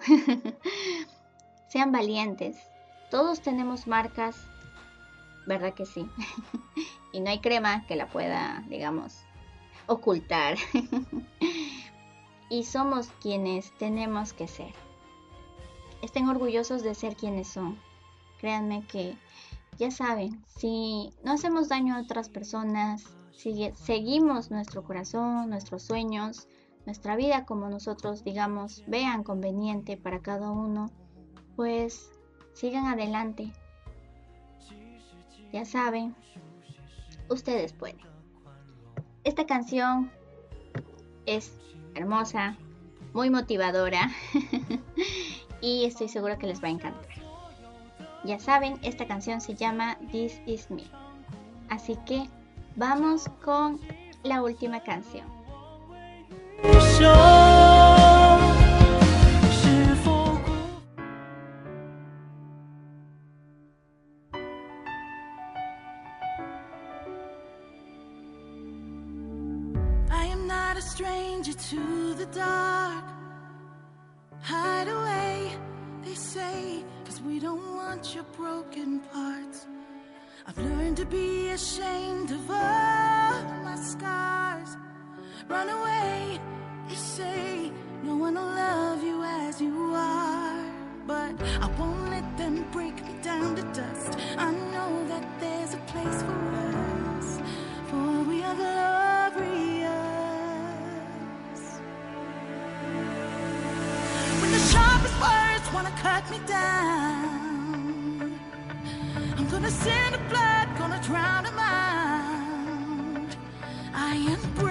[1.68, 2.58] Sean valientes.
[3.10, 4.38] Todos tenemos marcas,
[5.46, 6.10] ¿verdad que sí?
[7.14, 9.20] y no hay crema que la pueda, digamos,
[9.86, 10.58] ocultar.
[12.50, 14.74] y somos quienes tenemos que ser.
[16.02, 17.78] Estén orgullosos de ser quienes son
[18.42, 19.16] Créanme que
[19.78, 26.48] ya saben, si no hacemos daño a otras personas, si seguimos nuestro corazón, nuestros sueños,
[26.86, 30.90] nuestra vida como nosotros, digamos, vean conveniente para cada uno,
[31.56, 32.12] pues
[32.54, 33.52] sigan adelante.
[35.52, 36.16] Ya saben,
[37.30, 38.00] ustedes pueden.
[39.24, 40.12] Esta canción
[41.26, 41.54] es
[41.94, 42.58] hermosa,
[43.14, 44.10] muy motivadora
[45.62, 47.12] y estoy segura que les va a encantar.
[48.24, 50.84] Ya saben, esta canción se llama This Is Me.
[51.70, 52.30] Así que
[52.76, 53.80] vamos con
[54.24, 55.41] la última canción.
[57.04, 57.08] I
[70.26, 73.04] am not a stranger to the dark.
[74.42, 75.52] Hide away,
[76.04, 79.66] they say, cause we don't want your broken parts.
[80.46, 84.78] I've learned to be ashamed of all my scars.
[85.48, 86.40] Run away
[87.12, 87.72] say,
[88.04, 90.64] no one will love you as you are.
[91.06, 94.18] But I won't let them break me down to dust.
[94.38, 96.40] I know that there's a place for
[97.18, 97.42] us,
[97.90, 99.92] for we are glorious.
[104.40, 108.40] When the sharpest words wanna cut me down,
[109.38, 113.36] I'm gonna send a blood, gonna drown them out.
[113.94, 114.71] I am brave,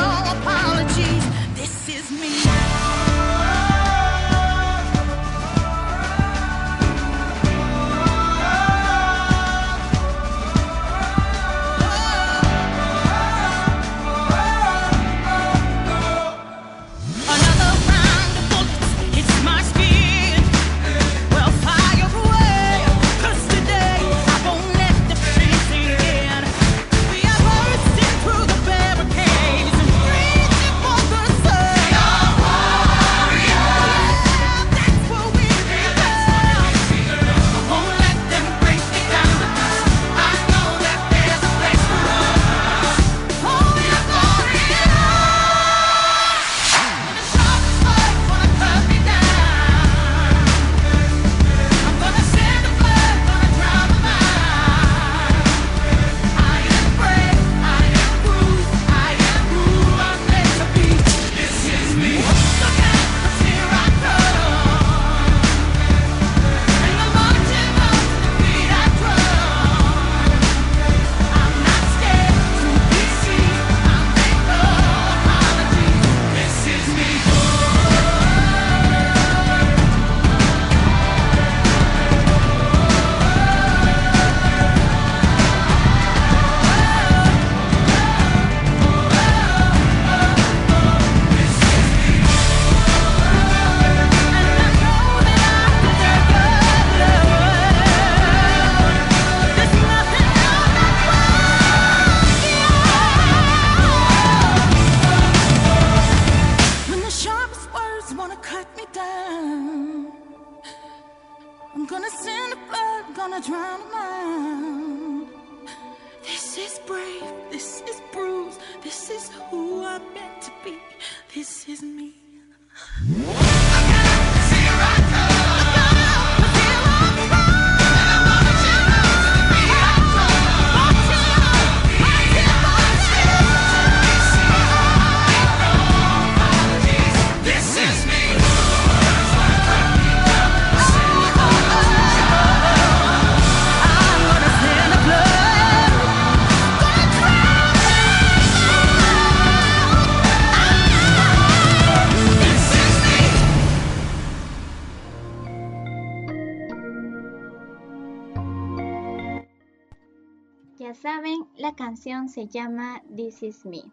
[162.01, 163.83] se llama This Is Me.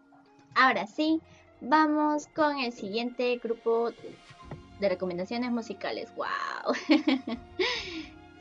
[0.55, 1.21] Ahora sí,
[1.61, 3.91] vamos con el siguiente grupo
[4.79, 6.11] de recomendaciones musicales.
[6.15, 6.73] ¡Wow!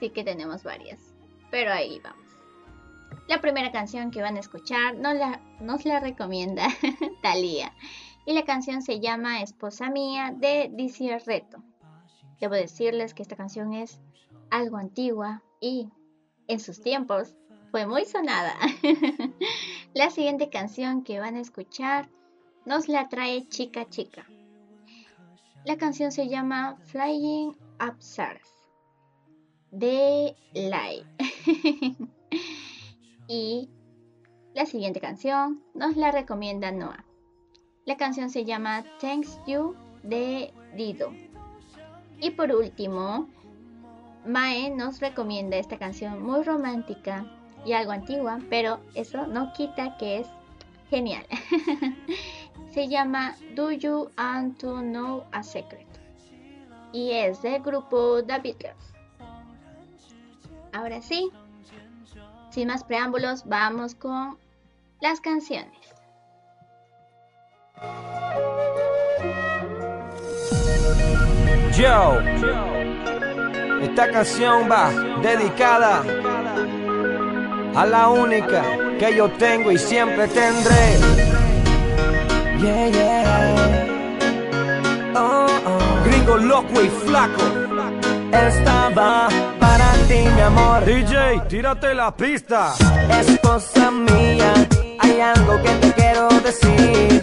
[0.01, 0.99] sí que tenemos varias,
[1.51, 2.27] pero ahí vamos.
[3.27, 6.69] La primera canción que van a escuchar nos la, nos la recomienda
[7.23, 7.75] Thalía.
[8.25, 11.63] Y la canción se llama Esposa Mía de Dice Reto.
[12.41, 14.01] Debo decirles que esta canción es
[14.51, 15.91] algo antigua y
[16.47, 17.38] en sus tiempos
[17.71, 18.55] fue muy sonada.
[19.95, 22.09] la siguiente canción que van a escuchar
[22.65, 24.27] nos la trae Chica Chica.
[25.65, 27.57] La canción se llama Flying
[27.87, 28.49] Upstairs
[29.71, 31.07] de Live.
[33.29, 33.69] y
[34.55, 37.05] la siguiente canción nos la recomienda Noah.
[37.85, 41.13] La canción se llama Thanks You de Dido.
[42.21, 43.29] Y por último,
[44.27, 47.38] Mae nos recomienda esta canción muy romántica
[47.73, 50.29] algo antigua, pero eso no quita que es
[50.91, 51.27] genial.
[52.71, 55.89] Se llama Do You Want to Know a Secret
[56.93, 58.95] y es del grupo The Beatles.
[60.73, 61.31] Ahora sí,
[62.51, 64.39] sin más preámbulos, vamos con
[65.01, 65.73] las canciones.
[71.77, 72.19] Yo,
[73.81, 74.91] esta canción va
[75.23, 76.03] dedicada
[77.75, 78.63] a la única
[78.99, 80.99] que yo tengo y siempre tendré.
[82.61, 83.85] Yeah, yeah.
[85.15, 86.05] Oh, oh.
[86.05, 87.43] Gringo loco y flaco.
[88.33, 89.29] Esta va
[89.61, 90.85] para ti, mi amor.
[90.85, 92.75] DJ, tírate la pista.
[93.11, 94.53] Esposa mía,
[94.99, 97.23] hay algo que te quiero decir.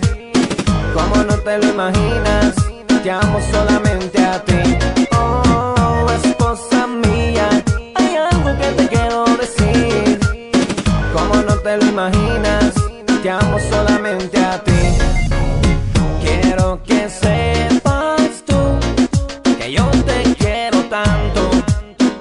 [0.94, 2.56] Como no te lo imaginas,
[3.04, 4.78] te amo solamente a ti.
[5.12, 7.50] Oh, esposa mía,
[7.96, 8.85] hay algo que te
[11.80, 12.74] te imaginas,
[13.22, 14.72] te amo solamente a ti.
[16.22, 18.78] Quiero que sepas tú
[19.58, 21.50] que yo te quiero tanto.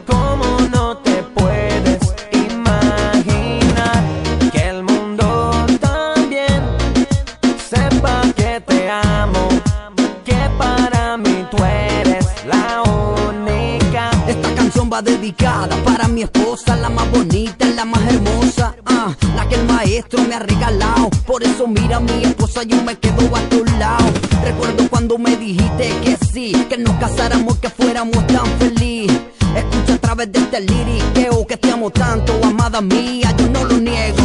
[0.07, 2.01] Como no te puedes
[2.33, 4.03] imaginar
[4.53, 6.63] que el mundo también
[7.71, 9.49] sepa que te amo,
[10.25, 14.11] que para mí tú eres la única.
[14.27, 18.44] Esta canción va dedicada para mi esposa, la más bonita, la más hermosa,
[19.55, 21.11] el maestro me ha regalado.
[21.27, 24.05] Por eso mira mi esposa, yo me quedo a tu lado.
[24.43, 29.21] Recuerdo cuando me dijiste que sí, que nos casáramos, que fuéramos tan felices.
[29.57, 33.79] Escucha a través de este liriqueo que te amo tanto, amada mía, yo no lo
[33.79, 34.25] niego.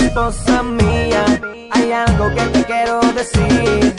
[0.00, 1.24] Esposa mía,
[1.72, 3.94] hay algo que te quiero decir.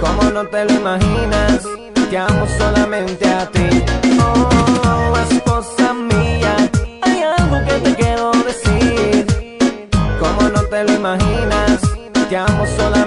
[0.00, 1.62] Como no te lo imaginas,
[2.08, 3.68] te amo solamente a ti.
[4.20, 5.77] Oh, esposa
[12.28, 12.97] te amo solamente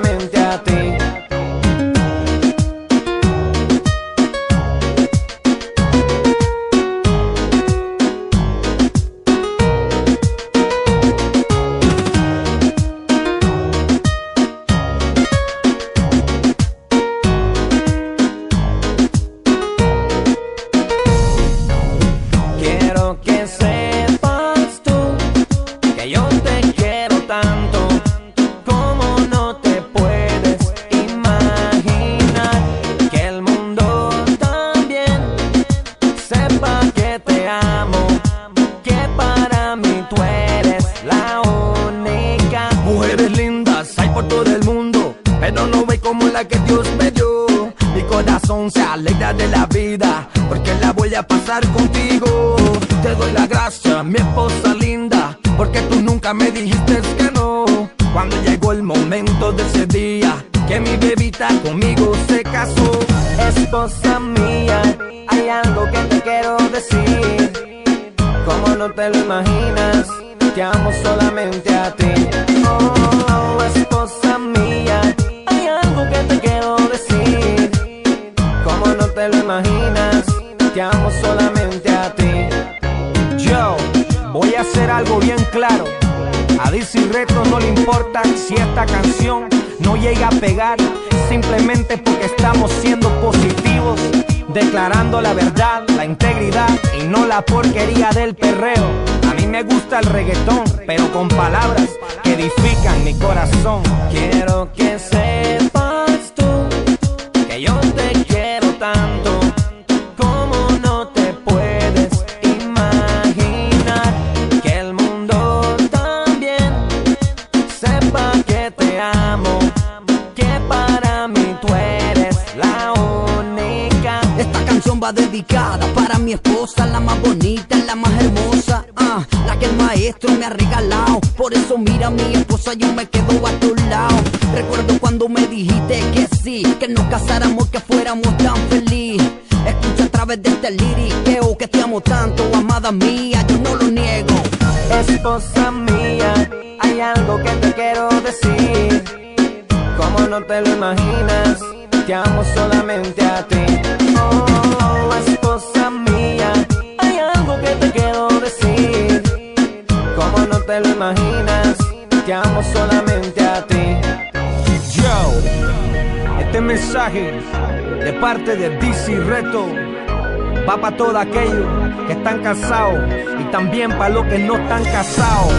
[172.43, 175.53] y también para los que no están casados.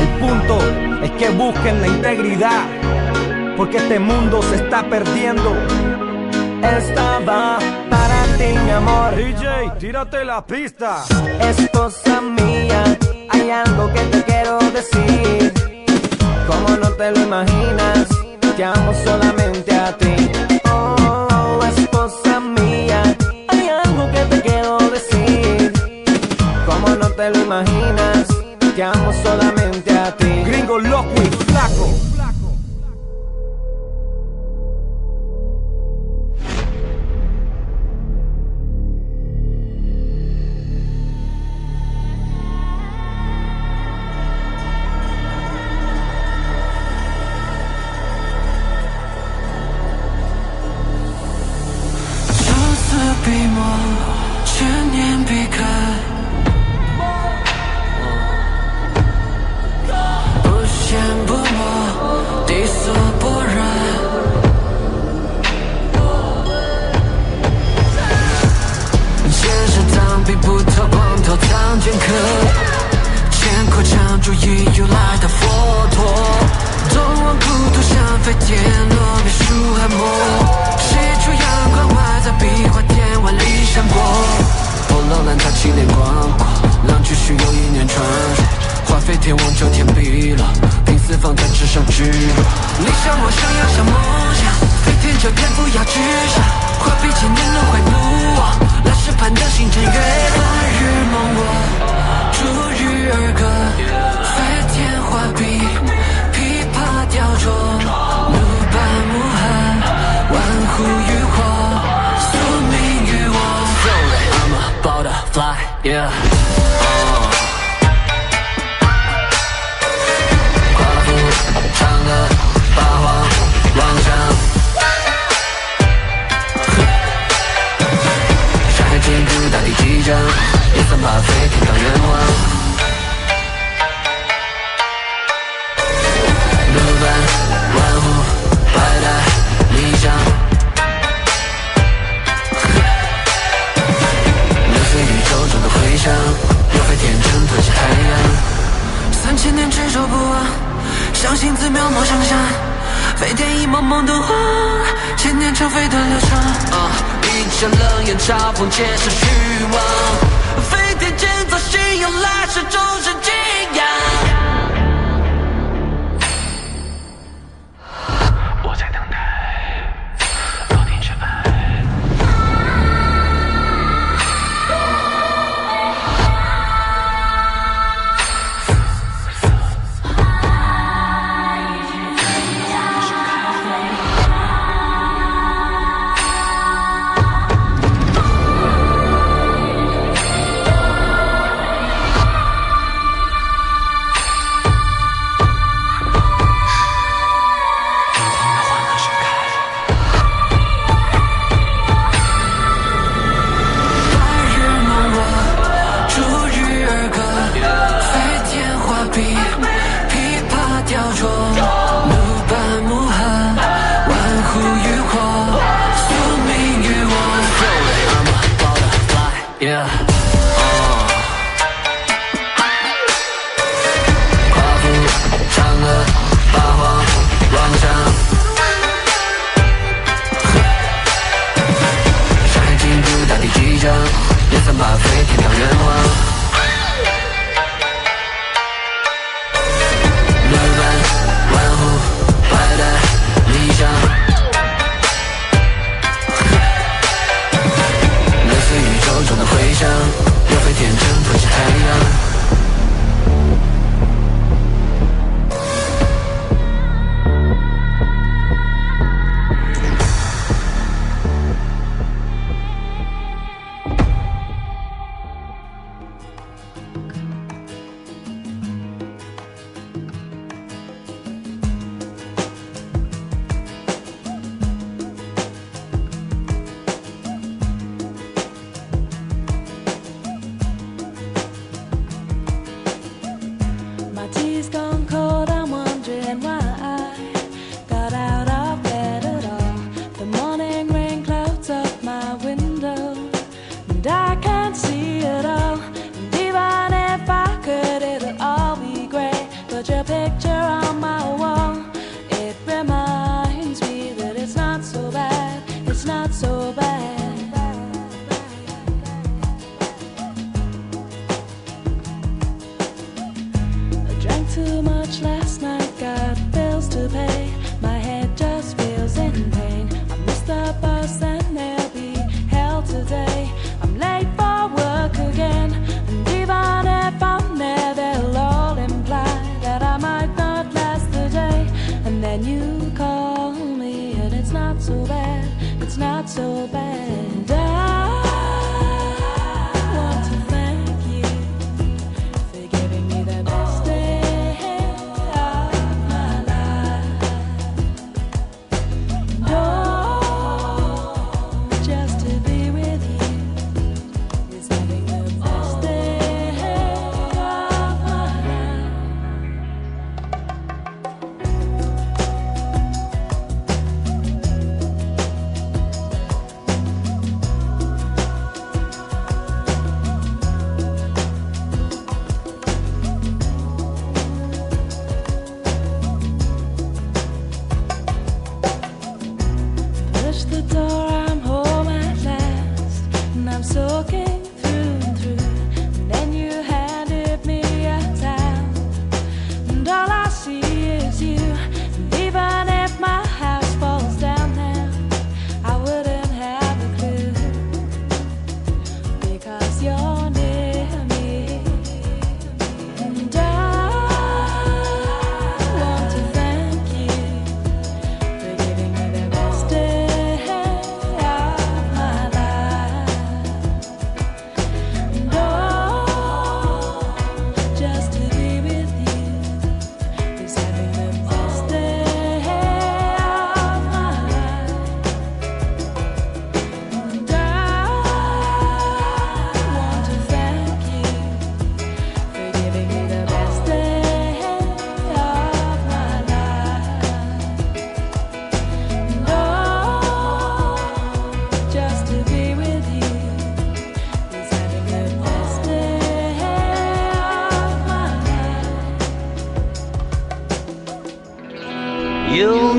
[0.00, 0.58] El punto
[1.02, 2.62] es que busquen la integridad,
[3.58, 5.54] porque este mundo se está perdiendo.
[6.62, 7.58] Estaba
[7.90, 9.14] para ti, mi amor.
[9.14, 11.04] DJ, tírate la pista.
[11.40, 12.82] Esposa mía,
[13.28, 15.52] hay algo que te quiero decir.
[16.46, 18.08] Como no te lo imaginas,
[18.56, 20.33] te amo solamente a ti.
[27.24, 28.26] te lo imaginas.
[28.76, 30.42] Te amo solamente a ti.
[30.44, 32.13] Gringo loco y flaco.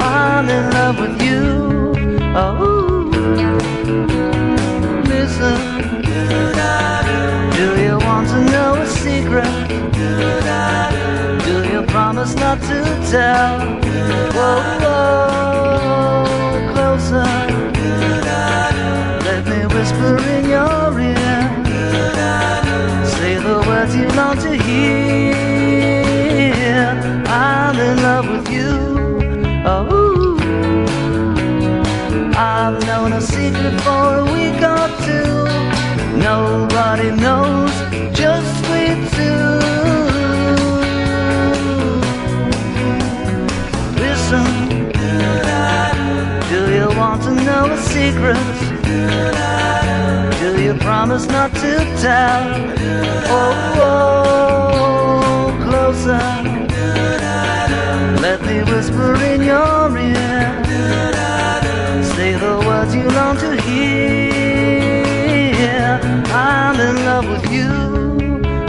[0.00, 1.94] I'm in love with you.
[2.36, 3.10] Oh,
[5.06, 5.58] listen.
[7.56, 9.68] Do you want to know a secret?
[11.44, 13.58] Do you promise not to tell?
[16.72, 17.28] Closer.
[19.24, 21.40] Let me whisper in your ear.
[23.06, 24.53] Say the words you long to
[27.84, 28.72] in love with you.
[29.66, 30.36] Oh,
[32.36, 35.34] I've known a secret for a week or two.
[36.30, 37.72] Nobody knows,
[38.20, 38.82] just we
[39.16, 39.48] two.
[44.04, 44.46] Listen,
[46.52, 48.46] do you want to know a secret?
[50.40, 52.44] Do you promise not to tell?
[53.28, 54.23] Oh, oh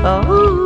[0.08, 0.65] Oh,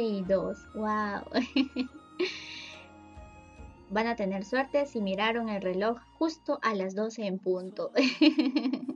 [0.00, 0.74] y 2.
[0.74, 1.24] ¡Wow!
[3.90, 7.92] Van a tener suerte si miraron el reloj justo a las 12 en punto.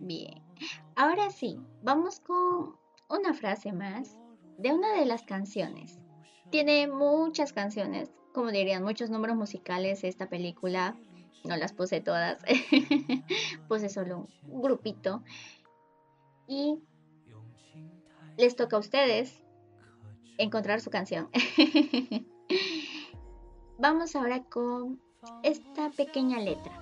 [0.00, 0.42] Bien.
[0.94, 2.76] Ahora sí, vamos con
[3.08, 4.16] una frase más
[4.58, 5.98] de una de las canciones.
[6.50, 10.96] Tiene muchas canciones, como dirían, muchos números musicales esta película.
[11.44, 12.38] No las puse todas,
[13.68, 15.22] puse solo un grupito.
[16.46, 16.78] Y
[18.36, 19.42] les toca a ustedes
[20.38, 21.28] encontrar su canción.
[23.78, 25.00] Vamos ahora con
[25.42, 26.72] esta pequeña letra.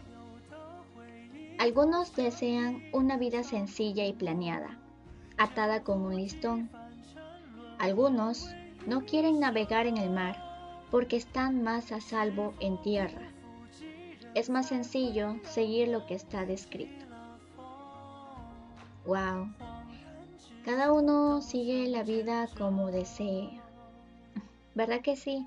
[1.59, 4.79] Algunos desean una vida sencilla y planeada,
[5.39, 6.71] atada con un listón.
[7.79, 8.55] Algunos
[8.87, 10.37] no quieren navegar en el mar
[10.91, 13.33] porque están más a salvo en tierra.
[14.35, 17.07] Es más sencillo seguir lo que está descrito.
[19.07, 19.49] Wow.
[20.67, 23.61] Cada uno sigue la vida como desee.
[24.75, 25.47] ¿Verdad que sí?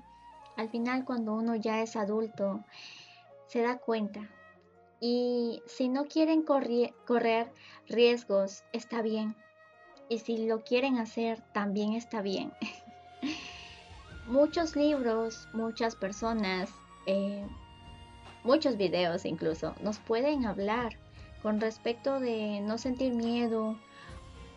[0.56, 2.64] Al final cuando uno ya es adulto,
[3.46, 4.30] se da cuenta.
[4.98, 7.52] Y si no quieren correr
[7.86, 9.36] riesgos, está bien.
[10.08, 12.54] Y si lo quieren hacer, también está bien.
[14.26, 16.70] Muchos libros, muchas personas,
[17.04, 17.46] eh,
[18.42, 20.96] muchos videos incluso, nos pueden hablar
[21.42, 23.76] con respecto de no sentir miedo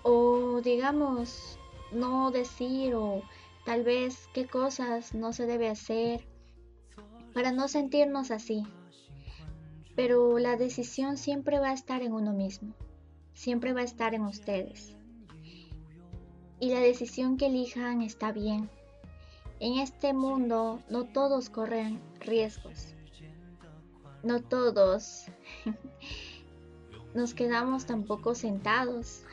[0.03, 1.57] o digamos
[1.91, 3.23] no decir o
[3.65, 6.27] tal vez qué cosas no se debe hacer
[7.33, 8.63] para no sentirnos así.
[9.95, 12.73] Pero la decisión siempre va a estar en uno mismo,
[13.33, 14.95] siempre va a estar en ustedes.
[16.59, 18.69] Y la decisión que elijan está bien.
[19.59, 22.95] En este mundo no todos corren riesgos.
[24.23, 25.25] No todos
[27.13, 29.23] nos quedamos tampoco sentados.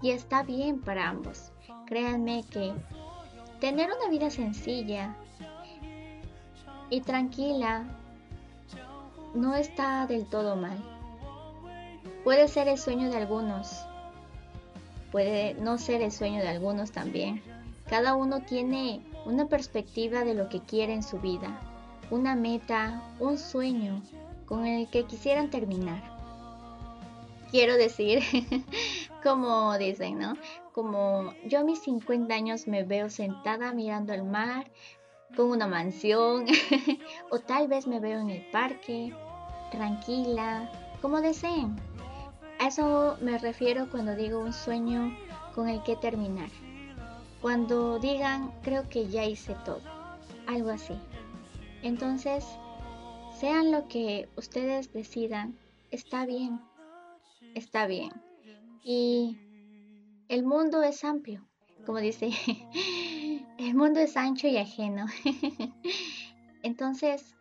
[0.00, 1.52] Y está bien para ambos.
[1.86, 2.72] Créanme que
[3.60, 5.16] tener una vida sencilla
[6.90, 7.84] y tranquila
[9.34, 10.78] no está del todo mal.
[12.24, 13.86] Puede ser el sueño de algunos,
[15.10, 17.42] puede no ser el sueño de algunos también.
[17.88, 21.60] Cada uno tiene una perspectiva de lo que quiere en su vida,
[22.10, 24.02] una meta, un sueño
[24.46, 26.02] con el que quisieran terminar.
[27.50, 28.22] Quiero decir,
[29.22, 30.34] como dicen, ¿no?
[30.72, 34.70] Como yo a mis 50 años me veo sentada mirando el mar,
[35.36, 36.46] con una mansión,
[37.30, 39.12] o tal vez me veo en el parque,
[39.70, 40.70] tranquila,
[41.02, 41.76] como deseen.
[42.58, 45.16] A eso me refiero cuando digo un sueño
[45.54, 46.50] con el que terminar.
[47.40, 49.80] Cuando digan, creo que ya hice todo,
[50.46, 50.98] algo así.
[51.82, 52.44] Entonces,
[53.38, 55.56] sean lo que ustedes decidan,
[55.92, 56.60] está bien,
[57.54, 58.10] está bien.
[58.90, 59.36] Y
[60.30, 61.46] el mundo es amplio,
[61.84, 62.30] como dice,
[63.58, 65.04] el mundo es ancho y ajeno.
[66.62, 67.36] Entonces,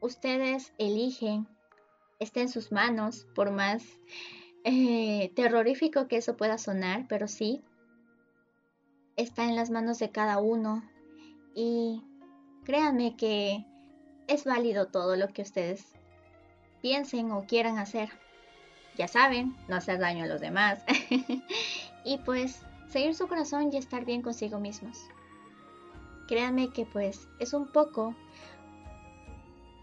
[0.00, 1.46] ustedes eligen,
[2.18, 3.84] está en sus manos, por más
[4.64, 7.62] eh, terrorífico que eso pueda sonar, pero sí,
[9.14, 10.82] está en las manos de cada uno.
[11.54, 12.02] Y
[12.64, 13.64] créanme que
[14.26, 15.92] es válido todo lo que ustedes
[16.82, 18.23] piensen o quieran hacer.
[18.96, 20.84] Ya saben, no hacer daño a los demás.
[22.04, 24.98] y pues seguir su corazón y estar bien consigo mismos.
[26.28, 28.14] Créanme que pues es un poco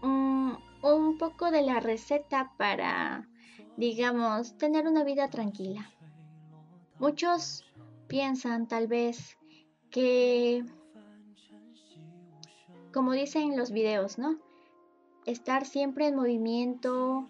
[0.02, 3.28] mm, un poco de la receta para
[3.76, 5.90] digamos tener una vida tranquila.
[6.98, 7.64] Muchos
[8.08, 9.36] piensan tal vez
[9.90, 10.64] que
[12.92, 14.38] como dicen los videos, ¿no?
[15.24, 17.28] Estar siempre en movimiento,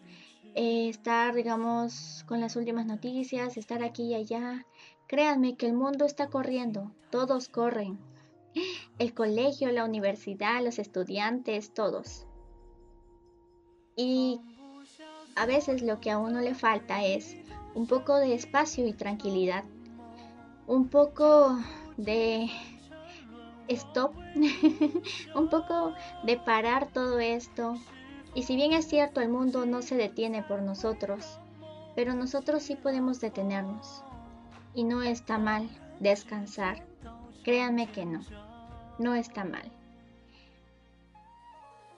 [0.55, 4.67] eh, estar, digamos, con las últimas noticias, estar aquí y allá.
[5.07, 7.99] Créanme que el mundo está corriendo, todos corren.
[8.99, 12.27] El colegio, la universidad, los estudiantes, todos.
[13.97, 14.41] Y
[15.35, 17.37] a veces lo que a uno le falta es
[17.75, 19.65] un poco de espacio y tranquilidad.
[20.67, 21.59] Un poco
[21.97, 22.51] de
[23.69, 24.15] stop,
[25.35, 27.77] un poco de parar todo esto.
[28.35, 31.39] Y si bien es cierto, el mundo no se detiene por nosotros,
[31.95, 34.05] pero nosotros sí podemos detenernos.
[34.75, 35.69] Y no está mal
[36.01, 36.85] descansar.
[37.45, 38.21] Créanme que no,
[38.99, 39.71] no está mal.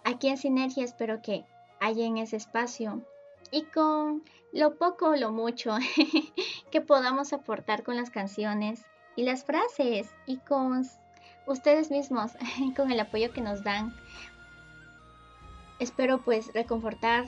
[0.04, 1.44] Aquí en Sinergia espero que
[1.92, 3.02] en ese espacio
[3.50, 4.22] y con
[4.52, 5.76] lo poco o lo mucho
[6.70, 8.84] que podamos aportar con las canciones
[9.16, 10.82] y las frases y con
[11.46, 12.32] ustedes mismos,
[12.76, 13.94] con el apoyo que nos dan.
[15.78, 17.26] Espero pues reconfortar,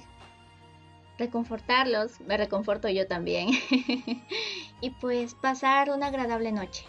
[1.18, 3.50] reconfortarlos, me reconforto yo también
[4.80, 6.84] y pues pasar una agradable noche.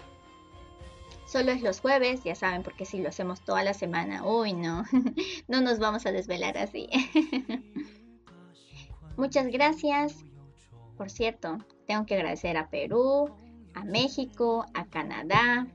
[1.25, 4.85] Solo es los jueves, ya saben, porque si lo hacemos toda la semana, uy no,
[5.47, 6.87] no nos vamos a desvelar así.
[9.17, 10.23] Muchas gracias.
[10.95, 13.29] Por cierto, tengo que agradecer a Perú,
[13.73, 15.67] a México, a Canadá.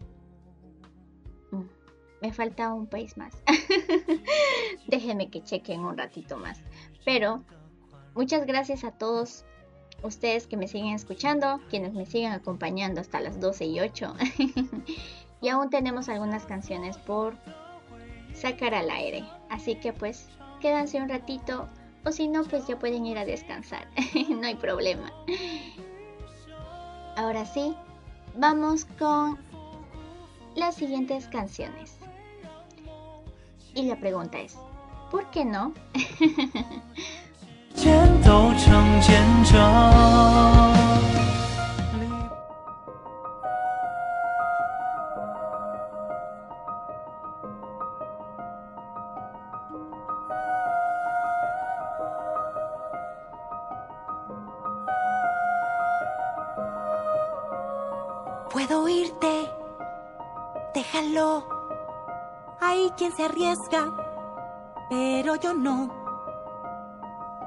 [2.23, 3.34] Me falta un país más.
[4.86, 6.60] Déjenme que chequen un ratito más.
[7.05, 7.42] Pero
[8.15, 9.44] muchas gracias a todos
[10.05, 14.15] ustedes que me siguen escuchando, quienes me siguen acompañando hasta las 12 y 8.
[15.42, 17.36] y aún tenemos algunas canciones por
[18.34, 19.25] sacar al aire.
[19.51, 20.28] Así que pues
[20.60, 21.68] quédense un ratito
[22.05, 23.89] o si no pues ya pueden ir a descansar.
[24.28, 25.12] no hay problema.
[27.17, 27.75] Ahora sí,
[28.36, 29.39] vamos con
[30.55, 32.01] las siguientes canciones.
[33.75, 34.57] Y la pregunta es,
[35.10, 35.73] ¿por qué no?
[58.51, 59.51] Puedo oírte.
[60.75, 61.61] Déjalo.
[62.73, 63.92] Hay quien se arriesga,
[64.89, 65.91] pero yo no.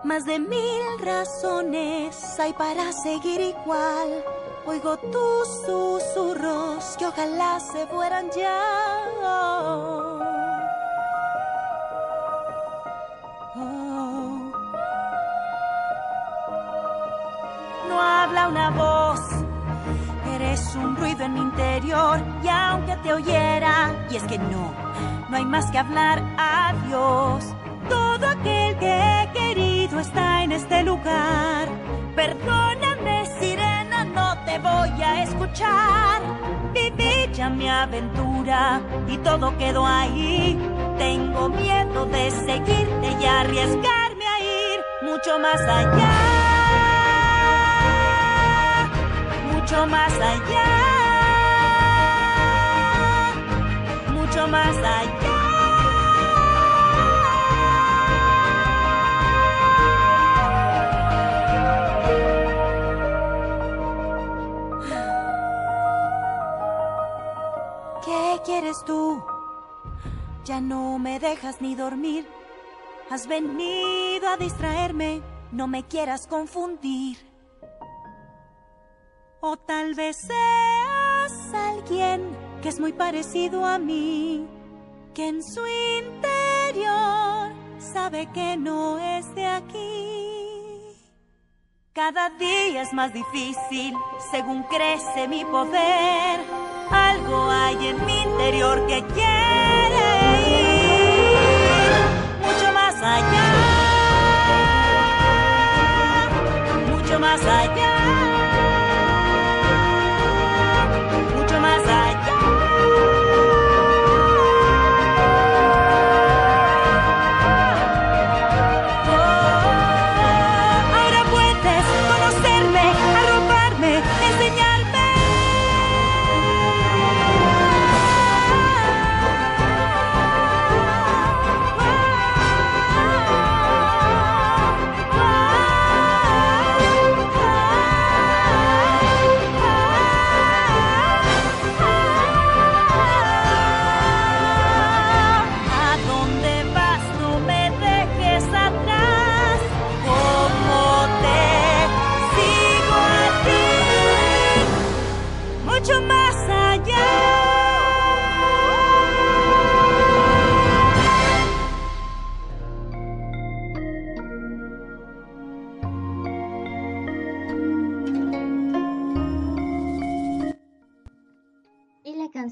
[0.03, 4.23] Más de mil razones hay para seguir igual.
[4.67, 8.61] Oigo tus susurros que ojalá se fueran ya.
[9.23, 10.19] Oh.
[17.89, 19.21] No habla una voz
[20.35, 24.84] Eres un ruido en mi interior y aunque te oyera, y es que no,
[25.29, 27.43] no hay más que hablar, adiós.
[27.89, 31.67] Todo aquel que he querido está en este lugar.
[32.15, 36.21] Perdóname, sirena, no te voy a escuchar.
[36.73, 40.57] Viví ya mi aventura y todo quedó ahí.
[40.97, 46.55] Tengo miedo de seguirte y arriesgarme a ir mucho más allá
[49.65, 50.84] mucho más allá,
[54.43, 55.11] más allá.
[68.03, 69.23] ¿Qué quieres tú?
[70.43, 72.27] Ya no me dejas ni dormir.
[73.09, 77.17] Has venido a distraerme, no me quieras confundir.
[79.39, 84.47] O tal vez seas alguien que es muy parecido a mí,
[85.13, 85.61] que en su
[85.99, 90.79] interior sabe que no es de aquí.
[91.93, 93.93] Cada día es más difícil
[94.31, 96.39] según crece mi poder.
[96.89, 101.37] Algo hay en mi interior que quiere ir
[102.41, 103.43] mucho más allá,
[106.89, 108.34] mucho más allá.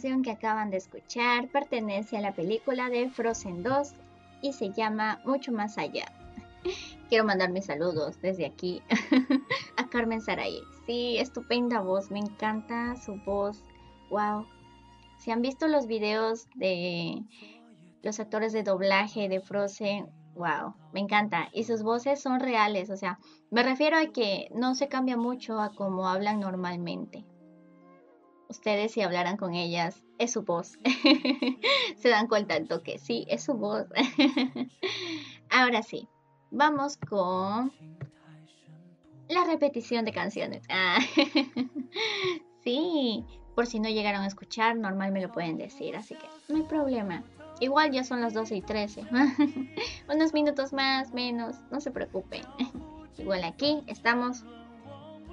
[0.04, 3.94] Que acaban de escuchar pertenece a la película de Frozen 2
[4.42, 6.12] y se llama Mucho más allá.
[7.10, 8.82] Quiero mandar mis saludos desde aquí
[9.78, 10.60] a Carmen Saray.
[10.86, 13.64] Sí, estupenda voz, me encanta su voz.
[14.10, 14.46] Wow.
[15.20, 17.24] Si han visto los videos de
[18.02, 21.48] los actores de doblaje de Frozen, wow, me encanta.
[21.54, 23.20] Y sus voces son reales, o sea,
[23.52, 27.24] me refiero a que no se cambia mucho a como hablan normalmente
[28.54, 30.78] ustedes si hablaran con ellas, es su voz.
[31.98, 33.88] Se dan cuenta del toque, sí, es su voz.
[35.50, 36.08] Ahora sí,
[36.52, 37.74] vamos con
[39.28, 40.64] la repetición de canciones.
[40.70, 41.00] Ah,
[42.64, 43.26] sí,
[43.56, 46.64] por si no llegaron a escuchar, normal me lo pueden decir, así que no hay
[46.64, 47.24] problema.
[47.60, 49.04] Igual ya son las 12 y 13.
[50.12, 52.42] Unos minutos más, menos, no se preocupen.
[53.18, 54.44] Igual aquí estamos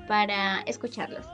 [0.06, 1.26] para escucharlos.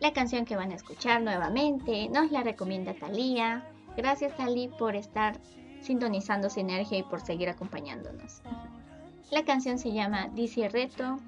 [0.00, 3.70] La canción que van a escuchar nuevamente nos la recomienda Thalía.
[3.98, 5.38] Gracias Tali por estar
[5.82, 8.40] sintonizando Sinergia y por seguir acompañándonos.
[9.30, 11.18] La canción se llama Dice Reto.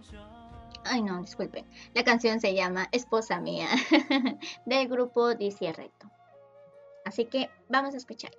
[0.85, 1.67] Ay no, disculpen.
[1.93, 3.69] La canción se llama Esposa Mía
[4.67, 6.11] del grupo Dice Reto.
[7.05, 8.39] Así que vamos a escucharla.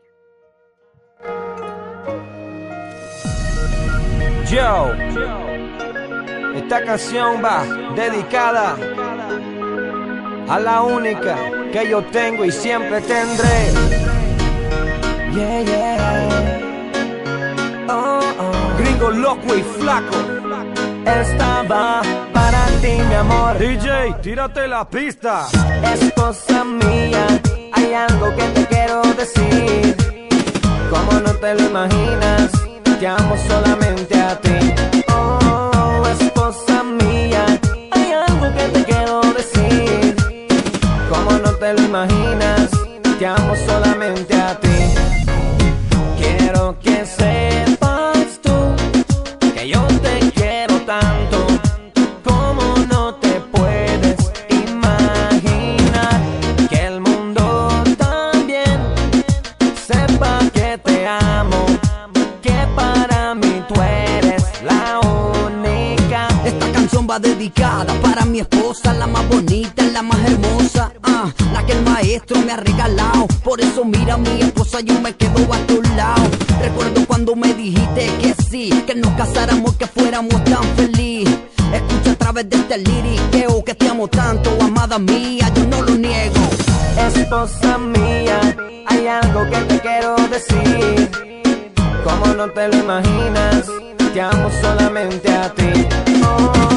[4.50, 4.94] Yo,
[6.56, 7.64] esta canción va
[7.96, 9.03] dedicada
[10.48, 11.36] a la única
[11.72, 13.72] que yo tengo y siempre tendré.
[15.34, 16.60] Yeah, yeah.
[17.90, 18.78] Oh, oh.
[18.78, 20.16] Gringo loco y flaco.
[21.06, 22.02] Esta va
[22.34, 23.58] para ti, mi amor.
[23.58, 25.48] DJ, tírate la pista.
[25.94, 27.26] Esposa mía,
[27.74, 29.96] hay algo que te quiero decir.
[30.90, 32.52] Como no te lo imaginas,
[33.00, 34.74] te amo solamente a ti.
[35.10, 37.33] Oh, esposa mía,
[41.64, 42.70] te lo imaginas,
[43.18, 44.78] te amo solamente a ti.
[46.18, 48.56] Quiero que sepas tú
[49.56, 51.38] que yo te quiero tanto.
[52.22, 54.20] Como no te puedes
[54.50, 56.20] imaginar
[56.70, 57.44] que el mundo
[57.98, 58.78] también
[59.88, 61.66] sepa que te amo,
[62.42, 66.28] que para mí tú eres la única.
[66.44, 70.73] Esta canción va dedicada para mi esposa, la más bonita, la más hermosa,
[72.14, 73.28] maestro me ha regalado.
[73.44, 76.24] Por eso mira mi esposa, yo me quedo a tu lado.
[76.62, 81.28] Recuerdo cuando me dijiste que sí, que nos casáramos, que fuéramos tan feliz.
[81.74, 85.96] Escucha a través de este liriqueo que te amo tanto, amada mía, yo no lo
[85.96, 86.36] niego.
[87.16, 88.40] Esposa mía,
[88.86, 91.10] hay algo que te quiero decir.
[92.04, 93.66] Como no te lo imaginas,
[94.14, 95.88] te amo solamente a ti.
[96.24, 96.73] Oh,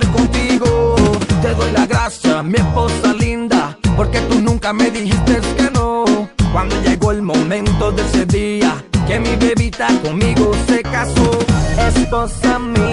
[0.00, 0.94] contigo.
[1.42, 6.04] Te doy la gracia, mi esposa linda, porque tú nunca me dijiste que no.
[6.52, 11.38] Cuando llegó el momento de ese día, que mi bebita conmigo se casó.
[11.78, 12.91] Esposa mía,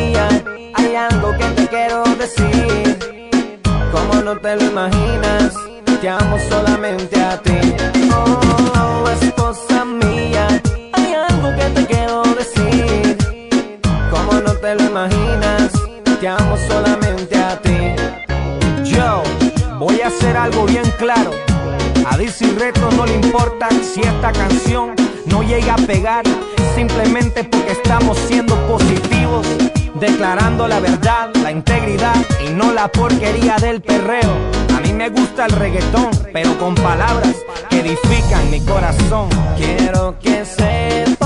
[26.75, 29.47] simplemente porque estamos siendo positivos,
[29.99, 34.37] declarando la verdad, la integridad y no la porquería del perreo.
[34.77, 37.35] A mí me gusta el reggaetón, pero con palabras
[37.71, 39.29] que edifican mi corazón.
[39.57, 41.18] Quiero que sepas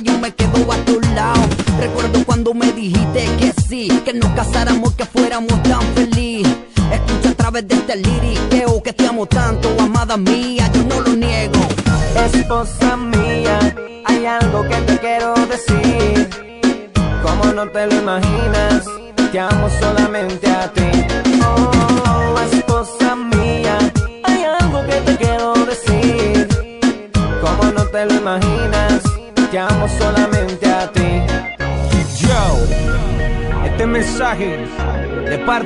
[0.00, 0.37] yo me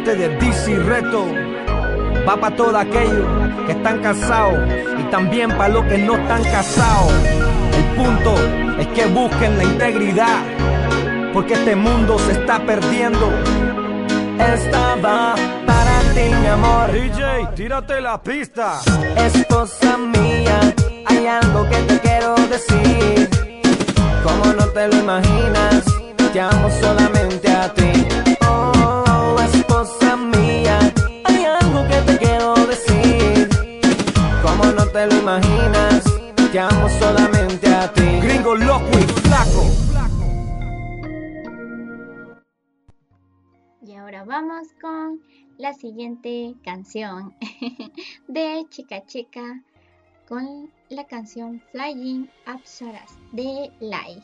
[0.05, 1.27] parte de DC Reto
[2.27, 3.27] va para todos aquellos
[3.67, 4.59] que están casados
[4.99, 7.13] y también para los que no están casados.
[7.77, 8.35] El punto
[8.81, 10.41] es que busquen la integridad,
[11.33, 13.31] porque este mundo se está perdiendo.
[14.39, 15.35] Esta va
[15.67, 16.91] para ti, mi amor.
[16.91, 18.81] DJ, tírate la pista.
[19.17, 20.59] Esposa mía,
[21.07, 23.29] hay algo que te quiero decir.
[24.25, 25.85] Como no te lo imaginas,
[26.33, 27.93] te amo solamente a ti.
[28.49, 29.02] Oh,
[34.93, 36.05] te lo imaginas.
[36.53, 38.21] Te amo solamente a ti.
[38.21, 39.63] Gringo loco y flaco.
[43.85, 45.21] Y ahora vamos con
[45.57, 47.35] la siguiente canción
[48.29, 49.63] de Chica Chica
[50.29, 54.21] con la canción Flying Apsaras de Lai.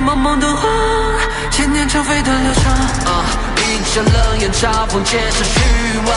[0.00, 0.70] 茫茫的荒，
[1.50, 2.72] 千年成飞的流长，
[3.12, 3.24] 啊，
[3.56, 5.60] 一剑冷眼嘲讽，皆是虚
[6.06, 6.14] 妄，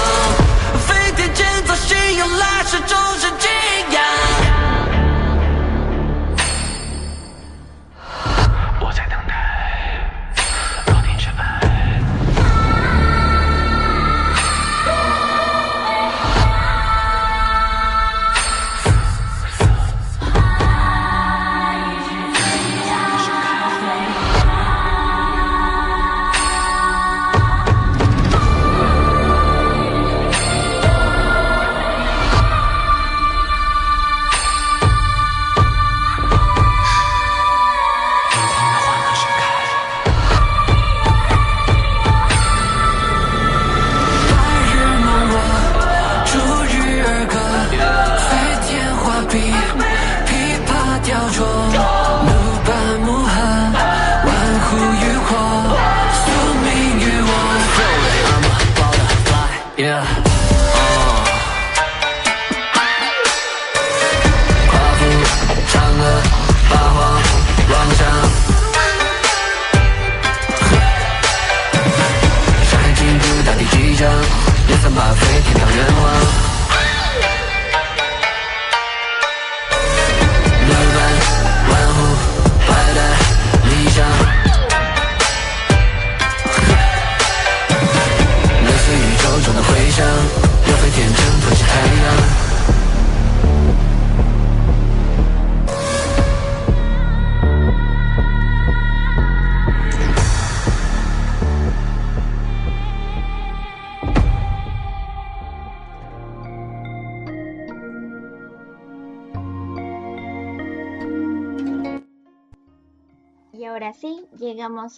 [0.88, 3.43] 飞天建造，信仰来世，终身。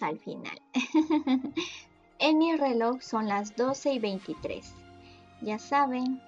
[0.02, 0.60] al final.
[2.18, 4.74] en mi reloj son las 12 y 23.
[5.42, 6.20] Ya saben,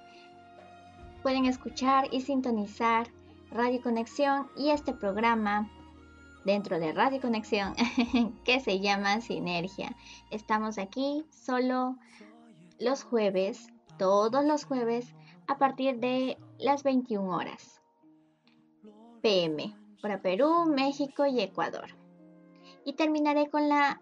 [1.22, 3.08] pueden escuchar y sintonizar
[3.50, 5.70] Radio Conexión y este programa
[6.44, 7.74] dentro de Radio Conexión
[8.44, 9.96] que se llama Sinergia.
[10.30, 11.96] Estamos aquí solo
[12.78, 15.14] los jueves, todos los jueves,
[15.46, 17.80] a partir de las 21 horas.
[19.22, 21.97] PM para Perú, México y Ecuador.
[22.88, 24.00] Y terminaré con la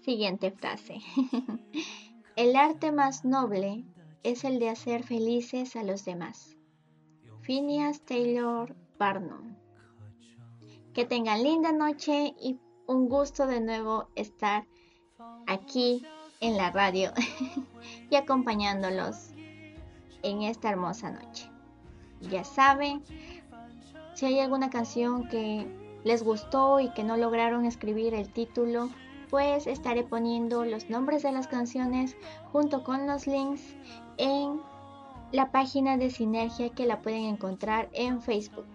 [0.00, 1.00] siguiente frase.
[2.36, 3.84] el arte más noble
[4.22, 6.56] es el de hacer felices a los demás.
[7.42, 9.54] Phineas Taylor Barnum.
[10.94, 14.66] Que tengan linda noche y un gusto de nuevo estar
[15.46, 16.02] aquí
[16.40, 17.12] en la radio
[18.10, 19.32] y acompañándolos
[20.22, 21.50] en esta hermosa noche.
[22.22, 23.02] Ya saben,
[24.14, 28.90] si hay alguna canción que les gustó y que no lograron escribir el título,
[29.30, 32.16] pues estaré poniendo los nombres de las canciones
[32.52, 33.62] junto con los links
[34.16, 34.60] en
[35.32, 38.66] la página de Sinergia que la pueden encontrar en Facebook.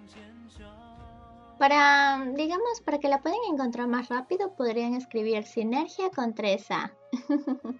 [1.59, 6.91] Para, digamos, para que la puedan encontrar más rápido, podrían escribir Sinergia con 3A.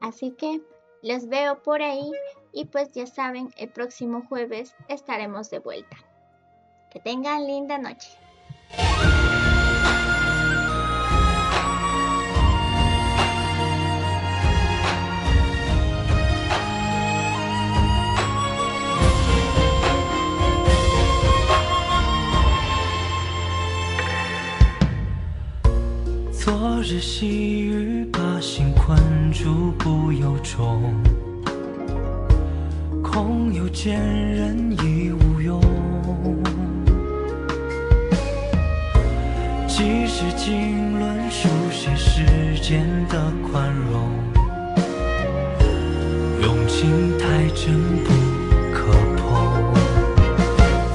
[0.00, 0.60] Así que
[1.02, 2.10] los veo por ahí
[2.52, 5.96] y pues ya saben, el próximo jueves estaremos de vuelta.
[6.90, 8.17] Que tengan linda noche.
[26.30, 28.96] 昨日细雨把心困
[29.32, 30.94] 住不由衷，
[33.02, 35.60] 空有见人亦无用。
[39.78, 43.16] 几世经纶书写世间的
[43.48, 44.10] 宽容，
[46.42, 48.10] 用情太真不
[48.74, 49.72] 可碰，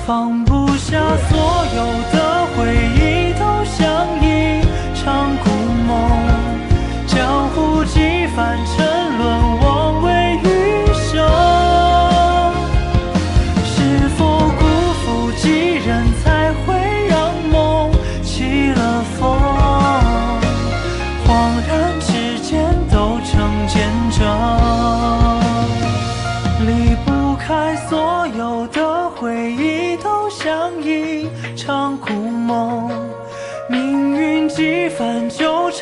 [0.06, 1.82] 放不下所有
[2.12, 3.82] 的回忆，都像
[4.22, 4.62] 一
[4.94, 5.50] 场故
[5.88, 5.90] 梦，
[7.08, 8.86] 江湖几番沉
[9.18, 9.24] 沦，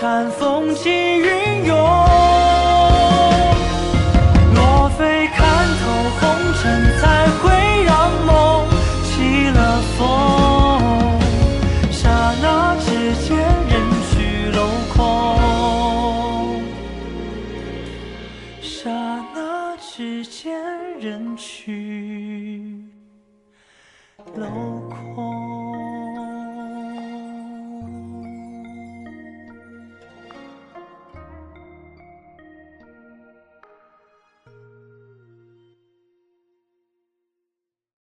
[0.01, 2.10] 看，风起云涌。